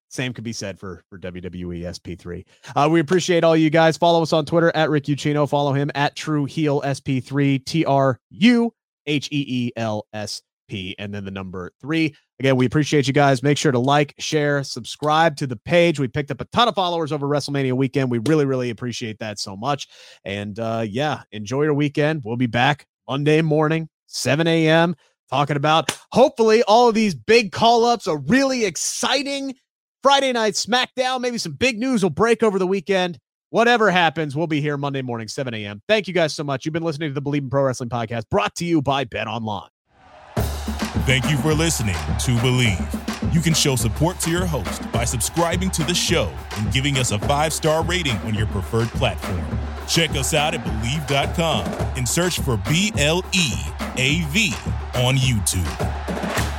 same 0.10 0.34
could 0.34 0.44
be 0.44 0.54
said 0.54 0.80
for 0.80 1.04
for 1.10 1.18
WWE 1.18 1.82
SP3. 1.82 2.46
Uh, 2.76 2.90
we 2.92 3.00
appreciate 3.00 3.44
all 3.44 3.56
you 3.56 3.70
guys. 3.70 3.98
Follow 3.98 4.22
us 4.22 4.34
on 4.34 4.46
Twitter 4.46 4.72
at 4.76 4.90
Rick 4.90 5.06
Ucchino. 5.06 5.48
Follow 5.48 5.72
him 5.74 5.90
at 5.96 6.16
True 6.16 6.46
Heel 6.46 6.82
SP3 6.82 7.64
T 7.64 7.86
R 7.86 8.20
U 8.30 8.74
H 9.06 9.30
E 9.32 9.46
E 9.48 9.72
L 9.76 10.08
S 10.14 10.42
P 10.68 10.96
and 11.00 11.14
then 11.14 11.26
the 11.26 11.32
number 11.32 11.72
three. 11.80 12.16
Again, 12.40 12.56
we 12.56 12.66
appreciate 12.66 13.06
you 13.06 13.14
guys. 13.14 13.44
Make 13.44 13.58
sure 13.58 13.72
to 13.72 13.80
like, 13.80 14.16
share, 14.18 14.64
subscribe 14.64 15.36
to 15.38 15.48
the 15.48 15.58
page. 15.58 16.00
We 16.00 16.08
picked 16.08 16.32
up 16.32 16.42
a 16.42 16.46
ton 16.46 16.68
of 16.68 16.76
followers 16.76 17.12
over 17.12 17.28
WrestleMania 17.28 17.74
weekend. 17.74 18.10
We 18.10 18.20
really, 18.20 18.46
really 18.46 18.70
appreciate 18.70 19.20
that 19.20 19.40
so 19.40 19.58
much. 19.58 19.88
And 20.24 20.58
uh, 20.58 20.86
yeah, 20.88 21.24
enjoy 21.32 21.64
your 21.64 21.74
weekend. 21.74 22.22
We'll 22.24 22.38
be 22.38 22.48
back 22.48 22.86
Monday 23.08 23.42
morning, 23.42 23.90
7 24.08 24.48
a.m 24.48 24.96
talking 25.30 25.56
about 25.56 25.96
hopefully 26.12 26.64
all 26.64 26.90
of 26.90 26.96
these 26.96 27.14
big 27.14 27.52
call 27.52 27.86
ups, 27.86 28.08
a 28.08 28.18
really 28.18 28.66
exciting 28.66 29.56
Friday 30.02 30.32
night 30.32 30.54
SmackDown. 30.54 31.22
Maybe 31.22 31.38
some 31.38 31.54
big 31.54 31.78
news 31.78 32.04
will 32.04 32.10
break 32.10 32.44
over 32.44 32.58
the 32.60 32.68
weekend. 32.68 33.20
Whatever 33.52 33.90
happens, 33.90 34.36
we'll 34.36 34.48
be 34.48 34.62
here 34.62 34.78
Monday 34.78 35.02
morning, 35.02 35.28
7 35.28 35.54
a.m. 35.54 35.82
Thank 35.88 36.08
you 36.08 36.14
guys 36.14 36.36
so 36.36 36.44
much. 36.44 36.66
You've 36.66 36.74
been 36.74 36.84
listening 36.84 37.10
to 37.10 37.20
the 37.20 37.22
Bleav 37.22 37.40
in 37.40 37.50
Pro 37.50 37.64
Wrestling 37.64 37.90
podcast 37.90 38.30
brought 38.30 38.56
to 38.56 38.66
you 38.66 38.82
by 38.82 39.06
BetOnline. 39.06 39.70
Thank 41.06 41.30
you 41.32 41.38
for 41.38 41.54
listening 41.54 41.96
to 41.96 42.32
Bleav. 42.38 43.34
You 43.34 43.42
can 43.42 43.54
show 43.56 43.76
support 43.76 44.20
to 44.22 44.30
your 44.30 44.46
host 44.46 44.90
by 44.92 45.04
subscribing 45.04 45.72
to 45.72 45.84
the 45.84 45.96
show 45.96 46.32
and 46.58 46.72
giving 46.72 46.98
us 46.98 47.12
a 47.12 47.20
five 47.20 47.52
star 47.52 47.84
rating 47.84 48.18
on 48.18 48.36
your 48.36 48.48
preferred 48.48 48.90
platform. 48.90 49.44
Check 49.88 50.12
us 50.12 50.36
out 50.36 50.54
at 50.54 50.64
Bleav.com 50.64 51.66
and 51.98 52.08
search 52.08 52.40
for 52.40 52.58
B 52.70 52.92
L 52.98 53.26
E 53.34 53.54
A 53.98 54.22
V 54.30 54.54
on 54.96 55.16
YouTube. 55.16 56.59